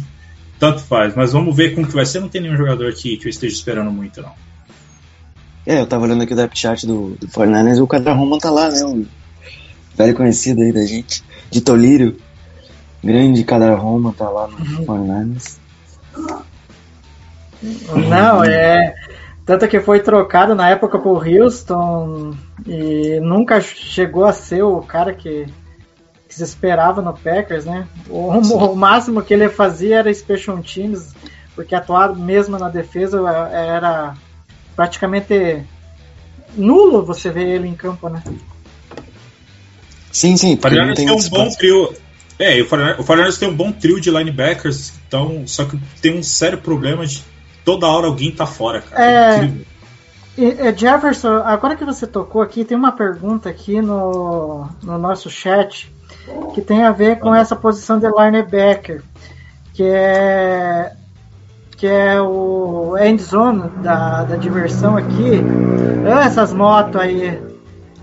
tanto 0.59 0.81
faz. 0.81 1.15
Mas 1.15 1.33
vamos 1.33 1.55
ver 1.55 1.75
como 1.75 1.87
que 1.87 1.95
vai 1.95 2.05
ser. 2.05 2.21
Não 2.21 2.29
tem 2.29 2.41
nenhum 2.41 2.57
jogador 2.57 2.89
aqui 2.89 3.17
que 3.17 3.27
eu 3.27 3.31
esteja 3.31 3.55
esperando 3.55 3.91
muito, 3.91 4.21
não. 4.21 4.33
É, 5.65 5.81
eu 5.81 5.87
tava 5.87 6.05
olhando 6.05 6.23
aqui 6.23 6.33
o 6.33 6.37
depth 6.37 6.57
chart 6.57 6.85
do, 6.85 7.17
do 7.21 7.29
49ers 7.29 7.77
e 7.77 7.81
o 7.83 7.87
Cadra 7.87 8.15
Roman 8.15 8.39
tá 8.39 8.51
lá, 8.51 8.71
né? 8.71 8.85
Um 8.85 9.07
velho 9.97 10.15
conhecido 10.15 10.63
aí 10.63 10.73
da 10.73 10.85
gente. 10.85 11.23
De 11.51 11.61
Tolírio. 11.61 12.17
Grande 13.05 13.45
Cadra 13.45 13.75
Roman 13.75 14.13
tá 14.13 14.29
lá 14.29 14.49
no 14.49 14.57
49ers. 14.57 15.59
Não, 18.09 18.45
é. 18.45 18.95
Tanto 19.49 19.67
que 19.67 19.81
foi 19.81 20.01
trocado 20.01 20.55
na 20.55 20.69
época 20.69 20.99
pro 20.99 21.25
Houston 21.27 22.35
e 22.67 23.19
nunca 23.21 23.63
chegou 23.63 24.27
a 24.27 24.33
ser 24.35 24.63
o 24.63 24.83
cara 24.83 25.15
que, 25.15 25.47
que 26.29 26.35
se 26.35 26.43
esperava 26.43 27.01
no 27.01 27.15
Packers, 27.15 27.65
né? 27.65 27.89
O, 28.11 28.29
o 28.29 28.77
máximo 28.77 29.23
que 29.23 29.33
ele 29.33 29.49
fazia 29.49 30.01
era 30.01 30.13
special 30.13 30.59
teams, 30.59 31.15
porque 31.55 31.75
atuar 31.75 32.15
mesmo 32.15 32.59
na 32.59 32.69
defesa 32.69 33.27
era 33.51 34.15
praticamente 34.77 35.65
nulo 36.55 37.03
você 37.03 37.31
ver 37.31 37.49
ele 37.49 37.69
em 37.69 37.75
campo, 37.75 38.11
né? 38.11 38.23
Sim, 40.13 40.37
sim, 40.37 40.53
O 40.53 40.59
porque 40.59 40.77
não 40.77 40.89
49ers 40.89 40.95
tem 40.95 41.07
tem 41.07 41.17
um 41.17 41.29
bom 41.31 41.49
trio. 41.49 41.95
É, 42.39 42.61
o 42.61 42.67
49ers 42.67 42.99
o 42.99 43.03
49ers 43.03 43.39
tem 43.39 43.49
um 43.49 43.57
bom 43.57 43.73
trio 43.73 43.99
de 43.99 44.11
linebackers, 44.11 44.93
então, 45.09 45.45
só 45.47 45.65
que 45.65 45.81
tem 46.03 46.19
um 46.19 46.23
sério 46.23 46.59
problema 46.59 47.07
de 47.07 47.25
toda 47.69 47.87
hora 47.87 48.07
alguém 48.07 48.31
tá 48.31 48.47
fora, 48.47 48.81
cara. 48.81 49.05
É. 49.05 49.37
incrível. 49.37 49.67
E, 50.39 50.75
Jefferson, 50.75 51.43
agora 51.45 51.77
que 51.77 51.85
você 51.85 52.07
tocou 52.07 52.41
aqui, 52.41 52.65
tem 52.65 52.79
uma 52.79 52.93
pergunta 52.93 53.51
aqui 53.51 53.83
no, 53.83 54.67
no 54.83 54.97
nosso 54.97 55.29
chat 55.29 55.93
que 56.55 56.63
tem 56.63 56.85
a 56.85 56.93
ver 56.93 57.19
com 57.19 57.35
essa 57.35 57.55
posição 57.55 57.99
de 57.99 58.07
linebacker, 58.09 59.03
que 59.75 59.83
é 59.83 60.93
que 61.77 61.87
é 61.87 62.21
o 62.21 62.97
end 62.99 63.23
zone 63.23 63.69
da, 63.83 64.25
da 64.25 64.37
diversão 64.37 64.97
aqui. 64.97 65.43
Ah, 66.11 66.25
essas 66.25 66.53
motos 66.53 67.01
aí. 67.01 67.41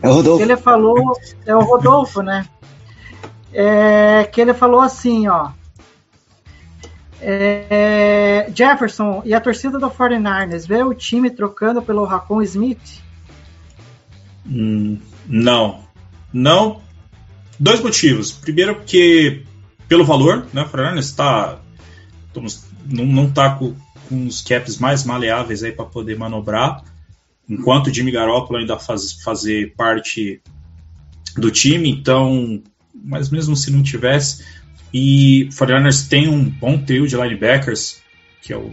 É 0.01 0.07
o 0.07 0.13
Rodolfo. 0.13 0.43
Ele 0.43 0.55
falou, 0.55 1.17
é 1.45 1.55
o 1.55 1.61
Rodolfo, 1.61 2.21
né? 2.21 2.45
É, 3.51 4.29
que 4.31 4.39
ele 4.39 4.53
falou 4.53 4.79
assim, 4.79 5.27
ó. 5.27 5.49
É, 7.21 8.51
Jefferson 8.53 9.21
e 9.25 9.33
a 9.33 9.41
torcida 9.41 9.79
do 9.79 9.89
49ers 9.89 10.67
vê 10.67 10.83
o 10.83 10.93
time 10.93 11.29
trocando 11.29 11.81
pelo 11.81 12.03
Racon 12.03 12.41
Smith? 12.41 13.01
Hum, 14.45 14.99
não. 15.27 15.85
Não. 16.31 16.81
Dois 17.59 17.81
motivos. 17.81 18.31
Primeiro, 18.31 18.75
porque 18.75 19.43
pelo 19.87 20.05
valor, 20.05 20.47
né? 20.53 20.63
O 20.63 20.67
Fernandes 20.67 21.05
está. 21.05 21.59
Não, 22.85 23.05
não 23.05 23.31
tá 23.31 23.55
com, 23.55 23.73
com 24.09 24.27
os 24.27 24.41
caps 24.41 24.77
mais 24.77 25.03
maleáveis 25.03 25.63
aí 25.63 25.71
para 25.71 25.85
poder 25.85 26.17
manobrar. 26.17 26.83
Enquanto 27.47 27.87
o 27.87 27.93
Jimmy 27.93 28.11
Garoppolo 28.11 28.59
ainda 28.59 28.77
faz 28.77 29.13
fazer 29.23 29.73
parte 29.75 30.41
do 31.37 31.49
time, 31.51 31.89
então. 31.89 32.61
Mas 32.93 33.29
mesmo 33.29 33.55
se 33.55 33.71
não 33.71 33.83
tivesse. 33.83 34.43
E 34.97 35.49
o 35.51 35.53
49ers 35.53 36.07
tem 36.07 36.29
um 36.29 36.45
bom 36.45 36.77
trio 36.77 37.05
de 37.05 37.17
linebackers, 37.17 38.01
que 38.41 38.53
é 38.53 38.57
o 38.57 38.71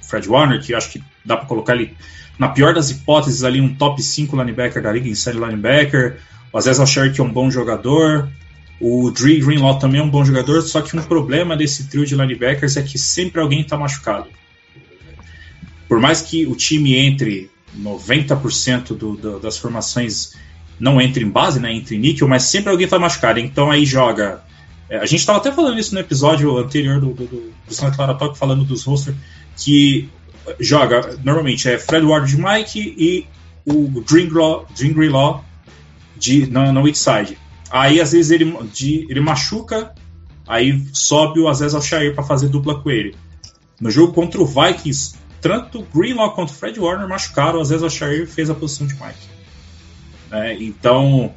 Fred 0.00 0.28
Warner, 0.28 0.62
que 0.62 0.72
acho 0.72 0.92
que 0.92 1.02
dá 1.24 1.36
para 1.36 1.46
colocar 1.46 1.74
ele 1.74 1.92
na 2.38 2.50
pior 2.50 2.72
das 2.72 2.88
hipóteses, 2.92 3.42
ali 3.42 3.60
um 3.60 3.74
top 3.74 4.00
5 4.00 4.36
linebacker 4.36 4.80
da 4.80 4.92
liga, 4.92 5.08
inside 5.08 5.36
linebacker. 5.36 6.18
O 6.52 6.58
Aziz 6.58 6.78
Al-Shari, 6.78 7.12
que 7.12 7.20
é 7.20 7.24
um 7.24 7.32
bom 7.32 7.50
jogador. 7.50 8.28
O 8.80 9.10
Dre 9.10 9.40
Greenlaw 9.40 9.76
também 9.80 10.00
é 10.00 10.04
um 10.04 10.08
bom 10.08 10.24
jogador, 10.24 10.62
só 10.62 10.82
que 10.82 10.96
um 10.96 11.02
problema 11.02 11.56
desse 11.56 11.88
trio 11.88 12.06
de 12.06 12.14
linebackers 12.14 12.76
é 12.76 12.82
que 12.82 12.96
sempre 12.96 13.40
alguém 13.40 13.62
está 13.62 13.76
machucado. 13.76 14.28
Por 15.88 15.98
mais 15.98 16.22
que 16.22 16.46
o 16.46 16.54
time 16.54 16.94
entre 16.94 17.50
90% 17.76 18.96
do, 18.96 19.16
do, 19.16 19.40
das 19.40 19.58
formações 19.58 20.32
não 20.78 21.00
entre 21.00 21.24
em 21.24 21.28
base, 21.28 21.58
né, 21.58 21.72
entre 21.74 21.98
níquel, 21.98 22.28
mas 22.28 22.44
sempre 22.44 22.70
alguém 22.70 22.84
está 22.84 23.00
machucado. 23.00 23.40
Então 23.40 23.68
aí 23.68 23.84
joga. 23.84 24.48
É, 24.90 24.98
A 24.98 25.06
gente 25.06 25.20
estava 25.20 25.38
até 25.38 25.50
falando 25.50 25.78
isso 25.78 25.94
no 25.94 26.00
episódio 26.00 26.58
anterior 26.58 27.00
do, 27.00 27.14
do, 27.14 27.24
do, 27.24 27.52
do 27.66 27.74
Santa 27.74 27.96
Clara 27.96 28.14
Talk, 28.14 28.36
falando 28.36 28.64
dos 28.64 28.84
roster, 28.84 29.14
que 29.56 30.10
joga 30.58 31.16
normalmente 31.22 31.68
é 31.68 31.78
Fred 31.78 32.04
Ward 32.04 32.28
de 32.28 32.40
Mike 32.40 32.94
e 32.98 33.26
o 33.64 34.00
Dringlaw, 34.00 34.66
Dringlaw 34.76 35.44
de 36.16 36.46
no, 36.50 36.72
no 36.72 36.82
weak 36.82 36.98
side. 36.98 37.38
Aí 37.70 38.00
às 38.00 38.12
vezes 38.12 38.30
ele, 38.30 38.52
de, 38.72 39.06
ele 39.08 39.20
machuca, 39.20 39.94
aí 40.46 40.84
sobe 40.92 41.40
o 41.40 41.48
Aziz 41.48 41.74
Al-Shair 41.74 42.14
para 42.14 42.24
fazer 42.24 42.48
dupla 42.48 42.80
com 42.80 42.90
ele. 42.90 43.14
No 43.80 43.90
jogo 43.90 44.12
contra 44.12 44.40
o 44.40 44.46
Vikings, 44.46 45.14
tanto 45.40 45.86
Greenlaw 45.94 46.34
quanto 46.34 46.52
Fred 46.52 46.78
Warner 46.78 47.08
machucaram, 47.08 47.58
o 47.58 47.62
Aziz 47.62 47.82
Al-Shair 47.82 48.26
fez 48.26 48.50
a 48.50 48.54
posição 48.54 48.86
de 48.86 48.94
Mike. 48.94 49.30
É, 50.32 50.54
então 50.62 51.34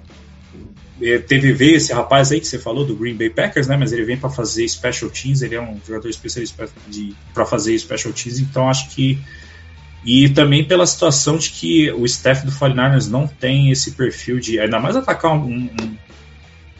teve 1.27 1.51
ver 1.53 1.75
esse 1.75 1.91
rapaz 1.91 2.31
aí 2.31 2.39
que 2.39 2.47
você 2.47 2.59
falou 2.59 2.85
do 2.85 2.95
Green 2.95 3.15
Bay 3.15 3.29
Packers, 3.29 3.67
né? 3.67 3.75
Mas 3.75 3.91
ele 3.91 4.05
vem 4.05 4.17
para 4.17 4.29
fazer 4.29 4.67
special 4.67 5.09
teams, 5.09 5.41
ele 5.41 5.55
é 5.55 5.61
um 5.61 5.79
jogador 5.85 6.07
especialista 6.07 6.69
para 7.33 7.45
fazer 7.45 7.77
special 7.79 8.13
teams, 8.13 8.39
então 8.39 8.69
acho 8.69 8.89
que 8.89 9.19
E 10.05 10.29
também 10.29 10.65
pela 10.65 10.85
situação 10.85 11.37
de 11.37 11.49
que 11.49 11.91
o 11.91 12.05
staff 12.05 12.45
do 12.45 12.51
49ers 12.51 13.09
não 13.09 13.25
tem 13.25 13.71
esse 13.71 13.91
perfil 13.91 14.39
de. 14.39 14.59
Ainda 14.59 14.79
mais 14.79 14.95
atacar 14.95 15.31
um, 15.31 15.47
um, 15.47 15.97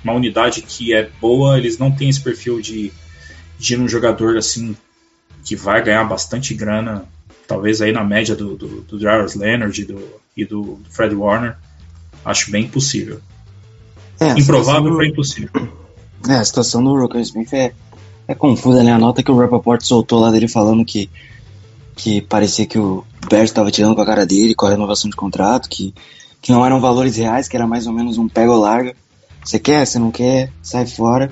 uma 0.04 0.14
unidade 0.14 0.62
que 0.62 0.94
é 0.94 1.10
boa, 1.22 1.58
eles 1.58 1.78
não 1.78 1.90
têm 1.90 2.10
esse 2.10 2.20
perfil 2.20 2.60
de, 2.60 2.92
de 3.58 3.78
num 3.78 3.88
jogador 3.88 4.38
assim 4.38 4.76
que 5.46 5.56
vai 5.56 5.82
ganhar 5.82 6.04
bastante 6.04 6.54
grana, 6.54 7.06
talvez 7.48 7.82
aí 7.82 7.92
na 7.92 8.04
média 8.04 8.36
do, 8.36 8.56
do, 8.56 8.82
do 8.82 8.98
Leonard 8.98 9.82
e 9.82 9.86
do, 9.86 10.22
e 10.36 10.46
do 10.46 10.82
Fred 10.90 11.16
Warner. 11.16 11.56
Acho 12.26 12.52
bem 12.52 12.66
impossível. 12.66 13.22
É, 14.24 14.40
Improvável 14.40 14.96
para 14.96 15.08
impossível. 15.08 15.50
É, 16.28 16.36
a 16.36 16.46
situação 16.46 16.84
do 16.84 16.98
Rocco 16.98 17.18
Smith 17.20 17.54
é, 17.54 17.74
é 18.28 18.34
confusa, 18.34 18.82
né? 18.84 18.94
A 18.94 18.98
nota 18.98 19.22
que 19.22 19.32
o 19.32 19.38
Rappaport 19.38 19.82
soltou 19.82 20.20
lá 20.20 20.32
dele 20.32 20.48
falando 20.48 20.86
que, 20.86 21.10
que 21.96 22.22
parecia 22.22 22.66
que 22.66 22.80
o 22.80 23.04
Bears 23.30 23.50
estava 23.50 23.72
tirando 23.72 23.96
com 23.96 24.02
a 24.02 24.06
cara 24.06 24.26
dele 24.26 24.56
com 24.56 24.66
a 24.66 24.70
renovação 24.70 25.10
de 25.10 25.16
contrato, 25.16 25.68
que, 25.68 25.94
que 26.42 26.52
não 26.52 26.66
eram 26.66 26.80
valores 26.80 27.18
reais, 27.18 27.48
que 27.48 27.56
era 27.56 27.68
mais 27.68 27.88
ou 27.88 27.94
menos 27.94 28.18
um 28.18 28.28
pega 28.28 28.52
ou 28.52 28.60
larga. 28.60 28.96
Você 29.44 29.60
quer, 29.60 29.86
você 29.86 30.00
não 30.00 30.12
quer, 30.12 30.52
sai 30.62 30.86
fora. 30.86 31.32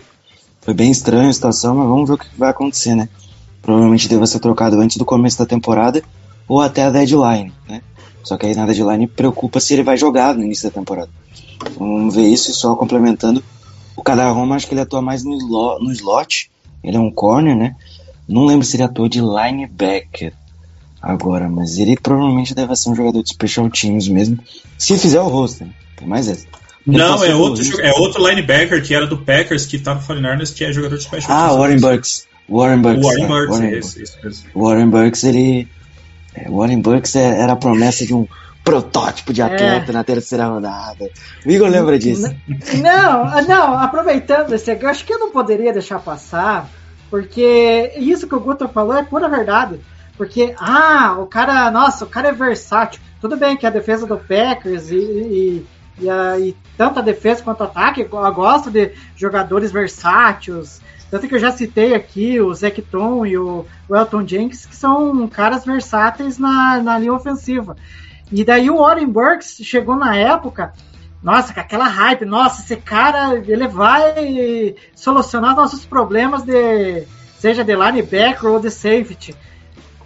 Foi 0.60 0.74
bem 0.74 0.92
estranha 0.92 1.30
a 1.30 1.34
situação, 1.34 1.76
mas 1.76 1.88
vamos 1.88 2.08
ver 2.08 2.16
o 2.16 2.18
que 2.18 2.28
vai 2.38 2.50
acontecer, 2.50 2.94
né? 2.94 3.08
Provavelmente 3.62 4.10
deva 4.10 4.28
ser 4.28 4.40
trocado 4.40 4.80
antes 4.80 4.98
do 4.98 5.06
começo 5.06 5.38
da 5.38 5.46
temporada 5.46 6.04
ou 6.48 6.60
até 6.60 6.84
a 6.84 6.90
deadline, 6.90 7.54
né? 7.68 7.82
Só 8.24 8.38
que 8.38 8.46
aí 8.46 8.56
na 8.56 8.66
deadline 8.66 9.08
preocupa 9.08 9.60
se 9.60 9.74
ele 9.74 9.84
vai 9.84 9.98
jogar 9.98 10.36
no 10.36 10.44
início 10.44 10.70
da 10.70 10.74
temporada. 10.74 11.10
Vamos 11.78 12.16
ver 12.16 12.28
isso 12.28 12.52
e 12.52 12.54
só 12.54 12.76
complementando. 12.76 13.44
O 13.96 14.02
Cadarroma, 14.04 14.56
acho 14.56 14.68
que 14.68 14.74
ele 14.74 14.82
atua 14.82 15.02
mais 15.02 15.24
no, 15.24 15.38
no 15.80 15.92
slot. 15.92 16.50
Ele 16.84 16.98
é 16.98 17.00
um 17.00 17.12
corner, 17.12 17.56
né? 17.56 17.76
Não 18.28 18.46
lembro 18.46 18.66
se 18.66 18.76
ele 18.76 18.84
atua 18.84 19.08
de 19.10 19.20
linebacker 19.22 20.34
agora, 21.02 21.50
mas 21.50 21.78
ele 21.78 21.98
provavelmente 21.98 22.54
deve 22.56 22.76
ser 22.76 22.90
um 22.90 22.96
jogador 22.96 23.22
de 23.22 23.30
special 23.30 23.70
teams 23.70 24.08
mesmo. 24.08 24.40
Se 24.78 24.98
fizer 24.98 25.20
o 25.20 25.28
roster, 25.28 25.68
né? 25.68 25.74
tem 25.98 26.08
mais 26.08 26.28
essa. 26.28 26.46
Ele 26.88 26.98
Não, 26.98 27.24
é 27.24 27.36
outro, 27.36 27.62
risco. 27.64 27.80
é 27.82 27.92
outro 27.94 28.28
linebacker 28.28 28.84
que 28.84 28.94
era 28.96 29.06
do 29.06 29.18
Packers, 29.18 29.66
que 29.66 29.78
tá 29.78 29.94
no 29.94 30.02
49ers, 30.02 30.54
que 30.54 30.64
é 30.64 30.72
jogador 30.74 30.98
de 30.98 31.04
special 31.04 31.32
Ah, 31.32 31.48
teams. 31.50 31.60
Warren 31.60 31.80
Burks. 31.80 32.28
Warren 32.50 32.82
Burks. 32.82 33.06
Warren 33.06 33.24
é, 33.24 33.28
Burks, 33.28 33.56
Warren, 33.58 33.78
esse, 33.78 34.02
esse. 34.04 34.44
Warren 34.56 34.90
Burks, 34.90 35.24
ele. 35.24 35.68
é, 36.34 36.50
Warren 36.50 36.82
Burks 36.82 37.16
é- 37.16 37.40
era 37.40 37.54
a 37.54 37.56
promessa 37.56 38.06
de 38.06 38.14
um 38.16 38.28
protótipo 38.64 39.34
de 39.34 39.42
atleta 39.42 39.92
na 39.92 40.04
terceira 40.04 40.46
rodada. 40.46 41.10
O 41.46 41.50
Igor 41.52 41.68
lembra 41.70 41.98
disso. 41.98 42.34
Não, 42.82 43.42
não, 43.48 43.78
aproveitando 43.80 44.54
esse 44.54 44.74
gancho, 44.76 45.04
que 45.06 45.14
eu 45.14 45.20
não 45.20 45.32
poderia 45.32 45.74
deixar 45.74 46.00
passar, 46.00 46.68
porque 47.10 47.94
isso 47.98 48.28
que 48.28 48.36
o 48.36 48.40
Guto 48.40 48.68
falou 48.70 48.96
é 48.96 49.04
pura 49.04 49.28
verdade. 49.28 49.80
Porque, 50.18 50.54
ah, 50.60 51.16
o 51.20 51.26
cara, 51.26 51.72
nossa, 51.72 52.06
o 52.06 52.08
cara 52.08 52.30
é 52.30 52.34
versátil. 52.34 53.02
Tudo 53.20 53.36
bem 53.36 53.58
que 53.58 53.66
a 53.66 53.70
defesa 53.72 54.06
do 54.06 54.18
Packers 54.18 54.92
e, 54.92 54.96
e, 54.96 55.66
e, 56.00 56.10
a- 56.10 56.40
e 56.40 56.56
tanto 56.78 57.00
a 57.00 57.02
defesa 57.02 57.42
quanto 57.42 57.62
o 57.62 57.64
ataque, 57.64 58.02
eu 58.02 58.34
gosto 58.34 58.70
de 58.70 58.92
jogadores 59.16 59.72
versáteis. 59.72 60.80
Tanto 61.10 61.28
que 61.28 61.36
eu 61.36 61.40
já 61.40 61.52
citei 61.52 61.94
aqui 61.96 62.40
o 62.40 62.54
Zecton 62.54 63.26
e 63.26 63.38
o, 63.38 63.66
o 63.90 63.96
Elton 63.96 64.26
Jenkins, 64.26 64.66
que 64.66 64.76
são 64.76 65.28
caras 65.28 65.66
versáteis 65.66 66.38
na, 66.38 66.78
na 66.82 66.98
linha 67.00 67.14
ofensiva. 67.14 67.76
E 68.32 68.44
daí 68.44 68.70
o 68.70 68.78
Warren 68.78 69.08
Burks 69.08 69.58
chegou 69.62 69.96
na 69.96 70.16
época 70.16 70.74
nossa, 71.24 71.54
com 71.54 71.60
aquela 71.60 71.88
hype, 71.88 72.26
nossa, 72.26 72.62
esse 72.62 72.76
cara, 72.76 73.36
ele 73.36 73.68
vai 73.68 74.76
solucionar 74.96 75.56
nossos 75.56 75.86
problemas 75.86 76.42
de 76.42 77.06
seja 77.38 77.64
de 77.64 77.76
linebacker 77.76 78.46
ou 78.50 78.60
de 78.60 78.72
safety. 78.72 79.36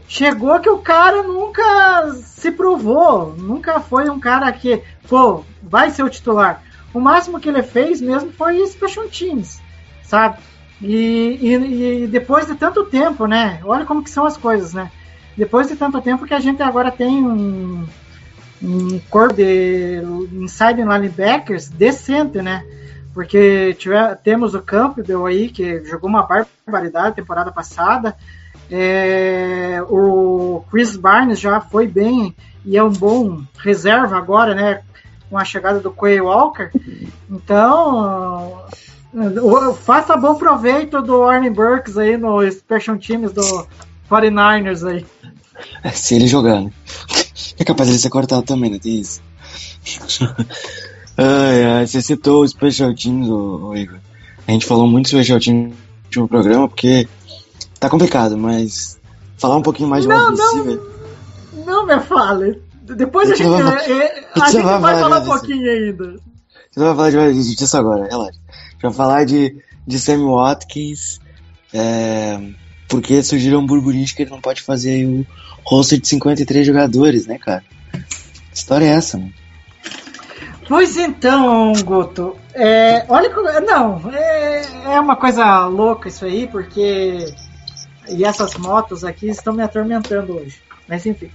Chegou 0.07 0.59
que 0.59 0.69
o 0.69 0.79
cara 0.79 1.23
nunca 1.23 2.13
se 2.15 2.51
provou, 2.51 3.33
nunca 3.37 3.79
foi 3.79 4.09
um 4.09 4.19
cara 4.19 4.51
que, 4.51 4.81
pô, 5.07 5.43
vai 5.63 5.89
ser 5.89 6.03
o 6.03 6.09
titular. 6.09 6.61
O 6.93 6.99
máximo 6.99 7.39
que 7.39 7.49
ele 7.49 7.63
fez 7.63 8.01
mesmo 8.01 8.31
foi 8.31 8.65
special 8.67 9.07
teams, 9.07 9.61
sabe? 10.03 10.37
E, 10.81 11.39
e, 11.41 12.03
e 12.03 12.07
depois 12.07 12.45
de 12.45 12.55
tanto 12.55 12.85
tempo, 12.85 13.25
né? 13.25 13.61
Olha 13.63 13.85
como 13.85 14.03
que 14.03 14.09
são 14.09 14.25
as 14.25 14.37
coisas, 14.37 14.73
né? 14.73 14.91
Depois 15.35 15.67
de 15.67 15.75
tanto 15.75 16.01
tempo 16.01 16.25
que 16.25 16.33
a 16.33 16.39
gente 16.39 16.61
agora 16.61 16.91
tem 16.91 17.23
um, 17.23 17.85
corpo 19.09 19.35
de 19.35 20.01
inside 20.33 20.81
linebackers 20.81 21.69
decente, 21.69 22.41
né? 22.41 22.65
Porque 23.13 23.73
tiver, 23.79 24.15
temos 24.17 24.53
o 24.53 24.61
Campbell 24.61 25.25
aí, 25.25 25.49
que 25.49 25.83
jogou 25.85 26.09
uma 26.09 26.23
barbaridade 26.23 27.15
temporada 27.15 27.51
passada. 27.51 28.15
É, 28.69 29.81
o 29.87 30.63
Chris 30.69 30.97
Barnes 30.97 31.39
já 31.39 31.61
foi 31.61 31.87
bem 31.87 32.35
e 32.65 32.77
é 32.77 32.83
um 32.83 32.91
bom 32.91 33.43
reserva 33.57 34.17
agora, 34.17 34.53
né? 34.53 34.81
Com 35.29 35.37
a 35.37 35.45
chegada 35.45 35.79
do 35.79 35.91
Quay 35.91 36.19
Walker. 36.19 36.71
Então, 37.29 38.65
faça 39.83 40.17
bom 40.17 40.35
proveito 40.35 41.01
do 41.01 41.21
Warren 41.21 41.51
Burks 41.51 41.97
aí 41.97 42.17
no 42.17 42.41
Special 42.51 42.97
Teams 42.97 43.31
do 43.31 43.67
49ers 44.09 44.87
aí. 44.87 45.05
Se 45.93 46.15
ele 46.15 46.27
jogar, 46.27 46.61
né? 46.61 46.71
É 47.57 47.63
capaz 47.63 47.89
de 47.89 47.97
ser 47.99 48.09
cortado 48.09 48.43
também, 48.43 48.69
né? 48.71 48.79
Tem 48.79 48.99
isso. 48.99 49.21
ai, 51.17 51.63
ai, 51.65 51.87
você 51.87 52.01
citou 52.01 52.43
o 52.43 52.47
Special 52.47 52.93
Teams, 52.93 53.29
ô, 53.29 53.67
ô 53.69 53.75
Igor. 53.75 53.99
A 54.47 54.51
gente 54.51 54.65
falou 54.65 54.87
muito 54.87 55.09
sobre 55.09 55.23
Special 55.23 55.39
Teams 55.39 55.69
no 55.71 55.75
último 56.05 56.27
programa, 56.27 56.67
porque 56.67 57.07
tá 57.79 57.89
complicado, 57.89 58.37
mas 58.37 58.99
falar 59.37 59.57
um 59.57 59.61
pouquinho 59.61 59.89
mais 59.89 60.03
de 60.03 60.09
Não, 60.09 60.31
não. 60.31 60.79
Não 61.65 61.85
me 61.85 61.99
fale. 62.01 62.61
Depois 62.83 63.31
a 63.31 63.35
gente, 63.35 63.47
vai- 63.49 63.91
é, 63.91 64.27
a 64.39 64.49
gente 64.51 64.61
vai 64.63 64.79
vai 64.79 64.99
falar 64.99 65.17
um 65.17 65.19
disso? 65.21 65.31
pouquinho 65.31 65.71
ainda. 65.71 66.03
Você 66.71 66.79
não 66.79 66.93
vai 66.93 67.11
falar 67.11 67.31
de 67.31 67.55
disso 67.55 67.77
agora, 67.77 68.07
relaxa. 68.07 68.37
A 68.49 68.71
gente 68.73 68.81
vai 68.83 68.93
falar 68.93 69.25
de, 69.25 69.57
de 69.87 69.99
Sammy 69.99 70.23
Watkins, 70.25 71.19
é, 71.73 72.39
porque 72.87 73.21
surgiram 73.23 73.65
burburinhos 73.65 74.11
que 74.11 74.23
ele 74.23 74.31
não 74.31 74.41
pode 74.41 74.61
fazer 74.61 74.91
aí 74.91 75.05
o 75.05 75.25
roster 75.63 75.99
de 75.99 76.07
53 76.07 76.65
jogadores, 76.65 77.25
né, 77.25 77.37
cara? 77.37 77.63
Que 77.91 78.57
história 78.57 78.85
é 78.85 78.89
essa, 78.89 79.17
mano? 79.17 79.33
Pois 80.67 80.97
então, 80.97 81.73
Guto, 81.83 82.35
é, 82.53 83.05
olha 83.07 83.29
que. 83.29 83.35
Não, 83.61 84.01
é, 84.11 84.61
é 84.95 84.99
uma 84.99 85.15
coisa 85.15 85.65
louca 85.65 86.09
isso 86.09 86.25
aí, 86.25 86.47
porque. 86.47 87.33
E 88.09 88.23
essas 88.23 88.55
motos 88.55 89.03
aqui 89.03 89.27
estão 89.27 89.53
me 89.53 89.63
atormentando 89.63 90.37
hoje. 90.37 90.59
Mas 90.87 91.05
enfim. 91.05 91.29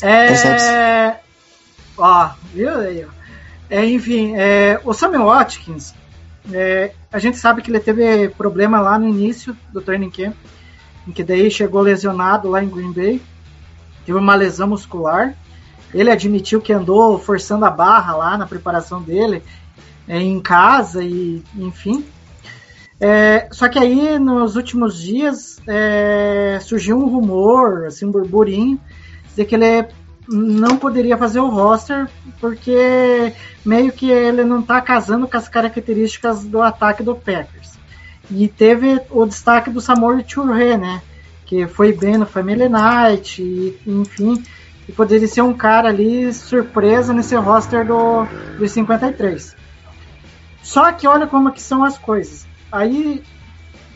É, 0.00 0.28
Percebe-se. 0.28 1.20
ó, 1.96 2.30
viu 2.52 2.80
aí, 2.80 3.04
ó. 3.04 3.22
É, 3.70 3.86
enfim, 3.86 4.34
é, 4.36 4.78
o 4.84 4.92
Samuel 4.92 5.24
Watkins, 5.24 5.94
é, 6.52 6.92
a 7.10 7.18
gente 7.18 7.38
sabe 7.38 7.62
que 7.62 7.70
ele 7.70 7.80
teve 7.80 8.28
problema 8.30 8.80
lá 8.80 8.98
no 8.98 9.08
início 9.08 9.56
do 9.72 9.80
training 9.80 10.10
camp, 10.10 10.34
que 11.10 11.24
daí 11.24 11.50
chegou 11.50 11.82
lesionado 11.82 12.48
lá 12.48 12.62
em 12.62 12.68
Green 12.68 12.92
Bay, 12.92 13.20
teve 14.06 14.18
uma 14.18 14.34
lesão 14.34 14.68
muscular. 14.68 15.34
Ele 15.92 16.10
admitiu 16.10 16.60
que 16.60 16.72
andou 16.72 17.18
forçando 17.18 17.64
a 17.64 17.70
barra 17.70 18.14
lá 18.14 18.38
na 18.38 18.46
preparação 18.46 19.02
dele 19.02 19.42
é, 20.06 20.20
em 20.20 20.40
casa 20.40 21.02
e 21.02 21.42
enfim. 21.56 22.04
É, 23.00 23.48
só 23.50 23.68
que 23.68 23.78
aí 23.78 24.18
nos 24.18 24.54
últimos 24.54 25.00
dias 25.00 25.60
é, 25.66 26.58
surgiu 26.62 26.96
um 26.96 27.08
rumor, 27.08 27.86
assim, 27.86 28.06
um 28.06 28.12
burburinho, 28.12 28.80
de 29.34 29.44
que 29.44 29.56
ele 29.56 29.88
não 30.28 30.76
poderia 30.76 31.16
fazer 31.16 31.40
o 31.40 31.48
roster 31.48 32.08
porque 32.40 33.32
meio 33.64 33.92
que 33.92 34.08
ele 34.08 34.44
não 34.44 34.60
está 34.60 34.80
casando 34.80 35.26
com 35.26 35.36
as 35.36 35.48
características 35.48 36.44
do 36.44 36.62
ataque 36.62 37.02
do 37.02 37.14
Packers. 37.14 37.72
E 38.34 38.48
teve 38.48 39.00
o 39.10 39.26
destaque 39.26 39.70
do 39.70 39.80
Samori 39.80 40.24
Touré, 40.24 40.78
né? 40.78 41.02
Que 41.44 41.66
foi 41.66 41.92
bem 41.92 42.16
no 42.16 42.24
Family 42.24 42.68
Night, 42.68 43.42
e, 43.42 43.78
enfim, 43.86 44.42
e 44.88 44.92
poderia 44.92 45.28
ser 45.28 45.42
um 45.42 45.52
cara 45.52 45.88
ali 45.88 46.32
surpresa 46.32 47.12
nesse 47.12 47.36
roster 47.36 47.86
do, 47.86 48.24
dos 48.58 48.72
53. 48.72 49.54
Só 50.62 50.90
que 50.92 51.06
olha 51.06 51.26
como 51.26 51.52
que 51.52 51.60
são 51.60 51.84
as 51.84 51.98
coisas. 51.98 52.46
Aí 52.70 53.22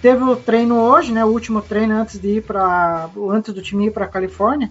teve 0.02 0.22
o 0.22 0.36
treino 0.36 0.76
hoje, 0.76 1.12
né? 1.12 1.24
O 1.24 1.28
último 1.28 1.62
treino 1.62 1.96
antes 1.96 2.20
de 2.20 2.36
ir 2.36 2.42
para 2.42 3.08
antes 3.30 3.54
do 3.54 3.62
time 3.62 3.86
ir 3.86 3.90
para 3.90 4.06
Califórnia. 4.06 4.70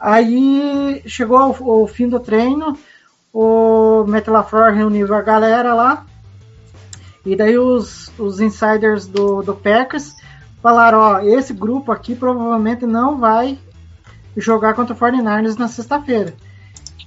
Aí 0.00 1.02
chegou 1.06 1.56
o, 1.60 1.82
o 1.82 1.86
fim 1.86 2.08
do 2.08 2.18
treino, 2.18 2.76
o 3.32 4.04
Matt 4.06 4.26
LaFleur 4.26 4.74
reuniu 4.74 5.14
a 5.14 5.22
galera 5.22 5.72
lá. 5.72 6.04
E 7.24 7.36
daí 7.36 7.56
os, 7.56 8.10
os 8.18 8.40
insiders 8.40 9.06
do, 9.06 9.42
do 9.42 9.54
Packers 9.54 10.14
falaram, 10.60 10.98
ó, 10.98 11.20
esse 11.20 11.52
grupo 11.52 11.92
aqui 11.92 12.14
provavelmente 12.14 12.86
não 12.86 13.18
vai 13.18 13.58
jogar 14.36 14.74
contra 14.74 14.94
o 14.94 14.98
49ers 14.98 15.56
na 15.56 15.68
sexta-feira. 15.68 16.34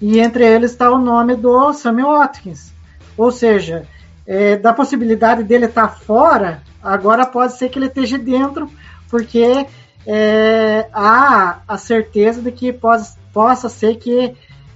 E 0.02 0.20
entre 0.20 0.46
eles 0.46 0.72
está 0.72 0.92
o 0.92 1.00
nome 1.00 1.36
do 1.36 1.74
Samuel 1.74 2.18
Watkins. 2.18 2.74
Ou 3.18 3.32
seja, 3.32 3.88
é, 4.26 4.58
da 4.58 4.74
possibilidade 4.74 5.44
dele 5.44 5.66
estar 5.66 5.88
fora, 5.88 6.62
agora 6.82 7.26
pode 7.26 7.58
ser 7.58 7.70
que 7.70 7.80
ele 7.80 7.88
esteja 7.88 8.18
dentro, 8.18 8.70
porque 9.10 9.66
é, 10.06 10.88
há 10.94 11.60
a 11.68 11.78
certeza 11.78 12.42
de 12.42 12.52
que 12.52 12.74
pode, 12.74 13.08
possa 13.34 13.70
ser 13.70 13.96
que 13.96 14.36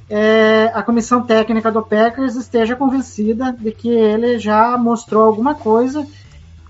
é, 0.10 0.72
a 0.74 0.82
comissão 0.82 1.22
técnica 1.22 1.72
do 1.72 1.84
Packers 1.84 2.36
esteja 2.36 2.76
convencida 2.76 3.54
de 3.54 3.72
que 3.72 3.90
ele 3.90 4.40
já 4.40 4.78
mostrou 4.78 5.24
alguma 5.24 5.54
coisa 5.54 6.06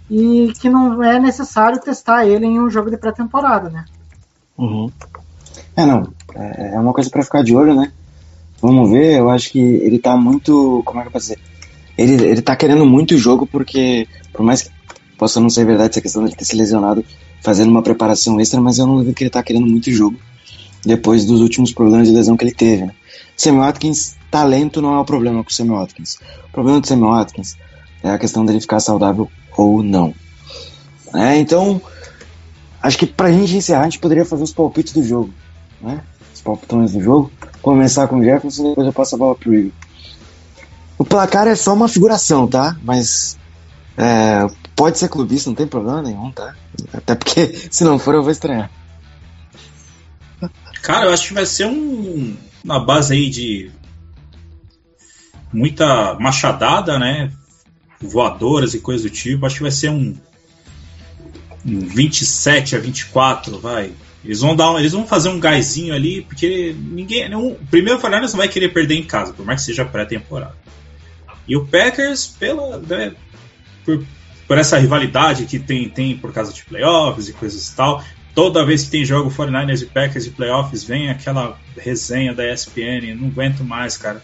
e 0.10 0.52
que 0.60 0.70
não 0.70 1.02
é 1.02 1.20
necessário 1.20 1.80
testar 1.80 2.26
ele 2.26 2.46
em 2.46 2.60
um 2.60 2.70
jogo 2.70 2.90
de 2.90 2.98
pré-temporada, 2.98 3.70
né? 3.70 3.86
Uhum. 4.58 4.92
É, 5.76 5.86
não. 5.86 6.12
É 6.36 6.76
é 6.76 6.80
uma 6.80 6.94
coisa 6.94 7.10
pra 7.10 7.24
ficar 7.24 7.44
de 7.44 7.56
olho, 7.56 7.74
né? 7.74 7.92
Vamos 8.62 8.90
ver, 8.90 9.20
eu 9.20 9.30
acho 9.30 9.52
que 9.52 9.60
ele 9.60 10.00
tá 10.00 10.18
muito. 10.18 10.82
Como 10.86 11.00
é 11.00 11.04
que 11.04 11.08
eu 11.08 11.12
posso 11.12 11.28
dizer? 11.28 11.40
Ele, 11.98 12.26
ele 12.26 12.42
tá 12.42 12.56
querendo 12.56 12.86
muito 12.86 13.18
jogo 13.18 13.48
porque, 13.48 14.08
por 14.34 14.44
mais 14.44 14.64
que 14.64 14.72
possa 15.18 15.40
não 15.40 15.50
ser 15.50 15.66
verdade 15.66 15.92
essa 15.92 16.02
questão 16.02 16.26
de 16.26 16.36
ter 16.36 16.46
se 16.46 16.56
lesionado 16.56 17.04
fazendo 17.42 17.70
uma 17.70 17.82
preparação 17.82 18.40
extra, 18.40 18.60
mas 18.60 18.78
eu 18.78 18.88
não 18.88 18.98
duvido 18.98 19.14
que 19.14 19.24
ele 19.24 19.30
tá 19.30 19.42
querendo 19.42 19.66
muito 19.66 19.92
jogo 19.92 20.18
depois 20.86 21.26
dos 21.26 21.42
últimos 21.42 21.74
problemas 21.74 22.08
de 22.08 22.14
lesão 22.14 22.36
que 22.36 22.44
ele 22.44 22.54
teve. 22.54 22.86
Né? 22.86 22.94
Sammy 23.40 23.60
Watkins, 23.60 24.18
talento 24.30 24.82
não 24.82 24.96
é 24.96 25.00
o 25.00 25.06
problema 25.06 25.42
com 25.42 25.50
o 25.50 25.54
Sammy 25.54 25.70
Watkins. 25.70 26.18
O 26.50 26.52
problema 26.52 26.82
do 26.82 26.88
Sammy 26.88 27.04
Watkins 27.04 27.56
é 28.04 28.10
a 28.10 28.20
questão 28.20 28.44
dele 28.44 28.60
ficar 28.60 28.82
saudável 28.82 29.32
ou 29.56 29.82
não. 29.82 30.14
É, 31.16 31.38
então, 31.38 31.82
acho 32.84 32.98
que 32.98 33.06
pra 33.06 33.32
gente 33.32 33.56
encerrar, 33.56 33.82
a 33.82 33.86
gente 33.86 34.00
poderia 34.00 34.26
fazer 34.26 34.44
os 34.44 34.52
palpites 34.52 34.92
do 34.92 35.02
jogo. 35.02 35.34
Né? 35.80 36.02
Os 36.36 36.42
palpitões 36.42 36.92
do 36.92 37.02
jogo. 37.02 37.32
Começar 37.62 38.10
com 38.10 38.20
o 38.20 38.24
Jefferson 38.24 38.72
depois 38.72 38.88
eu 38.88 38.94
passo 38.94 39.16
a 39.16 39.18
bola 39.18 39.36
pro 39.36 39.56
Igor. 39.56 39.72
O 40.98 41.06
placar 41.06 41.48
é 41.48 41.56
só 41.56 41.74
uma 41.74 41.88
figuração, 41.88 42.46
tá? 42.46 42.76
Mas 42.84 43.38
é, 43.98 44.46
pode 44.76 45.00
ser 45.00 45.08
clubista, 45.08 45.50
não 45.50 45.56
tem 45.56 45.66
problema 45.66 46.02
nenhum, 46.02 46.30
tá? 46.30 46.56
Até 46.92 47.16
porque 47.16 47.56
se 47.72 47.86
não 47.86 47.98
for 47.98 48.16
eu 48.16 48.22
vou 48.22 48.32
estranhar. 48.32 48.70
Cara, 50.82 51.06
eu 51.06 51.14
acho 51.14 51.30
que 51.30 51.34
vai 51.34 51.46
ser 51.46 51.68
um. 51.68 52.36
Na 52.64 52.80
base 52.80 53.14
aí 53.14 53.30
de. 53.30 53.72
Muita 55.52 56.16
machadada, 56.20 57.00
né? 57.00 57.32
Voadoras 58.00 58.74
e 58.74 58.80
coisa 58.80 59.04
do 59.04 59.10
tipo. 59.10 59.46
Acho 59.46 59.56
que 59.56 59.62
vai 59.64 59.72
ser 59.72 59.90
um. 59.90 60.16
Um 61.66 61.80
27 61.80 62.76
a 62.76 62.80
24, 62.80 63.60
vai. 63.60 63.94
Eles 64.24 64.42
vão 64.42 64.56
dar, 64.56 64.78
eles 64.80 64.92
vão 64.92 65.08
fazer 65.08 65.30
um 65.30 65.40
gásinho 65.40 65.94
ali, 65.94 66.22
porque 66.22 66.76
ninguém, 66.78 67.30
nenhum, 67.30 67.52
o 67.52 67.68
primeiro 67.70 68.00
Fernandes 68.00 68.32
não 68.32 68.38
vai 68.38 68.50
querer 68.50 68.70
perder 68.70 68.96
em 68.96 69.04
casa, 69.04 69.32
por 69.32 69.46
mais 69.46 69.62
que 69.62 69.68
seja 69.68 69.86
pré-temporada. 69.86 70.56
E 71.48 71.56
o 71.56 71.66
Packers, 71.66 72.28
pela, 72.28 72.78
né, 72.78 73.14
por, 73.86 74.06
por 74.48 74.58
essa 74.58 74.78
rivalidade 74.78 75.46
que 75.46 75.58
tem, 75.58 75.90
tem 75.90 76.18
por 76.18 76.34
causa 76.34 76.54
de 76.54 76.64
playoffs 76.66 77.30
e 77.30 77.34
coisas 77.34 77.68
e 77.68 77.76
tal, 77.76 78.04
toda 78.34 78.66
vez 78.66 78.84
que 78.84 78.92
tem 78.92 79.06
jogo 79.06 79.32
49ers 79.32 79.82
e 79.82 79.86
Packers 79.86 80.26
e 80.26 80.32
playoffs, 80.32 80.84
vem 80.84 81.10
aquela 81.10 81.58
resenha 81.78 82.34
da 82.34 82.52
ESPN, 82.52 83.16
não 83.16 83.28
aguento 83.28 83.64
mais, 83.64 83.98
cara. 83.98 84.24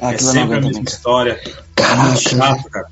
Ah, 0.00 0.12
é 0.12 0.18
sempre 0.18 0.58
a 0.58 0.60
mesma 0.60 0.84
cara. 0.84 0.88
história. 0.88 1.40
É 1.76 1.96
muito 1.96 2.20
chato, 2.20 2.70
cara. 2.70 2.86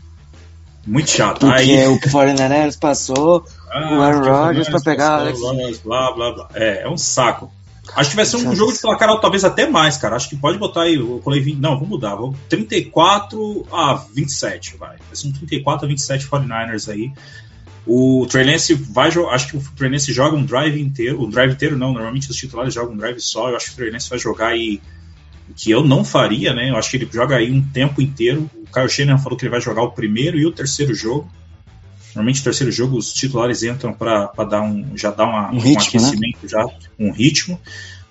Muito 0.87 1.11
chato. 1.11 1.41
Porque 1.41 1.55
Aí, 1.55 1.87
o 1.87 1.99
49ers 2.01 2.79
passou 2.79 3.45
ah, 3.71 3.95
o 3.95 4.03
Aaron 4.03 4.25
Rodgers 4.25 4.69
pra 4.69 4.81
pegar 4.81 5.21
Alex 5.21 5.41
Blá, 5.79 6.13
blá, 6.13 6.33
blá. 6.33 6.49
É, 6.55 6.83
é 6.83 6.89
um 6.89 6.97
saco. 6.97 7.53
Acho 7.97 8.11
que 8.11 8.17
vai 8.17 8.25
ser 8.25 8.37
um 8.37 8.55
jogo 8.55 8.73
de 8.73 8.79
placar 8.81 9.21
talvez 9.21 9.45
até 9.45 9.69
mais, 9.69 9.97
cara. 9.97 10.17
Acho 10.17 10.29
que 10.29 10.37
pode 10.37 10.57
botar 10.57 10.83
aí, 10.83 10.95
eu 10.95 11.21
colei 11.23 11.41
20, 11.41 11.59
não, 11.59 11.75
vamos 11.75 11.89
mudar, 11.89 12.15
vamos 12.15 12.37
34 12.49 13.67
a 13.73 13.95
27, 14.15 14.77
vai. 14.77 14.97
Vai 14.97 15.17
ser 15.17 15.29
um 15.29 15.33
34 15.33 15.85
a 15.85 15.89
27 15.89 16.29
49ers 16.29 16.91
aí. 16.91 17.13
O 17.87 18.27
Trey 18.29 18.45
Lance 18.45 18.75
vai 18.75 19.11
jogar, 19.11 19.35
acho 19.35 19.49
que 19.49 19.57
o 19.57 19.63
Trey 19.77 19.91
Lance 19.91 20.13
joga 20.13 20.37
um 20.37 20.45
drive 20.45 20.81
inteiro, 20.81 21.23
um 21.23 21.29
drive 21.29 21.53
inteiro 21.53 21.77
não, 21.77 21.93
normalmente 21.93 22.31
os 22.31 22.37
titulares 22.37 22.73
jogam 22.73 22.95
um 22.95 22.97
drive 22.97 23.21
só, 23.21 23.51
eu 23.51 23.57
acho 23.57 23.67
que 23.67 23.73
o 23.73 23.77
Trey 23.77 23.91
Lance 23.91 24.09
vai 24.09 24.19
jogar 24.19 24.49
aí 24.49 24.81
o 25.49 25.55
que 25.55 25.71
eu 25.71 25.85
não 25.85 26.05
faria, 26.05 26.55
né? 26.55 26.71
Eu 26.71 26.77
acho 26.77 26.91
que 26.91 26.97
ele 26.97 27.09
joga 27.13 27.37
aí 27.37 27.51
um 27.51 27.61
tempo 27.61 28.01
inteiro. 28.01 28.49
O 28.55 28.73
Kyle 28.73 28.89
Shanahan 28.89 29.19
falou 29.19 29.37
que 29.37 29.45
ele 29.45 29.51
vai 29.51 29.61
jogar 29.61 29.83
o 29.83 29.91
primeiro 29.91 30.39
e 30.39 30.47
o 30.47 30.53
terceiro 30.53 30.95
jogo. 30.95 31.29
Normalmente 32.15 32.41
o 32.41 32.45
terceiro 32.45 32.71
jogo 32.71 32.97
os 32.97 33.13
titulares 33.13 33.63
entram 33.63 33.93
para 33.93 34.31
dar 34.49 34.63
um 34.63 34.97
já 34.97 35.11
dar 35.11 35.25
uma, 35.25 35.51
Um 35.51 35.59
ritmo, 35.59 36.01
né? 36.01 36.09
aquecimento 36.09 36.49
já, 36.49 36.65
um 36.99 37.11
ritmo. 37.11 37.61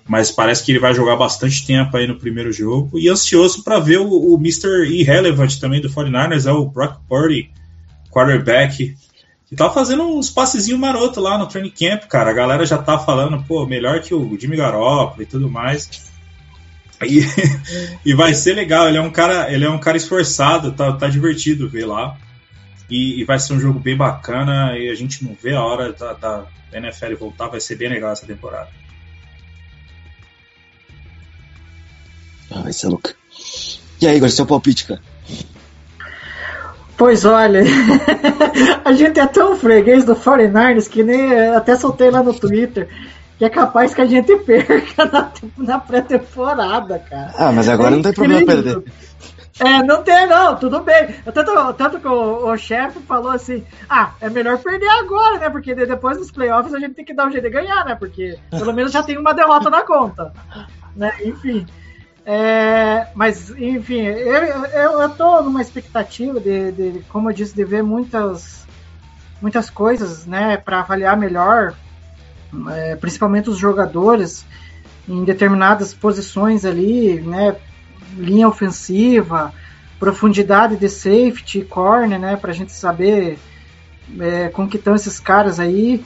Mas 0.07 0.31
parece 0.31 0.63
que 0.63 0.71
ele 0.71 0.79
vai 0.79 0.93
jogar 0.93 1.15
bastante 1.15 1.65
tempo 1.65 1.95
aí 1.95 2.07
no 2.07 2.17
primeiro 2.17 2.51
jogo. 2.51 2.97
E 2.97 3.07
ansioso 3.07 3.63
para 3.63 3.79
ver 3.79 3.99
o, 3.99 4.09
o 4.09 4.35
Mr. 4.37 4.87
Irrelevant 4.89 5.57
também 5.59 5.79
do 5.79 5.89
49ers, 5.89 6.47
é 6.47 6.51
o 6.51 6.65
Brock 6.65 6.99
Purdy, 7.07 7.49
quarterback. 8.09 8.95
Que 9.51 9.57
tá 9.57 9.69
fazendo 9.69 10.03
uns 10.03 10.29
passezinhos 10.29 10.79
maroto 10.79 11.19
lá 11.19 11.37
no 11.37 11.45
training 11.45 11.71
camp, 11.71 12.05
cara. 12.05 12.31
A 12.31 12.33
galera 12.33 12.65
já 12.65 12.77
tá 12.77 12.97
falando, 12.97 13.43
pô, 13.43 13.65
melhor 13.65 13.99
que 13.99 14.15
o 14.15 14.39
Jimmy 14.39 14.55
Garoppolo 14.55 15.21
e 15.21 15.25
tudo 15.25 15.51
mais. 15.51 15.89
E, 17.03 17.19
e 18.09 18.13
vai 18.13 18.33
ser 18.33 18.53
legal, 18.53 18.87
ele 18.87 18.97
é 18.97 19.01
um 19.01 19.11
cara, 19.11 19.51
ele 19.51 19.65
é 19.65 19.69
um 19.69 19.77
cara 19.77 19.97
esforçado, 19.97 20.71
tá, 20.71 20.93
tá 20.93 21.09
divertido 21.09 21.67
ver 21.67 21.85
lá. 21.85 22.17
E, 22.89 23.19
e 23.19 23.25
vai 23.25 23.39
ser 23.39 23.51
um 23.51 23.59
jogo 23.59 23.77
bem 23.77 23.97
bacana 23.97 24.77
e 24.77 24.89
a 24.89 24.95
gente 24.95 25.21
não 25.21 25.35
vê 25.35 25.53
a 25.53 25.61
hora 25.61 25.91
da, 25.91 26.13
da 26.13 26.47
NFL 26.71 27.15
voltar, 27.19 27.49
vai 27.49 27.59
ser 27.59 27.75
bem 27.75 27.89
legal 27.89 28.13
essa 28.13 28.25
temporada. 28.25 28.69
Ah, 32.49 32.61
vai 32.61 32.71
ser 32.71 32.87
louco. 32.87 33.09
E 34.01 34.07
aí, 34.07 34.15
Igor, 34.15 34.29
seu 34.29 34.45
palpite, 34.45 34.85
cara? 34.85 35.01
Pois 37.01 37.25
olha, 37.25 37.63
a 38.85 38.93
gente 38.93 39.19
é 39.19 39.25
tão 39.25 39.55
freguês 39.55 40.05
do 40.05 40.15
49ers 40.15 40.87
que 40.87 41.01
nem 41.01 41.49
até 41.49 41.75
soltei 41.75 42.11
lá 42.11 42.21
no 42.21 42.31
Twitter 42.31 42.87
que 43.39 43.45
é 43.45 43.49
capaz 43.49 43.91
que 43.91 44.01
a 44.01 44.05
gente 44.05 44.35
perca 44.45 45.05
na, 45.05 45.31
na 45.57 45.79
pré-temporada, 45.79 46.99
cara. 46.99 47.33
Ah, 47.35 47.51
mas 47.51 47.67
agora 47.67 47.89
não 47.89 48.03
tem 48.03 48.13
problema 48.13 48.43
incrível. 48.43 48.81
perder. 48.83 48.93
É, 49.59 49.81
não 49.81 50.03
tem 50.03 50.27
não, 50.27 50.55
tudo 50.55 50.79
bem. 50.81 51.07
Tanto, 51.33 51.73
tanto 51.73 51.99
que 51.99 52.07
o, 52.07 52.47
o 52.47 52.55
chefe 52.55 52.99
falou 52.99 53.31
assim, 53.31 53.63
ah, 53.89 54.11
é 54.21 54.29
melhor 54.29 54.59
perder 54.59 54.89
agora, 54.89 55.39
né? 55.39 55.49
Porque 55.49 55.73
de- 55.73 55.87
depois 55.87 56.19
dos 56.19 56.29
playoffs 56.29 56.71
a 56.71 56.79
gente 56.79 56.93
tem 56.93 57.03
que 57.03 57.15
dar 57.15 57.25
um 57.25 57.31
jeito 57.31 57.45
de 57.45 57.49
ganhar, 57.49 57.83
né? 57.83 57.95
Porque 57.95 58.37
pelo 58.51 58.73
menos 58.73 58.91
já 58.91 59.01
tem 59.01 59.17
uma 59.17 59.33
derrota 59.33 59.71
na 59.71 59.81
conta. 59.81 60.31
Né? 60.93 61.09
Enfim. 61.23 61.65
É, 62.25 63.07
mas, 63.15 63.49
enfim, 63.49 64.01
eu, 64.01 64.43
eu, 64.65 65.01
eu 65.01 65.09
tô 65.09 65.41
numa 65.41 65.61
expectativa 65.61 66.39
de, 66.39 66.71
de, 66.71 66.99
como 67.09 67.29
eu 67.29 67.33
disse, 67.33 67.55
de 67.55 67.63
ver 67.63 67.81
muitas, 67.81 68.67
muitas 69.41 69.69
coisas, 69.69 70.25
né, 70.25 70.55
para 70.57 70.81
avaliar 70.81 71.17
melhor, 71.17 71.73
é, 72.69 72.95
principalmente 72.95 73.49
os 73.49 73.57
jogadores 73.57 74.45
em 75.09 75.23
determinadas 75.23 75.93
posições 75.93 76.63
ali, 76.63 77.19
né, 77.21 77.55
linha 78.15 78.47
ofensiva, 78.47 79.51
profundidade 79.99 80.75
de 80.75 80.89
safety, 80.89 81.63
corner, 81.63 82.19
né, 82.19 82.35
para 82.35 82.51
a 82.51 82.53
gente 82.53 82.71
saber 82.71 83.39
é, 84.19 84.49
como 84.49 84.69
que 84.69 84.77
estão 84.77 84.93
esses 84.93 85.19
caras 85.19 85.59
aí, 85.59 86.03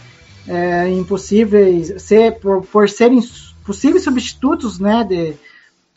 é, 0.47 0.87
impossíveis, 0.89 2.01
ser, 2.01 2.39
por, 2.39 2.65
por 2.65 2.87
serem 2.87 3.19
possíveis 3.65 4.03
substitutos, 4.03 4.79
né, 4.79 5.03
de, 5.03 5.35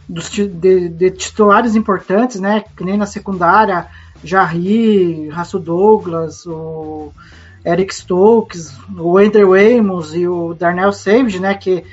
dos, 0.09 0.31
de, 0.31 0.89
de 0.89 1.11
titulares 1.11 1.75
importantes, 1.75 2.41
né, 2.41 2.65
que 2.77 2.85
nem 2.85 2.97
na 2.97 3.07
secundária, 3.07 3.87
Jarry, 4.25 5.29
Raço 5.29 5.59
Douglas, 5.59 6.47
o 6.47 7.13
Eric 7.65 7.95
Stokes, 7.95 8.75
o 8.97 9.19
Andrew 9.19 9.55
Amos 9.55 10.15
e 10.15 10.27
o 10.27 10.55
Darnell 10.55 10.93
Savage, 10.93 11.39
né, 11.39 11.55
que 11.55 11.85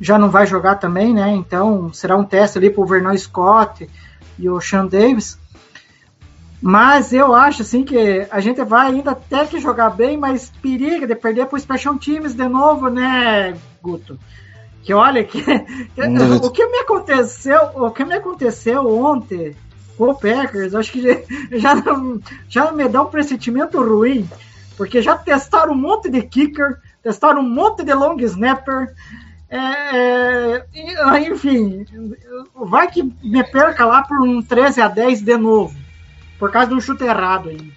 já 0.00 0.18
não 0.18 0.28
vai 0.28 0.46
jogar 0.46 0.76
também, 0.76 1.14
né, 1.14 1.30
então 1.30 1.92
será 1.92 2.16
um 2.16 2.24
teste 2.24 2.58
ali 2.58 2.68
para 2.68 2.82
o 2.82 2.86
Vernon 2.86 3.16
Scott 3.16 3.88
e 4.38 4.48
o 4.48 4.60
Sean 4.60 4.86
Davis. 4.86 5.38
Mas 6.60 7.12
eu 7.12 7.34
acho 7.34 7.60
assim 7.60 7.84
que 7.84 8.26
a 8.30 8.40
gente 8.40 8.62
vai 8.64 8.90
ainda 8.90 9.14
ter 9.14 9.46
que 9.48 9.60
jogar 9.60 9.90
bem, 9.90 10.16
mas 10.16 10.50
periga 10.62 11.06
de 11.06 11.14
perder 11.14 11.46
para 11.46 11.56
o 11.56 11.60
Special 11.60 11.98
Teams 11.98 12.34
de 12.34 12.48
novo, 12.48 12.88
né, 12.88 13.54
Guto? 13.82 14.18
Que 14.84 14.92
olha 14.92 15.24
que, 15.24 15.42
duvido. 15.96 16.46
o 16.46 16.50
que 16.50 16.66
me 16.66 16.78
aconteceu, 16.78 17.70
o 17.74 17.90
que 17.90 18.04
me 18.04 18.14
aconteceu 18.14 18.86
ontem 18.86 19.56
com 19.96 20.10
o 20.10 20.14
Packers, 20.14 20.74
acho 20.74 20.92
que 20.92 21.00
já, 21.58 21.76
já, 21.76 21.84
já 22.48 22.72
me 22.72 22.86
dá 22.88 23.02
um 23.02 23.06
pressentimento 23.06 23.82
ruim, 23.82 24.28
porque 24.76 25.00
já 25.00 25.16
testaram 25.16 25.72
um 25.72 25.76
monte 25.76 26.10
de 26.10 26.20
kicker, 26.20 26.78
testaram 27.02 27.40
um 27.40 27.48
monte 27.48 27.82
de 27.82 27.94
long 27.94 28.18
snapper, 28.20 28.94
é, 29.48 29.58
é, 29.58 30.64
ah, 31.02 31.20
enfim, 31.20 31.86
vai 32.54 32.90
que 32.90 33.02
me 33.22 33.42
perca 33.44 33.86
lá 33.86 34.02
por 34.02 34.20
um 34.20 34.42
13 34.42 34.82
a 34.82 34.88
10 34.88 35.22
de 35.22 35.36
novo, 35.38 35.74
por 36.38 36.50
causa 36.50 36.68
de 36.68 36.74
um 36.74 36.80
chute 36.80 37.04
errado 37.04 37.48
aí. 37.48 37.72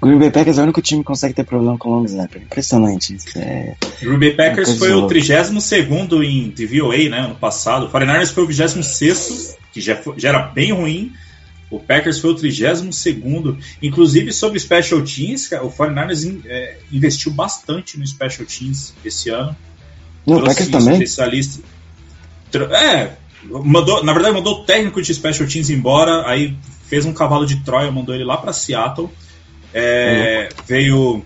O 0.00 0.06
Green 0.06 0.18
Bay 0.18 0.30
Packers 0.30 0.58
é 0.58 0.60
o 0.60 0.64
único 0.64 0.82
time 0.82 1.00
que 1.02 1.06
consegue 1.06 1.32
ter 1.34 1.44
problema 1.44 1.76
com 1.78 1.88
long 1.88 2.04
snapper. 2.04 2.42
Impressionante. 2.42 3.14
Isso 3.14 3.38
é... 3.38 3.76
O 4.02 4.06
Green 4.06 4.18
Bay 4.18 4.32
Packers 4.34 4.76
foi 4.78 4.90
o 4.92 4.98
louca. 5.00 5.08
32 5.08 5.50
em 6.22 6.50
DVOA, 6.50 7.08
né, 7.08 7.18
ano 7.20 7.34
passado. 7.34 7.86
O 7.86 7.90
49ers 7.90 8.32
foi 8.32 8.44
o 8.44 8.46
26 8.46 9.56
que 9.72 9.80
já, 9.80 9.96
foi- 9.96 10.18
já 10.18 10.28
era 10.30 10.38
bem 10.48 10.72
ruim. 10.72 11.12
O 11.70 11.80
Packers 11.80 12.18
foi 12.20 12.30
o 12.30 12.34
32 12.34 13.56
Inclusive, 13.82 14.32
sobre 14.32 14.60
Special 14.60 15.02
Teams, 15.02 15.50
o 15.62 15.70
49ers 15.70 16.24
in- 16.24 16.42
é, 16.46 16.76
investiu 16.92 17.32
bastante 17.32 17.98
no 17.98 18.06
Special 18.06 18.46
Teams 18.46 18.94
esse 19.04 19.30
ano. 19.30 19.56
No 20.26 20.36
Trouxe 20.40 20.56
Packers 20.56 20.70
também? 20.70 20.94
especialista. 20.94 21.62
É, 22.72 23.10
mandou, 23.44 24.02
na 24.04 24.12
verdade 24.12 24.34
mandou 24.34 24.60
o 24.60 24.64
técnico 24.64 25.00
de 25.02 25.12
Special 25.14 25.48
Teams 25.48 25.70
embora, 25.70 26.26
aí 26.28 26.56
fez 26.86 27.04
um 27.04 27.12
cavalo 27.12 27.44
de 27.46 27.56
Troia, 27.64 27.90
mandou 27.90 28.14
ele 28.14 28.24
lá 28.24 28.36
para 28.36 28.52
Seattle. 28.52 29.10
É, 29.78 30.48
veio. 30.66 31.22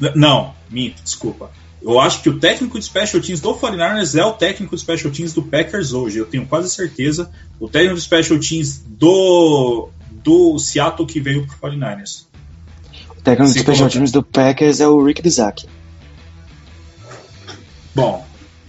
N- 0.00 0.12
Não, 0.14 0.54
minto, 0.70 1.02
desculpa. 1.02 1.50
Eu 1.82 2.00
acho 2.00 2.22
que 2.22 2.28
o 2.30 2.38
técnico 2.38 2.78
de 2.78 2.84
Special 2.84 3.20
Teams 3.20 3.40
do 3.40 3.54
49ers 3.54 4.18
é 4.18 4.24
o 4.24 4.32
técnico 4.32 4.74
de 4.74 4.80
Special 4.80 5.12
Teams 5.12 5.34
do 5.34 5.42
Packers 5.42 5.92
hoje, 5.92 6.18
eu 6.18 6.24
tenho 6.26 6.46
quase 6.46 6.70
certeza. 6.70 7.30
O 7.60 7.68
técnico 7.68 7.96
de 7.96 8.00
Special 8.02 8.38
Teams 8.38 8.78
do, 8.86 9.88
do 10.10 10.58
Seattle 10.58 11.06
que 11.06 11.20
veio 11.20 11.46
pro 11.46 11.70
49ers. 11.70 12.24
O 13.10 13.20
técnico 13.22 13.52
de 13.52 13.58
Special 13.58 13.76
colocar. 13.76 13.90
Teams 13.92 14.12
do 14.12 14.22
Packers 14.22 14.80
é 14.80 14.88
o 14.88 15.04
Rick 15.04 15.20
Bizak. 15.20 15.66
Bom, 17.94 18.24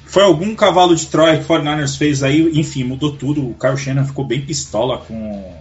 foi 0.06 0.24
algum 0.24 0.54
cavalo 0.56 0.96
de 0.96 1.06
Troia 1.08 1.38
que 1.38 1.44
o 1.52 1.56
49ers 1.56 1.98
fez 1.98 2.22
aí, 2.24 2.52
enfim, 2.60 2.84
mudou 2.84 3.16
tudo. 3.16 3.42
O 3.50 3.54
Kyle 3.56 3.78
Shanahan 3.78 4.06
ficou 4.08 4.26
bem 4.26 4.42
pistola 4.42 4.98
com, 5.00 5.54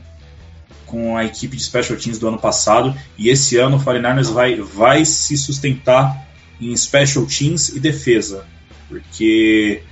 com 0.94 1.16
a 1.16 1.24
equipe 1.24 1.56
de 1.56 1.64
Special 1.64 1.98
Teams 1.98 2.20
do 2.20 2.28
ano 2.28 2.38
passado. 2.38 2.94
E 3.18 3.28
esse 3.28 3.56
ano 3.56 3.78
o 3.78 3.80
49ers 3.80 4.32
vai, 4.32 4.54
vai 4.54 5.04
se 5.04 5.36
sustentar 5.36 6.24
em 6.60 6.74
Special 6.76 7.26
Teams 7.26 7.70
e 7.70 7.80
defesa. 7.80 8.46
Porque 8.88 9.82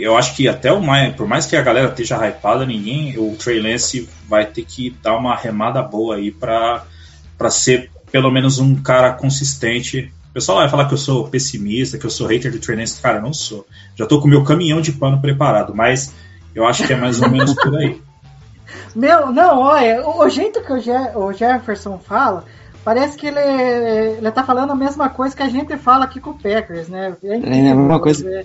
eu 0.00 0.18
acho 0.18 0.36
que 0.36 0.46
até 0.46 0.70
o 0.70 0.82
mais, 0.82 1.14
por 1.14 1.26
mais 1.26 1.46
que 1.46 1.56
a 1.56 1.62
galera 1.62 1.88
esteja 1.88 2.28
hypada, 2.28 2.66
ninguém, 2.66 3.18
o 3.18 3.34
Trey 3.36 3.58
Lance 3.58 4.06
vai 4.28 4.44
ter 4.44 4.66
que 4.66 4.94
dar 5.02 5.16
uma 5.16 5.34
remada 5.34 5.80
boa 5.80 6.16
aí 6.16 6.30
para 6.30 6.84
ser 7.48 7.90
pelo 8.12 8.30
menos 8.30 8.58
um 8.58 8.76
cara 8.76 9.14
consistente. 9.14 10.12
O 10.28 10.34
pessoal 10.34 10.58
vai 10.58 10.68
falar 10.68 10.88
que 10.88 10.94
eu 10.94 10.98
sou 10.98 11.28
pessimista, 11.28 11.96
que 11.96 12.04
eu 12.04 12.10
sou 12.10 12.26
hater 12.26 12.52
do 12.52 12.58
Trey 12.58 12.76
Lance. 12.76 13.00
Cara, 13.00 13.18
não 13.18 13.32
sou. 13.32 13.66
Já 13.96 14.04
tô 14.04 14.20
com 14.20 14.26
o 14.26 14.30
meu 14.30 14.44
caminhão 14.44 14.82
de 14.82 14.92
pano 14.92 15.22
preparado, 15.22 15.74
mas 15.74 16.12
eu 16.54 16.66
acho 16.66 16.86
que 16.86 16.92
é 16.92 16.96
mais 16.96 17.22
ou 17.22 17.30
menos 17.30 17.54
por 17.54 17.74
aí. 17.78 17.98
Meu, 18.94 19.32
não, 19.32 19.58
olha, 19.60 20.06
o, 20.06 20.20
o 20.24 20.28
jeito 20.28 20.60
que 20.62 20.72
o, 20.72 20.78
Je- 20.80 21.10
o 21.16 21.32
Jefferson 21.32 21.98
fala, 21.98 22.44
parece 22.84 23.16
que 23.16 23.26
ele, 23.26 23.40
ele 23.40 24.30
tá 24.30 24.44
falando 24.44 24.70
a 24.72 24.76
mesma 24.76 25.08
coisa 25.08 25.34
que 25.34 25.42
a 25.42 25.48
gente 25.48 25.76
fala 25.76 26.04
aqui 26.04 26.20
com 26.20 26.30
o 26.30 26.34
Packers, 26.38 26.88
né? 26.88 27.16
É, 27.24 27.36
incrível, 27.36 27.66
É 27.66 27.70
a 27.72 27.74
mesma 27.74 28.00
coisa. 28.00 28.28
É, 28.30 28.44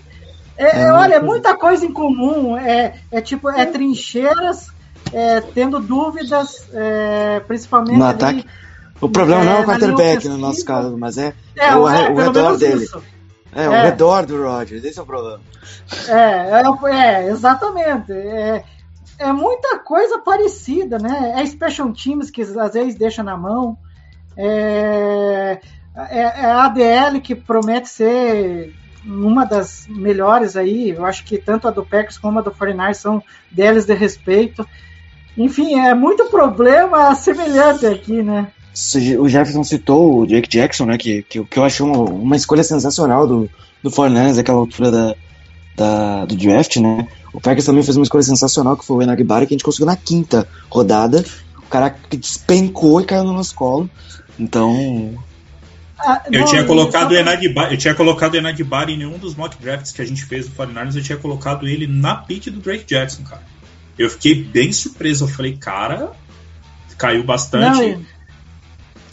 É 0.57 0.81
é, 0.81 0.91
olha, 0.91 1.13
é 1.15 1.19
coisa. 1.19 1.25
muita 1.25 1.55
coisa 1.57 1.85
em 1.85 1.93
comum. 1.93 2.57
É, 2.57 2.95
é 3.11 3.21
tipo, 3.21 3.49
é 3.49 3.65
trincheiras, 3.65 4.67
é, 5.13 5.39
tendo 5.41 5.79
dúvidas, 5.79 6.67
é, 6.73 7.39
principalmente. 7.47 7.97
No 7.97 8.05
ali- 8.05 8.13
ataque. 8.15 8.45
O 9.01 9.07
problema 9.07 9.43
não 9.45 9.51
é 9.53 9.57
É, 9.57 9.61
o 9.61 9.65
quarterback 9.65 9.95
no 10.27 10.33
ofensiva. 10.33 10.37
nosso 10.37 10.65
caso, 10.65 10.97
mas 10.97 11.17
é, 11.17 11.33
É, 11.55 11.73
o, 11.75 11.87
é, 11.87 12.09
o 12.09 12.15
redor 12.17 12.57
dele. 12.57 12.83
isso. 12.83 13.01
É, 13.55 13.69
o 13.69 13.73
É. 13.73 13.83
redor 13.83 14.25
do 14.25 14.43
Rodgers, 14.43 14.83
esse 14.83 14.99
é 14.99 15.01
o 15.01 15.05
problema. 15.05 15.39
É, 16.07 16.61
é, 16.91 16.95
é, 17.25 17.29
exatamente. 17.29 18.11
É, 18.11 18.63
é 19.19 19.33
muita 19.33 19.77
coisa 19.79 20.17
parecida, 20.19 20.97
né? 20.97 21.33
É 21.35 21.45
special 21.45 21.91
teams 21.91 22.31
que 22.31 22.41
às 22.41 22.73
vezes 22.73 22.95
deixa 22.95 23.21
na 23.21 23.37
mão. 23.37 23.77
É, 24.37 25.59
é, 25.95 26.19
é 26.19 26.45
a 26.45 26.65
ADL 26.65 27.19
que 27.21 27.35
promete 27.35 27.89
ser 27.89 28.73
uma 29.05 29.45
das 29.45 29.85
melhores 29.89 30.55
aí. 30.55 30.91
Eu 30.91 31.05
acho 31.05 31.25
que 31.25 31.37
tanto 31.37 31.67
a 31.67 31.71
do 31.71 31.85
Packers 31.85 32.17
como 32.17 32.39
a 32.39 32.41
do 32.41 32.51
49 32.51 32.93
são 32.93 33.23
DLs 33.51 33.85
de 33.85 33.93
respeito. 33.93 34.65
Enfim, 35.37 35.79
é 35.79 35.93
muito 35.93 36.25
problema 36.25 37.13
semelhante 37.15 37.85
aqui, 37.85 38.23
né? 38.23 38.47
O 39.19 39.27
Jefferson 39.27 39.63
citou 39.63 40.19
o 40.19 40.25
Jake 40.25 40.47
Jackson, 40.47 40.85
né? 40.85 40.97
Que, 40.97 41.23
que, 41.23 41.43
que 41.43 41.59
eu 41.59 41.65
achei 41.65 41.85
uma, 41.85 41.99
uma 41.99 42.35
escolha 42.35 42.63
sensacional 42.63 43.27
do, 43.27 43.49
do 43.83 43.89
49ers 43.89 44.37
naquela 44.37 44.59
altura 44.59 44.91
da, 44.91 45.15
da- 45.79 46.25
do 46.25 46.35
draft, 46.35 46.75
né? 46.77 47.07
O 47.33 47.39
Packers 47.39 47.65
também 47.65 47.81
fez 47.83 47.95
uma 47.95 48.03
escolha 48.03 48.23
sensacional 48.23 48.75
que 48.75 48.85
foi 48.85 48.97
o 48.97 49.01
Enagbari, 49.01 49.47
que 49.47 49.53
a 49.53 49.55
gente 49.57 49.63
conseguiu 49.63 49.85
na 49.85 49.95
quinta 49.95 50.47
rodada. 50.69 51.23
O 51.57 51.69
cara 51.69 51.89
que 51.89 52.17
despencou 52.17 52.99
e 53.01 53.05
caiu 53.05 53.23
no 53.23 53.33
nosso 53.33 53.55
colo. 53.55 53.89
Então, 54.37 55.17
Ah, 56.01 56.21
Eu 56.31 56.39
não, 56.39 56.47
tinha 56.47 56.63
colocado 56.63 57.13
Enagbari, 57.13 57.73
eu 57.73 57.77
tinha 57.77 57.93
colocado 57.93 58.33
o 58.33 58.37
Enagbari 58.37 58.93
em 58.93 58.97
nenhum 58.99 59.17
dos 59.17 59.35
mock 59.35 59.57
drafts 59.61 59.91
que 59.91 60.01
a 60.01 60.05
gente 60.05 60.23
fez 60.23 60.47
do 60.47 60.55
49ers, 60.55 60.95
eu 60.95 61.03
tinha 61.03 61.17
colocado 61.17 61.67
ele 61.67 61.87
na 61.87 62.15
pick 62.15 62.45
do 62.49 62.61
Drake 62.61 62.85
Jackson, 62.85 63.23
cara. 63.23 63.41
Eu 63.97 64.09
fiquei 64.09 64.33
bem 64.41 64.71
surpreso, 64.71 65.25
eu 65.25 65.27
falei, 65.27 65.57
cara, 65.57 66.11
caiu 66.97 67.21
bastante, 67.25 67.79
Não, 67.79 67.83
e- 67.83 68.05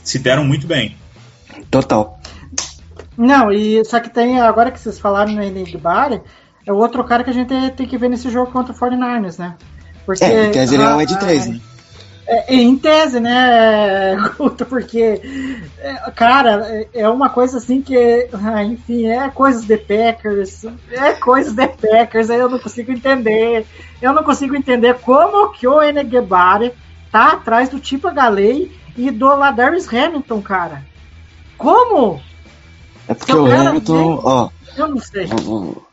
se 0.05 0.21
deram 0.21 0.45
muito 0.45 0.65
bem. 0.69 0.97
total. 1.73 2.21
Não, 3.19 3.51
e 3.51 3.85
só 3.85 3.99
que 3.99 4.09
tem, 4.09 4.41
agora 4.41 4.71
que 4.71 4.79
vocês 4.79 4.97
falaram 4.97 5.33
no 5.33 5.43
Enigmari, 5.43 6.21
é 6.67 6.73
o 6.73 6.77
outro 6.77 7.03
cara 7.05 7.23
que 7.25 7.31
a 7.31 7.33
gente 7.33 7.49
tem 7.77 7.87
que 7.87 7.97
ver 7.97 8.09
nesse 8.11 8.29
jogo 8.29 8.51
contra 8.51 8.73
o 8.73 8.77
49ers, 8.77 9.39
né? 9.39 9.55
Porque, 10.05 10.25
É, 10.25 10.49
em 10.49 10.53
tese 10.53 10.75
ele 10.75 10.83
é 10.83 10.89
um 10.89 10.99
ah, 10.99 11.03
Ed 11.03 11.19
3, 11.19 11.47
né? 11.49 11.61
é, 12.29 12.55
em 12.55 12.77
tese, 12.77 13.21
né, 13.21 14.17
Guto, 14.37 14.67
porque, 14.67 15.21
é, 15.79 15.95
cara, 16.11 16.67
é- 16.69 16.89
é 17.03 17.09
uma 17.09 17.29
coisa 17.31 17.59
assim 17.59 17.81
que, 17.81 18.29
ah, 18.33 18.65
enfim, 18.65 19.07
é 19.07 19.29
coisas 19.31 19.65
de 19.65 19.77
Packers, 19.77 20.65
é 20.91 21.13
coisas 21.13 21.53
de 21.55 21.69
Packers, 21.69 22.31
aí 22.31 22.41
eu 22.41 22.49
não 22.49 22.59
consigo 22.59 22.91
entender, 22.91 23.65
eu 24.03 24.13
não 24.13 24.25
consigo 24.25 24.57
entender 24.57 24.95
como 24.95 25.53
que 25.53 25.69
o 25.69 25.81
Enegbari 25.83 26.73
tá 27.13 27.33
atrás 27.33 27.69
do 27.69 27.79
Tipa 27.79 28.11
Galei 28.11 28.77
e 28.97 29.11
do 29.13 29.27
Ladarius 29.27 29.87
Hamilton, 29.93 30.43
cara. 30.43 30.83
Como? 31.57 32.21
É 33.09 33.15
porque 33.15 33.33
o 33.33 33.47
Hamilton, 33.47 33.95
vem- 34.17 34.21
ó, 34.25 34.49
Eu 34.77 34.89
não 34.89 34.99
sei. 34.99 35.29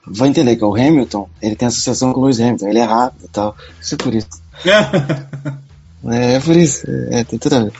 Vai 0.05 0.29
entender 0.29 0.55
que 0.55 0.65
o 0.65 0.73
Hamilton, 0.75 1.29
ele 1.41 1.55
tem 1.55 1.67
associação 1.67 2.13
com 2.13 2.19
o 2.19 2.23
Lewis 2.23 2.39
Hamilton, 2.39 2.67
ele 2.67 2.79
é 2.79 2.83
rápido 2.83 3.25
e 3.25 3.29
tal. 3.29 3.55
Isso 3.81 3.95
é 3.95 3.97
por 3.97 4.13
isso. 4.13 4.27
É, 6.05 6.33
é 6.33 6.39
por 6.41 6.53
isso, 6.57 6.85
é, 7.11 7.23
tem 7.23 7.39
tudo 7.39 7.55
a 7.55 7.63
ver. 7.63 7.71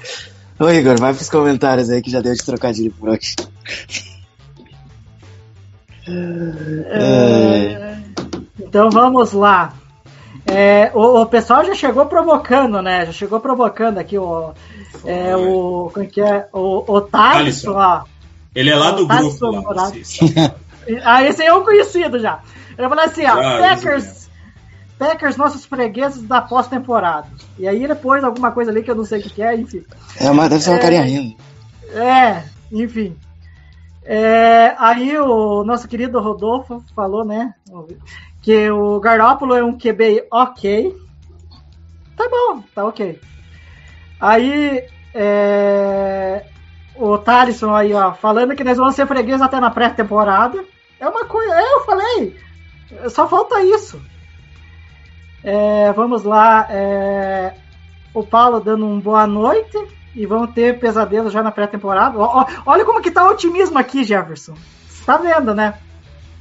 Ô 0.58 0.70
Igor, 0.70 0.98
vai 0.98 1.14
pros 1.14 1.30
comentários 1.30 1.90
aí 1.90 2.02
que 2.02 2.10
já 2.10 2.22
deu 2.22 2.34
de 2.34 2.42
trocadilho 2.42 2.90
por 2.94 3.10
hoje. 3.10 3.36
É. 6.08 7.98
Então 8.60 8.90
vamos 8.90 9.34
lá. 9.34 9.74
É, 10.46 10.92
o, 10.94 11.22
o 11.22 11.26
pessoal 11.26 11.64
já 11.66 11.76
chegou 11.76 12.06
provocando, 12.06 12.82
né? 12.82 13.06
Já 13.06 13.12
chegou 13.12 13.40
provocando 13.40 13.98
aqui 13.98 14.18
o. 14.18 14.52
É, 15.06 15.36
o 15.36 15.92
como 15.94 16.06
é 16.06 16.08
que 16.10 16.22
é? 16.22 16.48
O, 16.54 16.84
o 16.92 17.02
Thaleson, 17.02 17.74
Thaleson. 17.74 17.74
ó. 17.74 18.04
Ele 18.56 18.70
é 18.70 18.76
lá 18.76 18.92
do 18.92 19.08
Tá 19.08 19.18
grupo, 19.18 19.74
lá. 19.74 19.92
Ah, 21.04 21.24
esse 21.24 21.42
aí 21.42 21.48
é 21.48 21.54
um 21.54 21.64
conhecido 21.64 22.20
já. 22.20 22.40
Ele 22.78 22.88
falou 22.90 23.04
assim, 23.04 23.26
ó, 23.26 23.40
Ah, 23.40 23.58
Packers, 23.60 24.30
Packers, 24.98 25.38
nossos 25.38 25.66
fregueses 25.66 26.24
da 26.24 26.42
pós-temporada. 26.42 27.28
E 27.58 27.68
aí 27.68 27.84
ele 27.84 27.96
pôs 27.96 28.24
alguma 28.24 28.52
coisa 28.52 28.72
ali 28.72 28.84
que 28.84 28.92
eu 28.92 28.96
não 28.96 29.06
sei 29.06 29.20
o 29.20 29.24
que, 29.24 29.30
que 29.30 29.44
é, 29.44 29.56
enfim. 29.56 29.84
É, 30.20 30.30
mas 30.32 30.50
deve 30.50 30.62
ser 30.62 30.70
uma 30.72 30.78
É. 30.78 30.82
carinha 30.82 31.02
rindo. 31.04 31.36
É, 31.94 32.44
enfim. 32.72 33.16
É, 34.06 34.76
aí 34.78 35.18
o 35.18 35.64
nosso 35.64 35.88
querido 35.88 36.20
Rodolfo 36.20 36.84
falou, 36.96 37.24
né? 37.24 37.54
Que 38.42 38.70
o 38.70 39.00
Garópolo 39.00 39.56
é 39.56 39.64
um 39.64 39.78
QB 39.78 40.28
ok. 40.32 40.94
Tá 42.18 42.28
bom, 42.30 42.64
tá 42.76 42.86
ok. 42.86 43.20
Aí 44.20 44.84
é, 45.14 46.46
o 46.96 47.18
Thalisson 47.18 47.74
aí, 47.74 47.94
ó, 47.94 48.14
falando 48.14 48.56
que 48.56 48.64
nós 48.64 48.78
vamos 48.78 48.96
ser 48.96 49.08
fregueses 49.08 49.42
até 49.42 49.60
na 49.60 49.70
pré-temporada. 49.70 50.64
É 51.00 51.08
uma 51.08 51.26
coisa. 51.26 51.54
É, 51.54 51.74
eu 51.74 51.86
falei. 51.86 52.38
Só 53.10 53.28
falta 53.28 53.62
isso. 53.64 54.02
É, 55.44 55.92
vamos 55.94 56.24
lá. 56.24 56.68
é, 56.70 57.54
o 58.14 58.24
Paulo 58.24 58.60
dando 58.60 58.86
um 58.86 59.00
boa 59.00 59.26
noite 59.26 59.78
e 60.16 60.26
vão 60.26 60.46
ter 60.46 60.80
pesadelo 60.80 61.30
já 61.30 61.42
na 61.42 61.52
pré-temporada. 61.52 62.18
Olha 62.66 62.86
como 62.86 63.02
que 63.02 63.12
tá 63.12 63.26
o 63.28 63.32
otimismo 63.32 63.80
aqui, 63.80 64.04
Jefferson. 64.04 64.54
Você 64.88 65.04
tá 65.04 65.18
vendo, 65.18 65.56
né? 65.56 65.74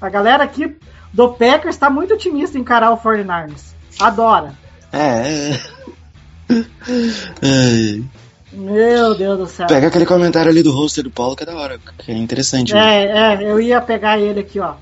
A 0.00 0.08
galera 0.08 0.44
aqui 0.44 0.76
do 1.12 1.30
Packers 1.32 1.76
tá 1.76 1.88
muito 1.88 2.14
otimista 2.14 2.58
em 2.58 2.60
encarar 2.60 2.90
o 2.90 2.98
49ers. 2.98 3.74
Adora. 3.98 4.54
É. 4.92 5.52
é. 7.42 8.02
Meu 8.52 9.14
Deus 9.14 9.38
do 9.38 9.46
céu. 9.46 9.66
Pega 9.66 9.86
aquele 9.88 10.04
comentário 10.06 10.50
ali 10.50 10.62
do 10.62 10.72
roster 10.72 11.02
do 11.04 11.10
Paulo 11.10 11.34
que 11.34 11.42
é 11.42 11.46
da 11.46 11.56
hora, 11.56 11.78
que 11.98 12.12
é 12.12 12.16
interessante. 12.16 12.74
né? 12.74 13.04
É, 13.04 13.34
é, 13.44 13.50
eu 13.50 13.60
ia 13.60 13.80
pegar 13.80 14.18
ele 14.18 14.40
aqui, 14.40 14.60
ó. 14.60 14.74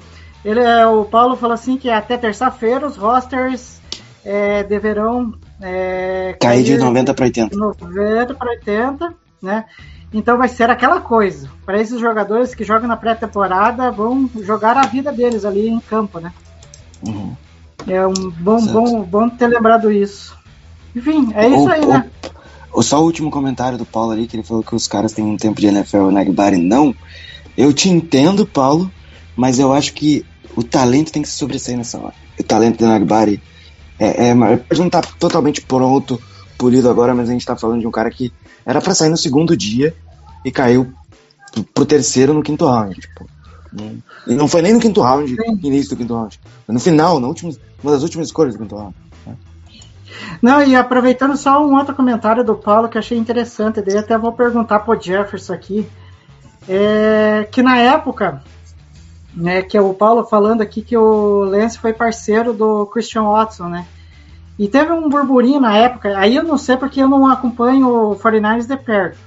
Ele, 0.44 0.60
é, 0.60 0.86
o 0.86 1.04
Paulo 1.04 1.36
falou 1.36 1.54
assim 1.54 1.76
que 1.76 1.88
até 1.90 2.16
terça-feira 2.16 2.86
os 2.86 2.96
rosters 2.96 3.80
é, 4.24 4.62
deverão 4.64 5.34
é, 5.60 6.34
Cair 6.40 6.64
de 6.64 6.78
90 6.78 7.14
para 7.14 7.24
80. 7.26 7.50
de 7.50 7.56
90 7.60 8.34
para 8.34 8.50
80, 8.50 9.14
né? 9.42 9.64
Então 10.12 10.36
vai 10.36 10.48
ser 10.48 10.68
aquela 10.68 11.00
coisa. 11.00 11.48
Para 11.64 11.80
esses 11.80 12.00
jogadores 12.00 12.54
que 12.54 12.64
jogam 12.64 12.88
na 12.88 12.96
pré-temporada, 12.96 13.90
vão 13.92 14.28
jogar 14.42 14.76
a 14.76 14.86
vida 14.86 15.12
deles 15.12 15.44
ali 15.44 15.68
em 15.68 15.78
campo, 15.78 16.18
né? 16.18 16.32
Uhum. 17.06 17.36
É 17.86 18.04
um 18.06 18.12
bom, 18.30 18.58
Certo. 18.58 18.72
bom, 18.72 19.02
bom 19.02 19.28
ter 19.28 19.46
lembrado 19.46 19.92
isso. 19.92 20.36
Enfim, 20.96 21.30
é 21.34 21.48
isso 21.48 21.68
aí, 21.70 21.84
o- 21.84 21.88
né? 21.88 22.10
Só 22.82 23.00
o 23.00 23.04
último 23.04 23.30
comentário 23.30 23.76
do 23.76 23.84
Paulo 23.84 24.12
ali, 24.12 24.26
que 24.26 24.36
ele 24.36 24.42
falou 24.42 24.62
que 24.62 24.74
os 24.74 24.86
caras 24.86 25.12
têm 25.12 25.24
um 25.24 25.36
tempo 25.36 25.60
de 25.60 25.66
NFL 25.66 25.98
o 25.98 26.10
Nagbari 26.10 26.56
não. 26.56 26.94
Eu 27.56 27.72
te 27.72 27.88
entendo, 27.88 28.46
Paulo, 28.46 28.90
mas 29.36 29.58
eu 29.58 29.72
acho 29.72 29.92
que 29.92 30.24
o 30.56 30.62
talento 30.62 31.12
tem 31.12 31.22
que 31.22 31.28
se 31.28 31.36
sobressair 31.36 31.76
nessa 31.76 31.98
hora. 31.98 32.14
O 32.38 32.42
talento 32.42 32.78
do 32.78 32.86
Nagbari 32.86 33.42
é, 33.98 34.28
é, 34.28 34.34
pode 34.56 34.80
não 34.80 34.86
estar 34.86 35.02
totalmente 35.18 35.60
pronto, 35.60 36.20
polido 36.56 36.88
agora, 36.88 37.14
mas 37.14 37.28
a 37.28 37.32
gente 37.32 37.44
tá 37.44 37.56
falando 37.56 37.80
de 37.80 37.86
um 37.86 37.90
cara 37.90 38.10
que 38.10 38.32
era 38.64 38.80
pra 38.80 38.94
sair 38.94 39.10
no 39.10 39.16
segundo 39.16 39.56
dia 39.56 39.94
e 40.44 40.50
caiu 40.50 40.92
pro- 41.74 41.84
terceiro 41.84 42.32
no 42.32 42.42
quinto 42.42 42.64
round. 42.66 42.94
Tipo, 43.00 43.26
e 44.26 44.34
não 44.34 44.48
foi 44.48 44.62
nem 44.62 44.72
no 44.72 44.80
quinto 44.80 45.00
round, 45.00 45.36
início 45.62 45.90
do 45.90 45.96
quinto 45.96 46.14
round. 46.14 46.40
Foi 46.66 46.72
no 46.74 46.80
final, 46.80 47.20
na 47.20 47.28
última, 47.28 47.52
uma 47.82 47.92
das 47.92 48.02
últimas 48.02 48.28
escolhas 48.28 48.54
do 48.54 48.60
quinto 48.60 48.76
round. 48.76 48.94
Não, 50.40 50.62
e 50.62 50.74
aproveitando 50.74 51.36
só 51.36 51.64
um 51.64 51.76
outro 51.76 51.94
comentário 51.94 52.44
do 52.44 52.54
Paulo 52.54 52.88
que 52.88 52.98
achei 52.98 53.18
interessante, 53.18 53.82
daí 53.82 53.98
até 53.98 54.16
vou 54.16 54.32
perguntar 54.32 54.80
pro 54.80 55.00
Jefferson 55.00 55.52
aqui, 55.52 55.88
é, 56.68 57.48
que 57.50 57.62
na 57.62 57.76
época, 57.78 58.42
né, 59.34 59.62
que 59.62 59.76
é 59.76 59.80
o 59.80 59.94
Paulo 59.94 60.24
falando 60.24 60.60
aqui 60.60 60.82
que 60.82 60.96
o 60.96 61.44
Lance 61.44 61.78
foi 61.78 61.92
parceiro 61.92 62.52
do 62.52 62.86
Christian 62.86 63.24
Watson, 63.24 63.68
né? 63.68 63.86
E 64.58 64.68
teve 64.68 64.92
um 64.92 65.08
burburinho 65.08 65.60
na 65.60 65.76
época, 65.76 66.18
aí 66.18 66.36
eu 66.36 66.42
não 66.42 66.58
sei 66.58 66.76
porque 66.76 67.00
eu 67.00 67.08
não 67.08 67.26
acompanho 67.26 68.10
o 68.10 68.16
49ers 68.16 68.66
de 68.66 68.76
perto, 68.76 69.18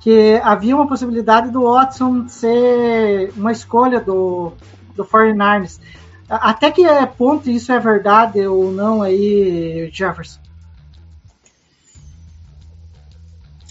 que 0.00 0.38
havia 0.44 0.76
uma 0.76 0.86
possibilidade 0.86 1.50
do 1.50 1.62
Watson 1.62 2.28
ser 2.28 3.32
uma 3.36 3.52
escolha 3.52 4.00
do, 4.00 4.52
do 4.94 5.04
49ers. 5.04 5.80
Até 6.28 6.70
que 6.70 6.82
ponto 7.16 7.48
isso 7.48 7.70
é 7.70 7.78
verdade 7.78 8.40
ou 8.46 8.72
não 8.72 9.02
aí, 9.02 9.88
Jefferson? 9.92 10.40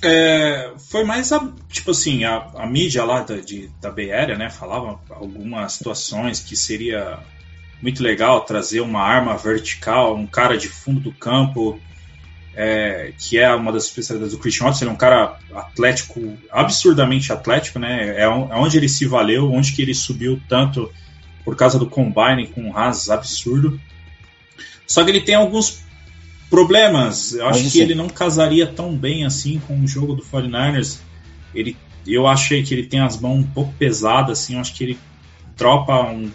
É, 0.02 0.72
foi 0.78 1.04
mais 1.04 1.32
a, 1.32 1.52
tipo 1.70 1.92
assim, 1.92 2.24
a, 2.24 2.48
a 2.56 2.68
mídia 2.68 3.04
lá 3.04 3.22
da, 3.22 3.38
de, 3.38 3.70
da 3.82 3.90
Area, 3.90 4.38
né, 4.38 4.50
falava 4.50 5.00
algumas 5.10 5.74
situações 5.74 6.40
que 6.40 6.56
seria 6.56 7.20
muito 7.82 8.04
legal 8.04 8.42
trazer 8.42 8.82
uma 8.82 9.02
arma 9.02 9.36
vertical, 9.36 10.16
um 10.16 10.28
cara 10.28 10.58
de 10.58 10.70
fundo 10.70 11.00
do 11.00 11.12
campo, 11.12 11.80
é, 12.56 13.14
que 13.18 13.40
é 13.40 13.54
uma 13.54 13.72
das 13.72 13.86
especialidades 13.86 14.36
do 14.36 14.40
Christian 14.40 14.68
Watson, 14.68 14.86
ele 14.86 14.92
é 14.92 14.94
um 14.94 14.98
cara 14.98 15.40
atlético, 15.54 16.38
absurdamente 16.52 17.34
atlético, 17.34 17.80
né, 17.80 18.16
é, 18.16 18.22
é 18.22 18.28
onde 18.28 18.78
ele 18.78 18.88
se 18.88 19.06
valeu, 19.06 19.52
onde 19.52 19.74
que 19.74 19.82
ele 19.82 19.96
subiu 19.96 20.40
tanto 20.48 20.92
por 21.46 21.56
causa 21.56 21.78
do 21.78 21.86
combine 21.86 22.48
com 22.48 22.62
um 22.62 22.72
ras 22.72 23.10
absurdo. 23.10 23.80
Só 24.88 25.04
que 25.04 25.12
ele 25.12 25.22
tem 25.22 25.36
alguns 25.36 25.84
problemas. 26.50 27.34
Eu 27.34 27.48
acho 27.48 27.60
Pode 27.60 27.72
que 27.72 27.78
ser. 27.78 27.84
ele 27.84 27.96
não 27.96 28.10
casaria 28.10 28.66
tão 28.66 28.98
bem 28.98 29.26
assim 29.26 29.60
com 29.60 29.80
o 29.80 29.88
jogo 29.88 30.16
do 30.16 30.24
49ers. 30.24 31.00
Ele, 31.54 31.78
eu 32.06 32.28
achei 32.28 32.64
que 32.64 32.74
ele 32.74 32.86
tem 32.86 33.00
as 33.00 33.20
mãos 33.20 33.40
um 33.40 33.44
pouco 33.44 33.72
pesadas, 33.74 34.40
assim, 34.40 34.56
eu 34.56 34.60
acho 34.60 34.74
que 34.74 34.84
ele 34.84 35.00
dropa 35.56 36.04
um, 36.04 36.32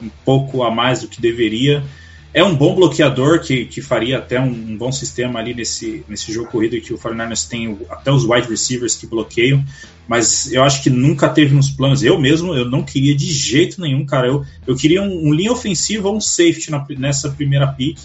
um 0.00 0.08
pouco 0.24 0.62
a 0.62 0.70
mais 0.70 1.02
do 1.02 1.08
que 1.08 1.20
deveria. 1.20 1.84
É 2.34 2.44
um 2.44 2.54
bom 2.54 2.74
bloqueador 2.74 3.40
que, 3.40 3.64
que 3.64 3.80
faria 3.80 4.18
até 4.18 4.38
um, 4.38 4.50
um 4.50 4.76
bom 4.76 4.92
sistema 4.92 5.38
ali 5.40 5.54
nesse, 5.54 6.04
nesse 6.06 6.30
jogo 6.30 6.50
corrido 6.50 6.78
que 6.80 6.92
o 6.92 6.98
49ers 6.98 7.48
tem 7.48 7.68
o- 7.68 7.86
até 7.88 8.12
os 8.12 8.24
wide 8.24 8.46
receivers 8.48 8.94
que 8.96 9.06
bloqueiam, 9.06 9.64
mas 10.06 10.52
eu 10.52 10.62
acho 10.62 10.82
que 10.82 10.90
nunca 10.90 11.28
teve 11.28 11.54
nos 11.54 11.70
planos. 11.70 12.02
Eu 12.02 12.20
mesmo, 12.20 12.54
eu 12.54 12.68
não 12.68 12.82
queria 12.82 13.14
de 13.16 13.32
jeito 13.32 13.80
nenhum, 13.80 14.04
cara. 14.04 14.26
Eu, 14.28 14.44
eu 14.66 14.76
queria 14.76 15.02
um, 15.02 15.28
um 15.28 15.32
linha 15.32 15.50
ofensiva 15.52 16.08
ou 16.08 16.16
um 16.16 16.20
safety 16.20 16.70
na- 16.70 16.84
nessa 16.98 17.30
primeira 17.30 17.66
pick. 17.66 17.98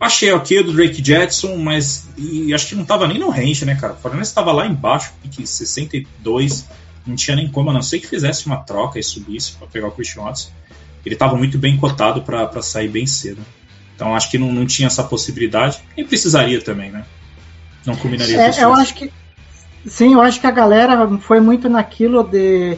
Achei 0.00 0.32
ok 0.32 0.62
do 0.62 0.72
Drake 0.72 1.02
Jetson, 1.04 1.56
mas 1.56 2.08
e 2.18 2.52
acho 2.52 2.68
que 2.68 2.74
não 2.74 2.84
tava 2.84 3.06
nem 3.06 3.18
no 3.18 3.28
range, 3.30 3.64
né, 3.64 3.74
cara? 3.76 3.92
O 3.92 3.96
Fortaleza 3.96 4.28
estava 4.30 4.50
lá 4.52 4.66
embaixo, 4.66 5.12
pick 5.22 5.46
62, 5.46 6.66
não 7.06 7.14
tinha 7.16 7.36
nem 7.36 7.48
como, 7.48 7.70
a 7.70 7.72
não 7.72 7.82
ser 7.82 8.00
que 8.00 8.06
fizesse 8.06 8.46
uma 8.46 8.56
troca 8.56 8.98
e 8.98 9.02
subisse 9.02 9.52
para 9.52 9.66
pegar 9.68 9.88
o 9.88 9.92
Christian 9.92 10.22
Watson. 10.22 10.50
Ele 11.06 11.14
estava 11.14 11.36
muito 11.36 11.56
bem 11.56 11.76
cotado 11.76 12.20
para 12.22 12.60
sair 12.60 12.88
bem 12.88 13.06
cedo. 13.06 13.40
Então 13.94 14.14
acho 14.14 14.28
que 14.28 14.36
não, 14.36 14.52
não 14.52 14.66
tinha 14.66 14.88
essa 14.88 15.04
possibilidade. 15.04 15.78
Nem 15.96 16.04
precisaria 16.04 16.60
também, 16.60 16.90
né? 16.90 17.04
Não 17.86 17.94
combinaria 17.94 18.36
com 18.36 18.42
É, 18.42 18.50
os 18.50 18.58
eu 18.58 18.74
acho 18.74 18.94
que 18.94 19.12
sim, 19.86 20.14
eu 20.14 20.20
acho 20.20 20.40
que 20.40 20.48
a 20.48 20.50
galera 20.50 21.08
foi 21.18 21.38
muito 21.38 21.68
naquilo 21.68 22.24
de 22.24 22.76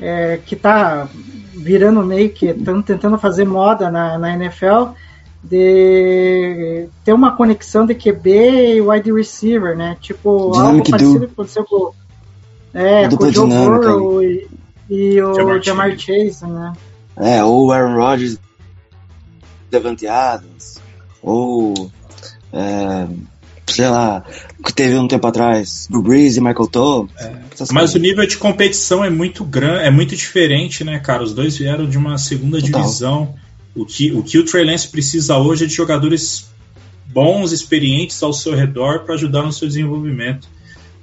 é, 0.00 0.40
que 0.44 0.56
tá 0.56 1.08
virando 1.54 2.04
meio 2.04 2.30
que 2.30 2.46
estão 2.46 2.82
tentando 2.82 3.16
fazer 3.16 3.44
moda 3.44 3.88
na, 3.92 4.18
na 4.18 4.34
NFL 4.34 4.92
de 5.42 6.88
ter 7.04 7.12
uma 7.12 7.36
conexão 7.36 7.86
de 7.86 7.94
QB 7.94 8.30
e 8.74 8.80
wide 8.80 9.12
receiver, 9.12 9.76
né? 9.76 9.96
Tipo, 10.00 10.52
algo 10.58 10.82
parecido 10.90 11.20
duo. 11.20 11.28
que 11.28 11.32
aconteceu 11.32 11.64
com, 11.64 11.92
é, 12.74 13.08
com 13.08 13.24
o 13.24 13.32
Joe 13.32 13.48
Burrow 13.48 14.22
e, 14.22 14.48
e 14.90 15.22
o 15.22 15.62
Jamar, 15.62 15.96
Chase, 15.96 16.44
né? 16.44 16.72
É, 17.20 17.42
ou 17.42 17.66
o 17.66 17.72
Aaron 17.72 17.96
Rodgers, 17.96 18.38
Devante 19.70 20.06
Adams, 20.06 20.80
ou, 21.22 21.90
é, 22.52 23.06
sei 23.66 23.88
lá, 23.88 24.24
o 24.58 24.62
que 24.62 24.72
teve 24.72 24.96
um 24.96 25.08
tempo 25.08 25.26
atrás, 25.26 25.86
Drew 25.90 26.02
Brees 26.02 26.36
e 26.36 26.40
Michael 26.40 26.68
Thomas. 26.68 27.10
essas 27.52 27.70
Mas 27.70 27.90
o 27.90 27.92
coisas. 27.94 28.02
nível 28.02 28.26
de 28.26 28.36
competição 28.36 29.04
é 29.04 29.10
muito 29.10 29.44
grande, 29.44 29.84
é 29.84 29.90
muito 29.90 30.14
diferente, 30.14 30.84
né, 30.84 30.98
cara? 31.00 31.22
Os 31.22 31.34
dois 31.34 31.56
vieram 31.56 31.88
de 31.88 31.98
uma 31.98 32.18
segunda 32.18 32.60
Total. 32.60 32.80
divisão. 32.82 33.34
O 33.74 33.84
que, 33.84 34.12
o 34.12 34.22
que 34.22 34.38
o 34.38 34.44
Trey 34.44 34.64
Lance 34.64 34.88
precisa 34.88 35.36
hoje 35.36 35.64
é 35.64 35.66
de 35.66 35.74
jogadores 35.74 36.48
bons, 37.06 37.52
experientes 37.52 38.22
ao 38.22 38.32
seu 38.32 38.54
redor 38.54 39.00
para 39.00 39.14
ajudar 39.14 39.42
no 39.42 39.52
seu 39.52 39.66
desenvolvimento. 39.68 40.48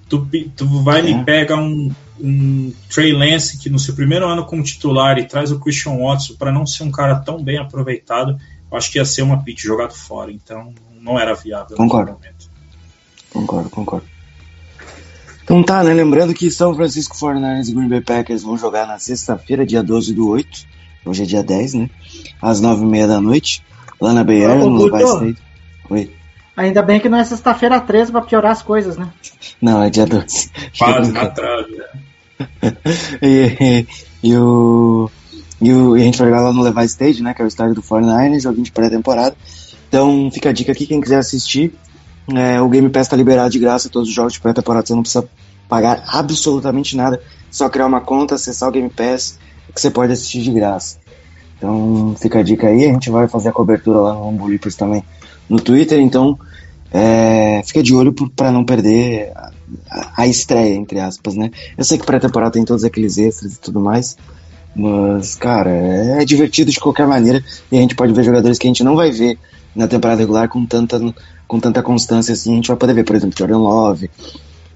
Tu, 0.09 0.27
tu 0.55 0.83
vai 0.83 0.99
É. 0.99 1.03
me 1.03 1.23
pega 1.23 1.55
um, 1.55 1.91
um 2.19 2.71
Trey 2.93 3.11
Lance 3.11 3.57
que 3.57 3.69
no 3.69 3.79
seu 3.79 3.95
primeiro 3.95 4.27
ano 4.27 4.45
como 4.45 4.63
titular 4.63 5.17
e 5.17 5.25
traz 5.25 5.51
o 5.51 5.59
Christian 5.59 5.97
Watson 5.97 6.35
para 6.35 6.51
não 6.51 6.65
ser 6.65 6.83
um 6.83 6.91
cara 6.91 7.15
tão 7.15 7.43
bem 7.43 7.57
aproveitado, 7.57 8.37
eu 8.71 8.77
acho 8.77 8.91
que 8.91 8.97
ia 8.99 9.05
ser 9.05 9.23
uma 9.23 9.43
pitch 9.43 9.63
jogado 9.63 9.93
fora. 9.93 10.31
Então 10.31 10.73
não 11.01 11.19
era 11.19 11.33
viável 11.33 11.75
Concordo. 11.75 12.13
momento. 12.13 12.49
Concordo, 13.31 13.69
concordo. 13.69 14.05
Então 15.43 15.61
tá, 15.61 15.83
né? 15.83 15.93
Lembrando 15.93 16.33
que 16.33 16.49
São 16.49 16.73
Francisco 16.73 17.15
49ers 17.15 17.69
e 17.69 17.73
Green 17.73 17.87
Bay 17.87 18.01
Packers 18.01 18.41
vão 18.43 18.57
jogar 18.57 18.87
na 18.87 18.97
sexta-feira, 18.97 19.65
dia 19.65 19.83
12 19.83 20.13
do 20.13 20.27
8. 20.29 20.65
Hoje 21.05 21.21
é 21.21 21.25
dia 21.25 21.43
10, 21.43 21.73
né? 21.75 21.89
Às 22.41 22.59
9h30 22.61 23.07
da 23.07 23.21
noite. 23.21 23.63
Lá 24.01 24.11
na 24.11 24.23
Bay 24.23 24.43
Area, 24.43 24.65
no 24.65 24.77
Guto. 24.77 24.97
State. 24.97 25.41
Oi. 25.89 26.11
Ainda 26.55 26.81
bem 26.81 26.99
que 26.99 27.09
não 27.09 27.17
é 27.17 27.23
sexta-feira 27.23 27.81
13 27.81 28.11
pra 28.11 28.21
piorar 28.21 28.51
as 28.51 28.61
coisas, 28.61 28.95
né? 28.95 29.09
Não, 29.61 29.83
é 29.83 29.89
dia 29.89 30.05
12. 30.05 30.49
Quase 30.77 31.11
na 31.11 31.27
trave. 31.27 31.75
né? 31.75 31.85
e, 33.21 33.85
e 34.23 34.37
o, 34.37 35.09
e 35.61 35.73
o. 35.73 35.97
E 35.97 36.01
a 36.01 36.03
gente 36.05 36.17
vai 36.17 36.27
jogar 36.29 36.41
lá 36.41 36.53
no 36.53 36.61
Levi 36.61 36.85
Stage, 36.85 37.21
né? 37.21 37.33
Que 37.33 37.41
é 37.41 37.45
o 37.45 37.47
estádio 37.47 37.75
do 37.75 37.81
49ers, 37.81 38.41
joguinho 38.41 38.63
de 38.63 38.71
pré-temporada. 38.71 39.35
Então 39.89 40.29
fica 40.31 40.49
a 40.49 40.53
dica 40.53 40.71
aqui, 40.71 40.87
quem 40.87 41.01
quiser 41.01 41.17
assistir. 41.17 41.73
é, 42.33 42.61
o 42.61 42.69
Game 42.69 42.89
Pass 42.89 43.09
tá 43.09 43.15
liberado 43.15 43.49
de 43.49 43.59
graça 43.59 43.89
todos 43.89 44.09
os 44.09 44.15
jogos 44.15 44.33
de 44.33 44.39
pré-temporada, 44.39 44.85
você 44.85 44.95
não 44.95 45.01
precisa 45.01 45.27
pagar 45.67 46.03
absolutamente 46.07 46.95
nada. 46.95 47.21
Só 47.51 47.69
criar 47.69 47.85
uma 47.85 48.01
conta, 48.01 48.35
acessar 48.35 48.69
o 48.69 48.71
Game 48.71 48.89
Pass, 48.89 49.37
que 49.73 49.79
você 49.79 49.91
pode 49.91 50.11
assistir 50.13 50.41
de 50.41 50.51
graça. 50.51 50.97
Então 51.57 52.15
fica 52.19 52.39
a 52.39 52.43
dica 52.43 52.67
aí, 52.67 52.85
a 52.85 52.93
gente 52.93 53.09
vai 53.09 53.27
fazer 53.27 53.49
a 53.49 53.53
cobertura 53.53 53.99
lá 53.99 54.13
no 54.13 54.45
Leapers 54.47 54.75
também 54.75 55.03
no 55.49 55.59
Twitter, 55.59 55.99
então 55.99 56.37
é, 56.91 57.61
fica 57.65 57.83
de 57.83 57.93
olho 57.93 58.13
para 58.35 58.51
não 58.51 58.63
perder 58.63 59.31
a, 59.89 60.21
a- 60.23 60.27
estreia, 60.27 60.75
entre 60.75 60.99
aspas, 60.99 61.35
né? 61.35 61.51
Eu 61.77 61.83
sei 61.83 61.97
que 61.97 62.05
pré-temporada 62.05 62.51
tem 62.53 62.65
todos 62.65 62.83
aqueles 62.83 63.17
extras 63.17 63.53
e 63.55 63.59
tudo 63.59 63.79
mais, 63.79 64.17
mas, 64.75 65.35
cara, 65.35 65.69
é 65.71 66.25
divertido 66.25 66.71
de 66.71 66.79
qualquer 66.79 67.07
maneira 67.07 67.43
e 67.71 67.77
a 67.77 67.81
gente 67.81 67.95
pode 67.95 68.13
ver 68.13 68.23
jogadores 68.23 68.57
que 68.57 68.67
a 68.67 68.69
gente 68.69 68.83
não 68.83 68.95
vai 68.95 69.11
ver 69.11 69.37
na 69.75 69.87
temporada 69.87 70.19
regular 70.21 70.47
com 70.49 70.65
tanta, 70.65 70.99
com 71.47 71.59
tanta 71.59 71.81
constância 71.81 72.33
assim. 72.33 72.53
A 72.53 72.55
gente 72.55 72.67
vai 72.67 72.77
poder 72.77 72.93
ver, 72.93 73.03
por 73.03 73.15
exemplo, 73.15 73.37
Jordan 73.37 73.57
Love, 73.59 74.09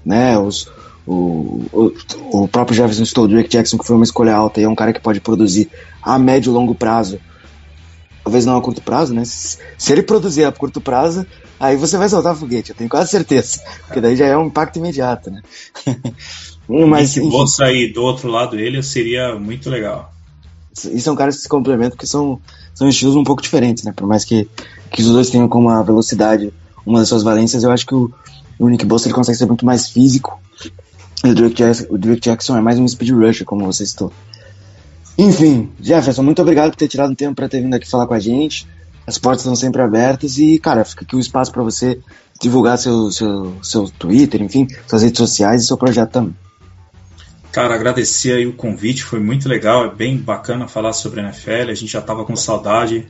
né? 0.04 0.38
Os, 0.38 0.68
o, 1.06 1.64
o, 1.72 1.92
o 2.42 2.48
próprio 2.48 2.76
Jefferson 2.76 3.02
Stoll, 3.02 3.28
Drake 3.28 3.48
Jackson, 3.48 3.76
que 3.78 3.86
foi 3.86 3.96
uma 3.96 4.04
escolha 4.04 4.34
alta 4.34 4.60
e 4.60 4.64
é 4.64 4.68
um 4.68 4.74
cara 4.74 4.92
que 4.92 5.00
pode 5.00 5.20
produzir 5.20 5.68
a 6.02 6.18
médio 6.18 6.50
e 6.50 6.54
longo 6.54 6.74
prazo. 6.74 7.18
Talvez 8.22 8.44
não 8.44 8.56
a 8.56 8.62
curto 8.62 8.82
prazo, 8.82 9.14
né? 9.14 9.22
Se, 9.24 9.58
ele 9.90 10.02
produzir 10.02 10.44
a 10.44 10.52
curto 10.52 10.80
prazo, 10.80 11.26
aí 11.58 11.76
você 11.76 11.96
vai 11.96 12.08
soltar 12.08 12.36
foguete, 12.36 12.70
eu 12.70 12.76
tenho 12.76 12.90
quase 12.90 13.10
certeza. 13.10 13.60
Porque 13.86 14.00
daí 14.00 14.16
já 14.16 14.26
é 14.26 14.36
um 14.36 14.46
impacto 14.46 14.78
imediato, 14.78 15.30
né? 15.30 15.42
Mas, 16.88 17.10
se 17.10 17.20
vou 17.20 17.48
sair 17.48 17.92
do 17.92 18.02
outro 18.02 18.28
lado 18.28 18.56
dele, 18.56 18.82
seria 18.82 19.34
muito 19.34 19.68
legal. 19.68 20.12
e 20.92 21.00
são 21.00 21.16
caras 21.16 21.36
que 21.36 21.42
se 21.42 21.48
complementam 21.48 21.92
porque 21.96 22.06
são, 22.06 22.38
são 22.72 22.88
estilos 22.88 23.16
um 23.16 23.24
pouco 23.24 23.42
diferentes, 23.42 23.82
né? 23.82 23.92
Por 23.94 24.06
mais 24.06 24.24
que, 24.24 24.48
que 24.90 25.02
os 25.02 25.08
dois 25.08 25.30
tenham 25.30 25.48
como 25.48 25.68
a 25.68 25.82
velocidade 25.82 26.52
uma 26.86 27.00
das 27.00 27.08
suas 27.08 27.22
valências, 27.22 27.62
eu 27.62 27.70
acho 27.70 27.86
que 27.86 27.94
o, 27.94 28.12
o 28.58 28.68
Nick 28.68 28.84
Bosa 28.84 29.06
ele 29.06 29.14
consegue 29.14 29.38
ser 29.38 29.46
muito 29.46 29.64
mais 29.64 29.88
físico. 29.88 30.40
E 31.24 31.28
o 31.28 31.34
Drake, 31.34 31.54
Jackson, 31.54 31.86
o 31.90 31.98
Drake 31.98 32.20
Jackson 32.20 32.56
é 32.56 32.60
mais 32.60 32.78
um 32.78 32.88
speed 32.88 33.10
rusher, 33.10 33.44
como 33.44 33.66
você 33.66 33.84
citou. 33.84 34.12
Enfim, 35.18 35.70
Jefferson, 35.80 36.22
muito 36.22 36.40
obrigado 36.40 36.70
por 36.70 36.76
ter 36.76 36.88
tirado 36.88 37.10
um 37.10 37.14
tempo 37.14 37.34
para 37.34 37.48
ter 37.48 37.60
vindo 37.60 37.74
aqui 37.74 37.88
falar 37.88 38.06
com 38.06 38.14
a 38.14 38.20
gente. 38.20 38.66
As 39.06 39.18
portas 39.18 39.42
estão 39.42 39.56
sempre 39.56 39.82
abertas 39.82 40.38
e, 40.38 40.58
cara, 40.58 40.84
fica 40.84 41.04
aqui 41.04 41.16
o 41.16 41.20
espaço 41.20 41.52
para 41.52 41.62
você 41.62 41.98
divulgar 42.40 42.78
seu, 42.78 43.10
seu, 43.10 43.56
seu 43.62 43.88
Twitter, 43.90 44.40
enfim, 44.42 44.66
suas 44.86 45.02
redes 45.02 45.18
sociais 45.18 45.62
e 45.62 45.66
seu 45.66 45.76
projeto 45.76 46.10
também. 46.10 46.34
Cara, 47.52 47.74
agradecer 47.74 48.32
aí 48.32 48.46
o 48.46 48.52
convite, 48.52 49.02
foi 49.02 49.18
muito 49.18 49.48
legal, 49.48 49.84
é 49.84 49.90
bem 49.94 50.16
bacana 50.16 50.68
falar 50.68 50.92
sobre 50.92 51.20
a 51.20 51.24
NFL, 51.24 51.70
a 51.70 51.74
gente 51.74 51.92
já 51.92 52.00
tava 52.00 52.24
com 52.24 52.36
saudade. 52.36 53.08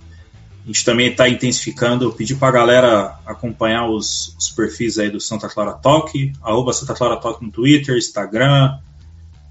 A 0.65 0.67
gente 0.67 0.85
também 0.85 1.11
está 1.11 1.29
intensificando, 1.29 2.13
pedir 2.13 2.37
para 2.37 2.49
a 2.49 2.53
galera 2.53 3.19
acompanhar 3.27 3.89
os, 3.89 4.35
os, 4.39 4.51
perfis 4.51 4.99
aí 4.99 5.11
do 5.11 5.21
Santa 5.21 5.49
Clara 5.49 5.73
Talk, 5.73 6.33
arroba 6.43 6.73
Santa 6.73 6.95
Clara 6.95 7.17
Talk 7.17 7.45
no 7.45 7.51
Twitter, 7.51 7.97
Instagram, 7.97 8.79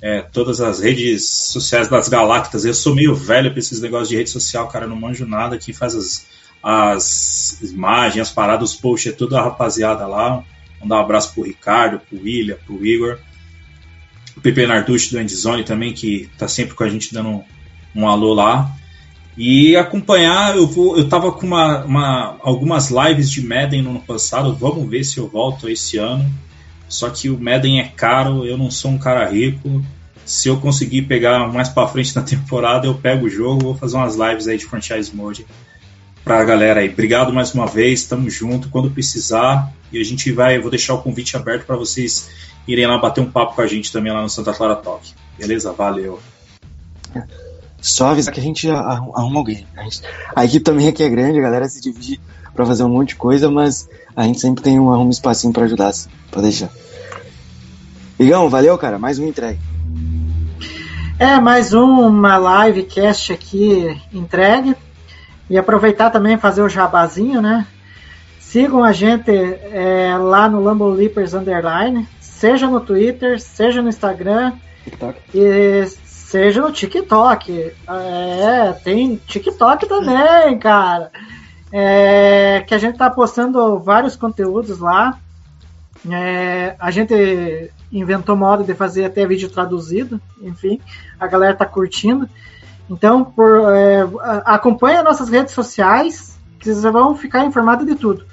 é, 0.02 0.22
todas 0.22 0.62
as 0.62 0.80
redes 0.80 1.30
sociais 1.30 1.88
das 1.88 2.08
Galactas. 2.08 2.66
Eu 2.66 2.74
sou 2.74 2.95
meio 2.95 3.14
velho 3.16 3.52
para 3.52 3.60
esses 3.60 3.82
negócios 3.82 4.10
de 4.10 4.16
rede 4.16 4.30
social, 4.30 4.68
cara, 4.68 4.88
não 4.88 4.95
manjo 4.95 5.26
nada. 5.26 5.58
Quem 5.58 5.74
faz 5.74 5.95
as, 5.95 6.26
as 6.64 7.62
imagens, 7.62 8.28
as 8.28 8.34
paradas, 8.34 8.72
os 8.72 8.76
posts, 8.78 9.12
é 9.12 9.16
tudo 9.16 9.36
a 9.36 9.43
rapaziada 9.43 10.08
lá. 10.08 10.43
Mandar 10.82 10.97
um 10.97 11.02
abraço 11.02 11.34
pro 11.34 11.43
Ricardo, 11.43 12.00
pro 12.00 12.22
William, 12.22 12.58
pro 12.66 12.86
Igor. 12.86 13.20
O 14.38 14.41
Pepe 14.41 14.66
Narducci 14.66 15.12
do 15.12 15.20
Endzone 15.20 15.64
também, 15.64 15.93
que 15.93 16.30
tá 16.38 16.47
sempre 16.47 16.74
com 16.74 16.84
a 16.84 16.89
gente 16.89 17.14
dando 17.14 17.30
um, 17.30 17.43
um 17.93 18.08
alô 18.08 18.34
lá. 18.34 18.74
E 19.38 19.76
acompanhar, 19.76 20.56
eu 20.56 20.68
vou, 20.68 20.97
eu 20.97 21.08
tava 21.08 21.32
com 21.32 21.45
uma, 21.45 21.84
uma, 21.84 22.38
algumas 22.41 22.89
lives 22.89 23.30
de 23.30 23.45
Madden 23.45 23.82
no 23.82 23.91
ano 23.91 24.02
passado, 24.02 24.54
vamos 24.56 24.89
ver 24.89 25.04
se 25.04 25.18
eu 25.18 25.28
volto 25.28 25.70
esse 25.70 25.97
ano. 25.97 26.30
Só 26.89 27.09
que 27.09 27.29
o 27.29 27.39
Madden 27.39 27.79
é 27.79 27.87
caro, 27.87 28.45
eu 28.45 28.57
não 28.57 28.69
sou 28.69 28.91
um 28.91 28.97
cara 28.97 29.29
rico. 29.29 29.85
Se 30.25 30.49
eu 30.49 30.59
conseguir 30.59 31.03
pegar 31.03 31.47
mais 31.47 31.69
para 31.69 31.87
frente 31.87 32.15
na 32.15 32.21
temporada, 32.23 32.87
eu 32.87 32.95
pego 32.95 33.27
o 33.27 33.29
jogo, 33.29 33.61
vou 33.61 33.75
fazer 33.75 33.95
umas 33.95 34.15
lives 34.15 34.47
aí 34.47 34.57
de 34.57 34.65
franchise 34.65 35.15
mode 35.15 35.45
pra 36.23 36.43
galera 36.43 36.81
aí. 36.81 36.89
Obrigado 36.89 37.31
mais 37.31 37.53
uma 37.53 37.67
vez, 37.67 38.05
tamo 38.05 38.29
junto 38.29 38.69
quando 38.69 38.91
precisar. 38.91 39.71
E 39.91 39.99
a 39.99 40.03
gente 40.03 40.31
vai, 40.31 40.59
vou 40.59 40.69
deixar 40.69 40.93
o 40.93 41.01
convite 41.01 41.35
aberto 41.35 41.65
para 41.65 41.75
vocês 41.75 42.29
irem 42.67 42.85
lá 42.85 42.97
bater 42.97 43.21
um 43.21 43.31
papo 43.31 43.55
com 43.55 43.61
a 43.61 43.67
gente 43.67 43.91
também 43.91 44.11
lá 44.11 44.21
no 44.21 44.29
Santa 44.29 44.53
Clara 44.53 44.75
Talk. 44.75 45.13
Beleza? 45.37 45.71
Valeu. 45.71 46.19
Só 47.82 48.07
avisar 48.07 48.34
que 48.34 48.39
a 48.39 48.43
gente 48.43 48.69
arruma 48.69 49.39
alguém. 49.39 49.65
A, 49.75 49.84
gente, 49.84 50.01
a 50.36 50.45
equipe 50.45 50.63
também 50.63 50.88
aqui 50.88 51.03
é 51.03 51.09
grande, 51.09 51.39
a 51.39 51.41
galera 51.41 51.67
se 51.67 51.82
divide 51.82 52.19
para 52.53 52.65
fazer 52.65 52.84
um 52.84 52.89
monte 52.89 53.09
de 53.09 53.15
coisa, 53.15 53.49
mas 53.49 53.89
a 54.15 54.23
gente 54.23 54.39
sempre 54.39 54.63
tem 54.63 54.80
um, 54.80 54.89
um 54.89 55.09
espacinho 55.09 55.53
para 55.53 55.63
ajudar, 55.63 55.88
assim, 55.88 56.09
pra 56.30 56.41
deixar. 56.41 56.69
Igão, 58.19 58.49
valeu, 58.49 58.77
cara. 58.77 58.99
Mais 58.99 59.17
um 59.17 59.25
entregue. 59.25 59.59
É, 61.17 61.39
mais 61.39 61.73
uma 61.73 62.38
live 62.38 62.84
cast 62.84 63.32
aqui 63.32 63.97
entregue. 64.11 64.75
E 65.49 65.57
aproveitar 65.57 66.09
também 66.09 66.38
fazer 66.38 66.61
o 66.61 66.69
jabazinho, 66.69 67.41
né? 67.41 67.65
Sigam 68.39 68.84
a 68.84 68.91
gente 68.91 69.32
é, 69.32 70.15
lá 70.17 70.49
no 70.49 70.61
Lambo 70.61 70.89
Leapers 70.89 71.34
Underline, 71.34 72.07
seja 72.19 72.67
no 72.67 72.80
Twitter, 72.80 73.39
seja 73.39 73.82
no 73.82 73.89
Instagram. 73.89 74.53
TikTok. 74.84 75.19
E 75.34 75.86
seja 76.30 76.61
no 76.61 76.71
TikTok. 76.71 77.73
É, 77.88 78.73
tem 78.84 79.15
TikTok 79.15 79.88
também, 79.88 80.59
cara. 80.59 81.11
É, 81.71 82.63
que 82.67 82.73
a 82.73 82.77
gente 82.77 82.97
tá 82.97 83.09
postando 83.09 83.80
vários 83.80 84.15
conteúdos 84.15 84.77
lá. 84.77 85.17
É, 86.09 86.75
a 86.80 86.91
gente 86.91 87.71
inventou 87.91 88.36
modo 88.36 88.63
de 88.63 88.75
fazer 88.75 89.05
até 89.05 89.25
vídeo 89.25 89.49
traduzido, 89.49 90.21
enfim, 90.41 90.80
a 91.19 91.25
galera 91.25 91.55
tá 91.55 91.65
curtindo. 91.65 92.30
Então, 92.88 93.25
por, 93.25 93.73
é, 93.73 94.07
acompanhe 94.45 95.01
nossas 95.01 95.30
redes 95.30 95.53
sociais, 95.53 96.39
que 96.59 96.65
vocês 96.65 96.82
vão 96.84 97.15
ficar 97.15 97.43
informados 97.43 97.88
de 97.88 97.95
tudo. 97.95 98.23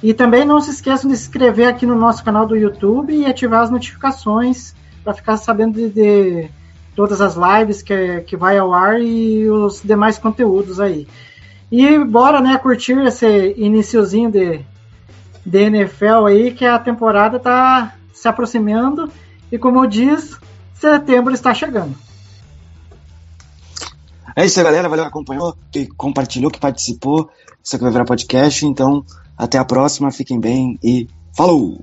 E 0.00 0.14
também 0.14 0.44
não 0.44 0.60
se 0.60 0.70
esqueçam 0.70 1.10
de 1.10 1.16
se 1.16 1.24
inscrever 1.24 1.68
aqui 1.68 1.86
no 1.86 1.96
nosso 1.96 2.24
canal 2.24 2.46
do 2.46 2.56
YouTube 2.56 3.12
e 3.12 3.26
ativar 3.26 3.62
as 3.62 3.70
notificações 3.70 4.74
para 5.02 5.14
ficar 5.14 5.36
sabendo 5.36 5.74
de, 5.74 5.88
de 5.90 6.50
todas 6.94 7.20
as 7.20 7.36
lives 7.36 7.82
que, 7.82 8.20
que 8.22 8.36
vai 8.36 8.58
ao 8.58 8.72
ar 8.72 9.00
e 9.00 9.48
os 9.48 9.80
demais 9.82 10.18
conteúdos 10.18 10.80
aí. 10.80 11.06
E 11.70 11.98
bora, 12.04 12.40
né, 12.40 12.58
curtir 12.58 12.98
esse 12.98 13.54
iniciozinho 13.56 14.30
de, 14.30 14.60
de 15.44 15.58
NFL 15.58 16.26
aí, 16.26 16.52
que 16.52 16.66
a 16.66 16.78
temporada 16.78 17.38
tá 17.38 17.94
se 18.12 18.28
aproximando 18.28 19.10
e 19.50 19.58
como 19.58 19.86
diz, 19.86 20.38
setembro 20.74 21.32
está 21.32 21.54
chegando. 21.54 21.94
É 24.34 24.44
isso 24.46 24.62
galera. 24.62 24.88
Valeu 24.88 25.04
que 25.04 25.10
acompanhou, 25.10 25.56
que 25.70 25.86
compartilhou, 25.86 26.50
que 26.50 26.58
participou. 26.58 27.30
Isso 27.62 27.76
aqui 27.76 27.84
vai 27.84 27.92
virar 27.92 28.04
podcast. 28.04 28.66
Então, 28.66 29.04
até 29.36 29.58
a 29.58 29.64
próxima. 29.64 30.10
Fiquem 30.10 30.40
bem 30.40 30.78
e 30.82 31.06
falou! 31.34 31.82